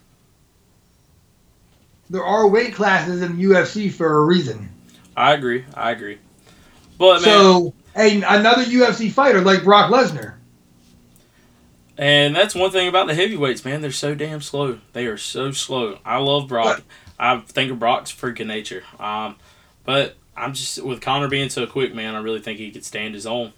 there 2.09 2.23
are 2.23 2.47
weight 2.47 2.73
classes 2.73 3.21
in 3.21 3.37
UFC 3.37 3.91
for 3.91 4.17
a 4.19 4.25
reason. 4.25 4.69
I 5.17 5.33
agree. 5.33 5.65
I 5.73 5.91
agree. 5.91 6.19
But 6.97 7.15
man, 7.15 7.23
So, 7.23 7.73
a, 7.97 8.21
another 8.21 8.63
UFC 8.63 9.11
fighter 9.11 9.41
like 9.41 9.63
Brock 9.63 9.91
Lesnar. 9.91 10.35
and 11.97 12.33
that's 12.35 12.55
one 12.55 12.71
thing 12.71 12.87
about 12.87 13.07
the 13.07 13.13
heavyweights, 13.15 13.65
man. 13.65 13.81
They're 13.81 13.91
so 13.91 14.15
damn 14.15 14.41
slow. 14.41 14.79
They 14.93 15.05
are 15.05 15.17
so 15.17 15.51
slow. 15.51 15.99
I 16.05 16.17
love 16.19 16.47
Brock. 16.47 16.81
I 17.19 17.39
think 17.39 17.71
of 17.71 17.79
Brock's 17.79 18.11
freaking 18.11 18.47
nature. 18.47 18.83
Um, 18.99 19.35
but 19.85 20.15
I'm 20.35 20.53
just 20.53 20.81
with 20.83 21.01
Conor 21.01 21.27
being 21.27 21.49
so 21.49 21.65
quick, 21.67 21.93
man. 21.93 22.15
I 22.15 22.21
really 22.21 22.39
think 22.39 22.59
he 22.59 22.71
could 22.71 22.85
stand 22.85 23.13
his 23.13 23.25
own. 23.25 23.53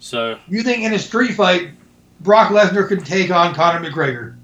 So, 0.00 0.38
You 0.48 0.62
think 0.62 0.84
in 0.84 0.92
a 0.92 0.98
street 0.98 1.34
fight, 1.34 1.70
Brock 2.20 2.52
Lesnar 2.52 2.86
could 2.86 3.04
take 3.04 3.30
on 3.30 3.54
Conor 3.54 3.88
McGregor? 3.88 4.36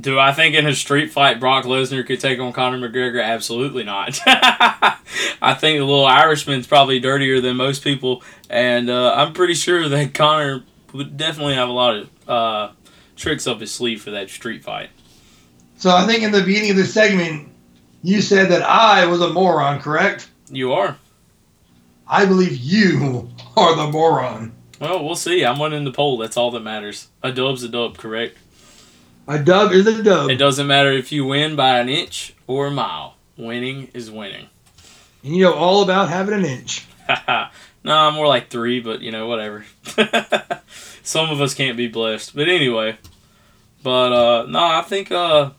do 0.00 0.18
I 0.18 0.32
think 0.32 0.54
in 0.54 0.66
a 0.66 0.74
street 0.74 1.10
fight 1.10 1.40
Brock 1.40 1.64
Lesnar 1.64 2.06
could 2.06 2.20
take 2.20 2.38
on 2.38 2.52
Conor 2.52 2.88
McGregor? 2.88 3.22
Absolutely 3.22 3.84
not. 3.84 4.18
I 4.26 5.54
think 5.54 5.78
the 5.78 5.84
little 5.84 6.06
Irishman's 6.06 6.66
probably 6.66 7.00
dirtier 7.00 7.40
than 7.40 7.56
most 7.56 7.82
people, 7.82 8.22
and 8.48 8.88
uh, 8.88 9.14
I'm 9.14 9.32
pretty 9.32 9.54
sure 9.54 9.88
that 9.88 10.14
Conor 10.14 10.64
would 10.92 11.16
definitely 11.16 11.54
have 11.54 11.68
a 11.68 11.72
lot 11.72 11.96
of 11.96 12.28
uh, 12.28 12.70
tricks 13.16 13.46
up 13.46 13.60
his 13.60 13.72
sleeve 13.72 14.02
for 14.02 14.10
that 14.12 14.30
street 14.30 14.62
fight. 14.62 14.90
So 15.76 15.90
I 15.90 16.06
think 16.06 16.22
in 16.22 16.32
the 16.32 16.42
beginning 16.42 16.70
of 16.72 16.76
the 16.76 16.86
segment, 16.86 17.48
you 18.02 18.20
said 18.20 18.50
that 18.50 18.62
I 18.62 19.06
was 19.06 19.20
a 19.20 19.32
moron, 19.32 19.80
correct? 19.80 20.28
You 20.50 20.72
are. 20.72 20.96
I 22.06 22.24
believe 22.24 22.56
you 22.56 23.28
are 23.56 23.76
the 23.76 23.88
moron. 23.88 24.52
Well, 24.80 25.04
we'll 25.04 25.16
see. 25.16 25.44
I'm 25.44 25.58
winning 25.58 25.84
the 25.84 25.92
poll. 25.92 26.18
That's 26.18 26.36
all 26.36 26.50
that 26.52 26.60
matters. 26.60 27.08
A 27.22 27.32
dub's 27.32 27.62
a 27.64 27.68
dub, 27.68 27.98
correct? 27.98 28.38
A 29.26 29.38
dub 29.38 29.72
is 29.72 29.86
a 29.86 30.02
dub. 30.02 30.30
It 30.30 30.36
doesn't 30.36 30.66
matter 30.66 30.92
if 30.92 31.12
you 31.12 31.26
win 31.26 31.56
by 31.56 31.78
an 31.80 31.88
inch 31.88 32.34
or 32.46 32.68
a 32.68 32.70
mile. 32.70 33.16
Winning 33.36 33.90
is 33.92 34.10
winning. 34.10 34.48
And 35.22 35.36
you 35.36 35.44
know 35.44 35.54
all 35.54 35.82
about 35.82 36.08
having 36.08 36.34
an 36.34 36.44
inch. 36.44 36.86
I'm 37.84 38.14
more 38.14 38.26
like 38.26 38.50
three, 38.50 38.80
but 38.80 39.00
you 39.00 39.10
know, 39.10 39.26
whatever. 39.26 39.64
Some 41.02 41.30
of 41.30 41.40
us 41.40 41.54
can't 41.54 41.76
be 41.76 41.88
blessed. 41.88 42.34
But 42.34 42.48
anyway. 42.48 42.96
But 43.82 44.12
uh 44.12 44.46
no, 44.48 44.60
I 44.60 44.82
think 44.82 45.10
uh 45.10 45.50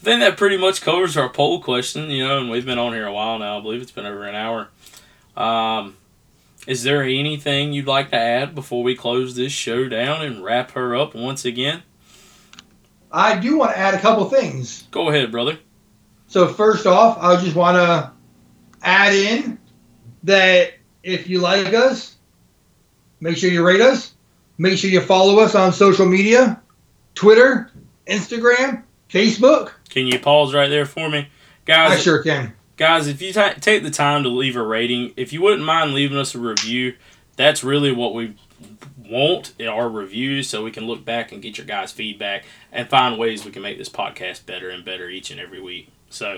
I 0.00 0.04
think 0.04 0.20
that 0.20 0.36
pretty 0.36 0.56
much 0.56 0.80
covers 0.80 1.16
our 1.16 1.28
poll 1.28 1.60
question, 1.60 2.10
you 2.10 2.26
know, 2.26 2.38
and 2.38 2.50
we've 2.50 2.64
been 2.64 2.78
on 2.78 2.92
here 2.92 3.06
a 3.06 3.12
while 3.12 3.38
now. 3.38 3.58
I 3.58 3.60
believe 3.60 3.82
it's 3.82 3.90
been 3.90 4.06
over 4.06 4.24
an 4.24 4.34
hour. 4.34 4.68
Um 5.36 5.96
is 6.66 6.82
there 6.82 7.02
anything 7.02 7.72
you'd 7.72 7.86
like 7.86 8.10
to 8.10 8.16
add 8.16 8.54
before 8.54 8.82
we 8.82 8.94
close 8.94 9.34
this 9.34 9.52
show 9.52 9.88
down 9.88 10.22
and 10.22 10.44
wrap 10.44 10.72
her 10.72 10.94
up 10.94 11.14
once 11.14 11.46
again? 11.46 11.82
I 13.10 13.38
do 13.38 13.56
want 13.56 13.72
to 13.72 13.78
add 13.78 13.94
a 13.94 14.00
couple 14.00 14.28
things. 14.28 14.82
Go 14.90 15.08
ahead, 15.08 15.32
brother. 15.32 15.58
So 16.26 16.46
first 16.46 16.86
off, 16.86 17.16
I 17.22 17.42
just 17.42 17.56
want 17.56 17.76
to 17.76 18.12
add 18.82 19.14
in 19.14 19.58
that 20.24 20.74
if 21.02 21.26
you 21.26 21.40
like 21.40 21.72
us, 21.72 22.16
make 23.18 23.38
sure 23.38 23.50
you 23.50 23.66
rate 23.66 23.80
us. 23.80 24.12
Make 24.58 24.76
sure 24.76 24.90
you 24.90 25.00
follow 25.00 25.38
us 25.38 25.54
on 25.54 25.72
social 25.72 26.04
media, 26.04 26.60
Twitter, 27.14 27.70
Instagram, 28.06 28.82
Facebook. 29.10 29.72
Can 29.88 30.06
you 30.06 30.18
pause 30.18 30.54
right 30.54 30.68
there 30.68 30.86
for 30.86 31.08
me? 31.08 31.28
Guys? 31.64 31.92
I 31.92 31.96
sure 31.96 32.22
can. 32.22 32.54
guys, 32.76 33.06
if 33.06 33.20
you 33.22 33.32
ta 33.32 33.54
take 33.60 33.82
the 33.82 33.90
time 33.90 34.22
to 34.22 34.28
leave 34.28 34.56
a 34.56 34.62
rating, 34.62 35.12
if 35.16 35.32
you 35.32 35.42
wouldn't 35.42 35.64
mind 35.64 35.94
leaving 35.94 36.18
us 36.18 36.34
a 36.34 36.38
review, 36.38 36.94
that's 37.36 37.64
really 37.64 37.92
what 37.92 38.14
we 38.14 38.34
want 39.08 39.54
eh, 39.58 39.66
our 39.66 39.88
reviews 39.88 40.48
so 40.48 40.62
we 40.62 40.70
can 40.70 40.86
look 40.86 41.04
back 41.04 41.32
and 41.32 41.42
get 41.42 41.56
your 41.56 41.66
guys' 41.66 41.92
feedback 41.92 42.44
and 42.72 42.88
find 42.88 43.18
ways 43.18 43.44
we 43.44 43.50
can 43.50 43.62
make 43.62 43.78
this 43.78 43.88
podcast 43.88 44.44
better 44.44 44.68
and 44.68 44.84
better 44.84 45.08
each 45.08 45.30
and 45.30 45.40
every 45.40 45.60
week. 45.60 45.90
So, 46.10 46.36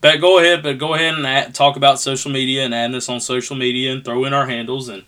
but 0.00 0.20
go 0.20 0.38
ahead, 0.38 0.62
but 0.62 0.78
go 0.78 0.94
ahead 0.94 1.14
and 1.14 1.26
add, 1.26 1.54
talk 1.54 1.76
about 1.76 2.00
social 2.00 2.30
media 2.30 2.64
and 2.64 2.74
add 2.74 2.92
this 2.92 3.08
on 3.08 3.20
social 3.20 3.56
media 3.56 3.92
and 3.92 4.04
throw 4.04 4.24
in 4.24 4.32
our 4.32 4.46
handles 4.46 4.88
and 4.88 5.04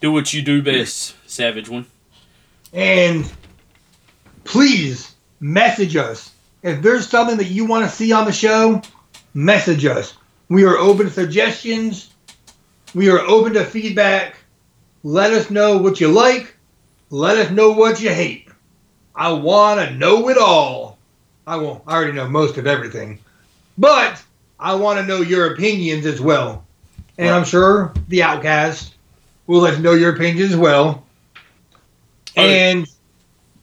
do 0.00 0.12
what 0.12 0.32
you 0.32 0.42
do 0.42 0.62
best, 0.62 1.14
Savage 1.28 1.68
One. 1.68 1.86
And 2.72 3.30
please 4.44 5.15
message 5.40 5.96
us. 5.96 6.32
If 6.62 6.82
there's 6.82 7.08
something 7.08 7.36
that 7.36 7.46
you 7.46 7.64
want 7.64 7.84
to 7.84 7.94
see 7.94 8.12
on 8.12 8.24
the 8.24 8.32
show, 8.32 8.82
message 9.34 9.84
us. 9.84 10.14
We 10.48 10.64
are 10.64 10.76
open 10.76 11.06
to 11.06 11.12
suggestions. 11.12 12.10
We 12.94 13.10
are 13.10 13.20
open 13.20 13.54
to 13.54 13.64
feedback. 13.64 14.36
Let 15.02 15.32
us 15.32 15.50
know 15.50 15.78
what 15.78 16.00
you 16.00 16.08
like. 16.08 16.56
Let 17.10 17.36
us 17.36 17.50
know 17.50 17.72
what 17.72 18.00
you 18.00 18.10
hate. 18.10 18.48
I 19.14 19.32
want 19.32 19.80
to 19.80 19.94
know 19.94 20.28
it 20.28 20.38
all. 20.38 20.98
I 21.46 21.56
will. 21.56 21.82
I 21.86 21.94
already 21.94 22.12
know 22.12 22.28
most 22.28 22.58
of 22.58 22.66
everything, 22.66 23.20
but 23.78 24.22
I 24.58 24.74
want 24.74 24.98
to 24.98 25.06
know 25.06 25.20
your 25.20 25.52
opinions 25.52 26.06
as 26.06 26.20
well. 26.20 26.64
And 27.18 27.28
I'm 27.28 27.44
sure 27.44 27.94
the 28.08 28.24
Outcast 28.24 28.94
will 29.46 29.60
let 29.60 29.74
us 29.74 29.80
know 29.80 29.92
your 29.92 30.14
opinions 30.14 30.52
as 30.52 30.56
well. 30.56 31.04
And 32.34 32.86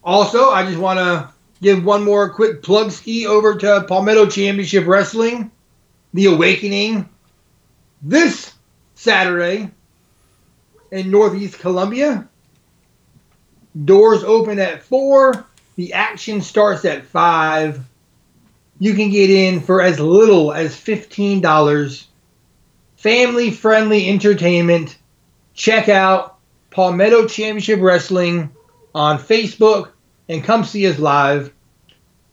also, 0.03 0.49
I 0.49 0.65
just 0.65 0.79
want 0.79 0.99
to 0.99 1.32
give 1.63 1.83
one 1.83 2.03
more 2.03 2.29
quick 2.29 2.61
plug 2.61 2.91
ski 2.91 3.25
over 3.25 3.55
to 3.55 3.85
Palmetto 3.87 4.27
Championship 4.27 4.85
Wrestling, 4.85 5.49
The 6.13 6.25
Awakening, 6.25 7.09
this 8.01 8.53
Saturday 8.95 9.71
in 10.91 11.09
Northeast 11.09 11.57
Columbia. 11.59 12.27
Doors 13.85 14.23
open 14.23 14.59
at 14.59 14.83
4. 14.83 15.45
The 15.77 15.93
action 15.93 16.41
starts 16.41 16.85
at 16.85 17.05
5. 17.05 17.79
You 18.79 18.93
can 18.93 19.09
get 19.09 19.29
in 19.29 19.61
for 19.61 19.81
as 19.81 19.99
little 19.99 20.51
as 20.51 20.75
$15. 20.75 22.05
Family 22.97 23.51
friendly 23.51 24.09
entertainment. 24.09 24.97
Check 25.53 25.87
out 25.87 26.37
Palmetto 26.71 27.27
Championship 27.27 27.79
Wrestling 27.79 28.51
on 28.93 29.17
Facebook 29.17 29.93
and 30.33 30.43
come 30.43 30.63
see 30.63 30.87
us 30.87 30.97
live. 30.97 31.53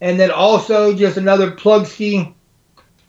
And 0.01 0.19
then 0.19 0.31
also 0.31 0.95
just 0.95 1.17
another 1.17 1.51
plug 1.51 1.85
ski, 1.85 2.33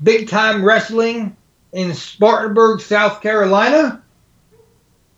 Big 0.02 0.28
Time 0.28 0.62
Wrestling 0.62 1.34
in 1.72 1.94
Spartanburg, 1.94 2.82
South 2.82 3.22
Carolina. 3.22 4.02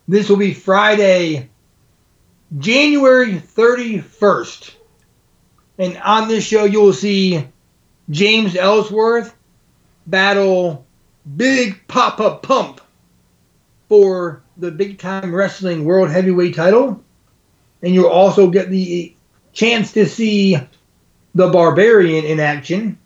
This 0.07 0.29
will 0.29 0.37
be 0.37 0.53
Friday, 0.53 1.49
January 2.57 3.33
31st. 3.33 4.75
And 5.77 5.97
on 5.97 6.29
this 6.29 6.45
show, 6.45 6.63
you 6.63 6.79
will 6.79 6.93
see 6.93 7.45
James 8.09 8.55
Ellsworth 8.55 9.35
battle 10.07 10.85
Big 11.35 11.85
Papa 11.89 12.39
Pump 12.41 12.79
for 13.89 14.41
the 14.55 14.71
Big 14.71 14.99
Time 14.99 15.35
Wrestling 15.35 15.83
World 15.83 16.09
Heavyweight 16.09 16.55
title. 16.55 17.03
And 17.81 17.93
you'll 17.93 18.07
also 18.07 18.49
get 18.49 18.69
the 18.69 19.14
chance 19.55 19.93
to 19.93 20.05
see 20.05 20.57
the 21.33 21.49
Barbarian 21.49 22.25
in 22.25 22.39
action. 22.39 22.99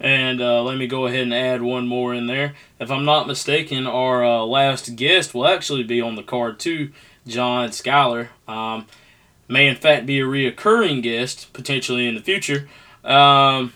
And 0.00 0.40
uh, 0.40 0.62
let 0.62 0.78
me 0.78 0.86
go 0.86 1.06
ahead 1.06 1.22
and 1.22 1.34
add 1.34 1.62
one 1.62 1.86
more 1.86 2.14
in 2.14 2.26
there. 2.26 2.54
If 2.80 2.90
I'm 2.90 3.04
not 3.04 3.28
mistaken, 3.28 3.86
our 3.86 4.24
uh, 4.24 4.44
last 4.44 4.96
guest 4.96 5.34
will 5.34 5.46
actually 5.46 5.84
be 5.84 6.00
on 6.00 6.16
the 6.16 6.22
card 6.22 6.58
too, 6.58 6.90
John 7.26 7.70
Schuyler. 7.70 8.30
Um, 8.48 8.86
may 9.46 9.68
in 9.68 9.76
fact 9.76 10.06
be 10.06 10.20
a 10.20 10.24
reoccurring 10.24 11.02
guest 11.02 11.52
potentially 11.52 12.08
in 12.08 12.14
the 12.14 12.22
future. 12.22 12.68
Um, 13.04 13.74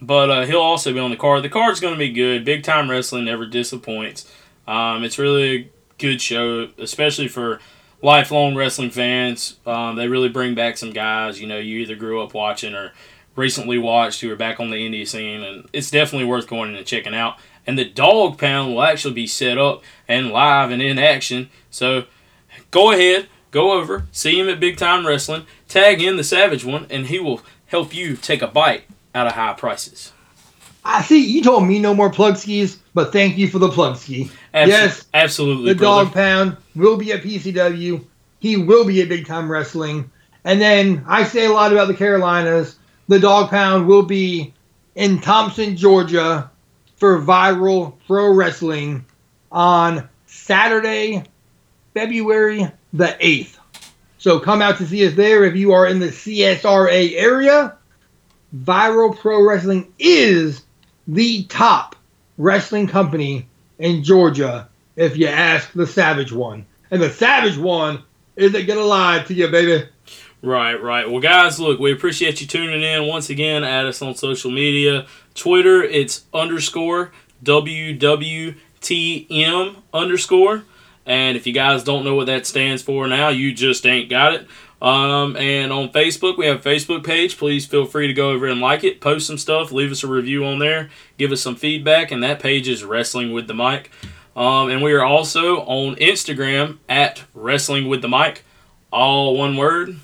but 0.00 0.30
uh, 0.30 0.46
he'll 0.46 0.60
also 0.60 0.92
be 0.92 1.00
on 1.00 1.10
the 1.10 1.16
card. 1.16 1.42
The 1.42 1.48
card's 1.50 1.80
going 1.80 1.94
to 1.94 1.98
be 1.98 2.12
good. 2.12 2.44
Big 2.44 2.62
time 2.62 2.90
wrestling 2.90 3.26
never 3.26 3.44
disappoints. 3.44 4.30
Um, 4.66 5.04
it's 5.04 5.18
really 5.18 5.56
a 5.56 5.70
good 5.98 6.22
show, 6.22 6.68
especially 6.78 7.28
for 7.28 7.60
lifelong 8.02 8.54
wrestling 8.54 8.90
fans. 8.90 9.58
Um, 9.66 9.96
they 9.96 10.08
really 10.08 10.28
bring 10.28 10.54
back 10.54 10.76
some 10.76 10.92
guys 10.92 11.40
you 11.40 11.46
know 11.46 11.58
you 11.58 11.78
either 11.78 11.96
grew 11.96 12.22
up 12.22 12.34
watching 12.34 12.74
or 12.74 12.92
recently 13.38 13.78
watched 13.78 14.20
who 14.20 14.30
are 14.30 14.36
back 14.36 14.60
on 14.60 14.70
the 14.70 14.76
indie 14.76 15.06
scene, 15.06 15.42
and 15.42 15.68
it's 15.72 15.90
definitely 15.90 16.26
worth 16.26 16.48
going 16.48 16.74
and 16.74 16.86
checking 16.86 17.14
out. 17.14 17.38
And 17.66 17.78
the 17.78 17.84
Dog 17.84 18.38
Pound 18.38 18.74
will 18.74 18.82
actually 18.82 19.14
be 19.14 19.26
set 19.26 19.58
up 19.58 19.82
and 20.08 20.30
live 20.30 20.70
and 20.70 20.82
in 20.82 20.98
action. 20.98 21.48
So 21.70 22.04
go 22.70 22.90
ahead, 22.92 23.28
go 23.50 23.72
over, 23.72 24.06
see 24.10 24.38
him 24.40 24.48
at 24.48 24.58
Big 24.58 24.76
Time 24.76 25.06
Wrestling, 25.06 25.46
tag 25.68 26.02
in 26.02 26.16
the 26.16 26.24
Savage 26.24 26.64
one, 26.64 26.86
and 26.90 27.06
he 27.06 27.20
will 27.20 27.42
help 27.66 27.94
you 27.94 28.16
take 28.16 28.42
a 28.42 28.48
bite 28.48 28.84
out 29.14 29.26
of 29.26 29.34
high 29.34 29.52
prices. 29.52 30.12
I 30.84 31.02
see 31.02 31.24
you 31.24 31.42
told 31.42 31.64
me 31.64 31.78
no 31.78 31.94
more 31.94 32.10
plug 32.10 32.36
skis, 32.36 32.78
but 32.94 33.12
thank 33.12 33.36
you 33.36 33.48
for 33.48 33.58
the 33.58 33.68
plug 33.68 33.96
ski. 33.96 34.30
Abso- 34.54 34.66
yes, 34.66 35.06
absolutely. 35.12 35.72
the 35.72 35.78
brother. 35.78 36.04
Dog 36.04 36.14
Pound 36.14 36.56
will 36.74 36.96
be 36.96 37.12
at 37.12 37.22
PCW. 37.22 38.04
He 38.40 38.56
will 38.56 38.84
be 38.84 39.02
at 39.02 39.08
Big 39.08 39.26
Time 39.26 39.50
Wrestling. 39.50 40.10
And 40.44 40.60
then 40.60 41.04
I 41.06 41.24
say 41.24 41.46
a 41.46 41.52
lot 41.52 41.72
about 41.72 41.88
the 41.88 41.94
Carolinas. 41.94 42.78
The 43.08 43.18
Dog 43.18 43.50
Pound 43.50 43.86
will 43.86 44.04
be 44.04 44.54
in 44.94 45.20
Thomson, 45.20 45.76
Georgia 45.76 46.50
for 46.96 47.20
Viral 47.20 47.94
Pro 48.06 48.32
Wrestling 48.34 49.04
on 49.50 50.08
Saturday, 50.26 51.24
February 51.94 52.70
the 52.92 53.16
8th. 53.20 53.58
So 54.18 54.40
come 54.40 54.62
out 54.62 54.78
to 54.78 54.86
see 54.86 55.06
us 55.06 55.14
there 55.14 55.44
if 55.44 55.54
you 55.54 55.72
are 55.72 55.86
in 55.86 56.00
the 56.00 56.08
CSRA 56.08 57.12
area. 57.14 57.76
Viral 58.56 59.16
Pro 59.16 59.42
Wrestling 59.46 59.92
is 59.98 60.64
the 61.06 61.44
top 61.44 61.96
wrestling 62.36 62.86
company 62.86 63.46
in 63.78 64.02
Georgia 64.02 64.68
if 64.96 65.16
you 65.16 65.26
ask 65.26 65.72
the 65.72 65.86
Savage 65.86 66.32
one. 66.32 66.66
And 66.90 67.00
the 67.00 67.10
Savage 67.10 67.56
one 67.56 68.02
isn't 68.36 68.66
gonna 68.66 68.80
lie 68.80 69.22
to 69.24 69.34
you, 69.34 69.48
baby. 69.48 69.88
Right, 70.40 70.80
right. 70.80 71.10
Well, 71.10 71.20
guys, 71.20 71.58
look, 71.58 71.80
we 71.80 71.92
appreciate 71.92 72.40
you 72.40 72.46
tuning 72.46 72.82
in 72.82 73.06
once 73.06 73.28
again. 73.28 73.64
Add 73.64 73.86
us 73.86 74.00
on 74.02 74.14
social 74.14 74.52
media. 74.52 75.06
Twitter, 75.34 75.82
it's 75.82 76.24
underscore 76.32 77.10
WWTM 77.42 78.56
underscore. 79.92 80.62
And 81.06 81.36
if 81.36 81.46
you 81.46 81.52
guys 81.52 81.82
don't 81.82 82.04
know 82.04 82.14
what 82.14 82.26
that 82.26 82.46
stands 82.46 82.82
for 82.82 83.08
now, 83.08 83.30
you 83.30 83.52
just 83.52 83.86
ain't 83.86 84.10
got 84.10 84.34
it. 84.34 84.46
Um, 84.80 85.36
and 85.36 85.72
on 85.72 85.90
Facebook, 85.90 86.38
we 86.38 86.46
have 86.46 86.64
a 86.64 86.68
Facebook 86.68 87.04
page. 87.04 87.36
Please 87.36 87.66
feel 87.66 87.84
free 87.84 88.06
to 88.06 88.12
go 88.12 88.30
over 88.30 88.46
and 88.46 88.60
like 88.60 88.84
it, 88.84 89.00
post 89.00 89.26
some 89.26 89.38
stuff, 89.38 89.72
leave 89.72 89.90
us 89.90 90.04
a 90.04 90.06
review 90.06 90.44
on 90.44 90.60
there, 90.60 90.90
give 91.16 91.32
us 91.32 91.40
some 91.40 91.56
feedback, 91.56 92.12
and 92.12 92.22
that 92.22 92.38
page 92.38 92.68
is 92.68 92.84
Wrestling 92.84 93.32
with 93.32 93.48
the 93.48 93.54
Mic. 93.54 93.90
Um, 94.36 94.70
and 94.70 94.82
we 94.82 94.92
are 94.92 95.04
also 95.04 95.62
on 95.62 95.96
Instagram 95.96 96.78
at 96.88 97.24
Wrestling 97.34 97.88
with 97.88 98.02
the 98.02 98.08
Mic, 98.08 98.44
all 98.92 99.36
one 99.36 99.56
word, 99.56 99.96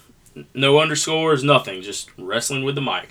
no 0.54 0.80
underscores, 0.80 1.44
nothing, 1.44 1.82
just 1.82 2.10
Wrestling 2.18 2.64
with 2.64 2.74
the 2.74 2.80
Mic. 2.80 3.10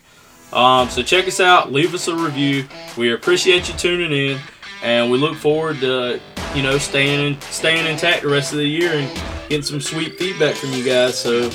Um, 0.52 0.90
so 0.90 1.02
check 1.02 1.28
us 1.28 1.40
out, 1.40 1.72
leave 1.72 1.94
us 1.94 2.10
a 2.10 2.16
review. 2.16 2.68
We 2.98 3.14
appreciate 3.14 3.70
you 3.70 3.76
tuning 3.76 4.12
in, 4.12 4.42
and 4.84 5.10
we 5.10 5.18
look 5.18 5.36
forward 5.36 5.80
to 5.80 6.20
you 6.54 6.62
know 6.62 6.78
staying 6.78 7.40
staying 7.42 7.88
intact 7.88 8.22
the 8.22 8.28
rest 8.28 8.52
of 8.52 8.60
the 8.60 8.68
year 8.68 8.92
and 8.94 9.10
getting 9.50 9.64
some 9.64 9.82
sweet 9.82 10.20
feedback 10.20 10.56
from 10.56 10.72
you 10.72 10.84
guys. 10.84 11.18
So 11.18 11.50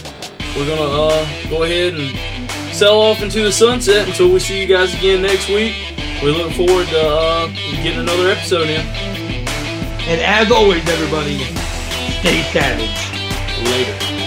we're 0.56 0.66
gonna 0.66 0.90
uh, 0.90 1.48
go 1.48 1.62
ahead 1.62 1.94
and 1.94 2.74
sell 2.74 3.00
off 3.00 3.22
into 3.22 3.42
the 3.42 3.52
sunset 3.52 4.08
until 4.08 4.32
we 4.32 4.40
see 4.40 4.60
you 4.60 4.66
guys 4.66 4.92
again 4.94 5.22
next 5.22 5.48
week. 5.48 5.74
We 6.22 6.32
look 6.32 6.52
forward 6.52 6.88
to 6.88 7.00
uh, 7.00 7.46
getting 7.82 8.00
another 8.00 8.28
episode 8.28 8.68
in. 8.68 8.80
And 10.08 10.20
as 10.22 10.50
always, 10.50 10.88
everybody, 10.88 11.38
stay 12.18 12.42
savage. 12.50 13.08
Later. 13.70 14.17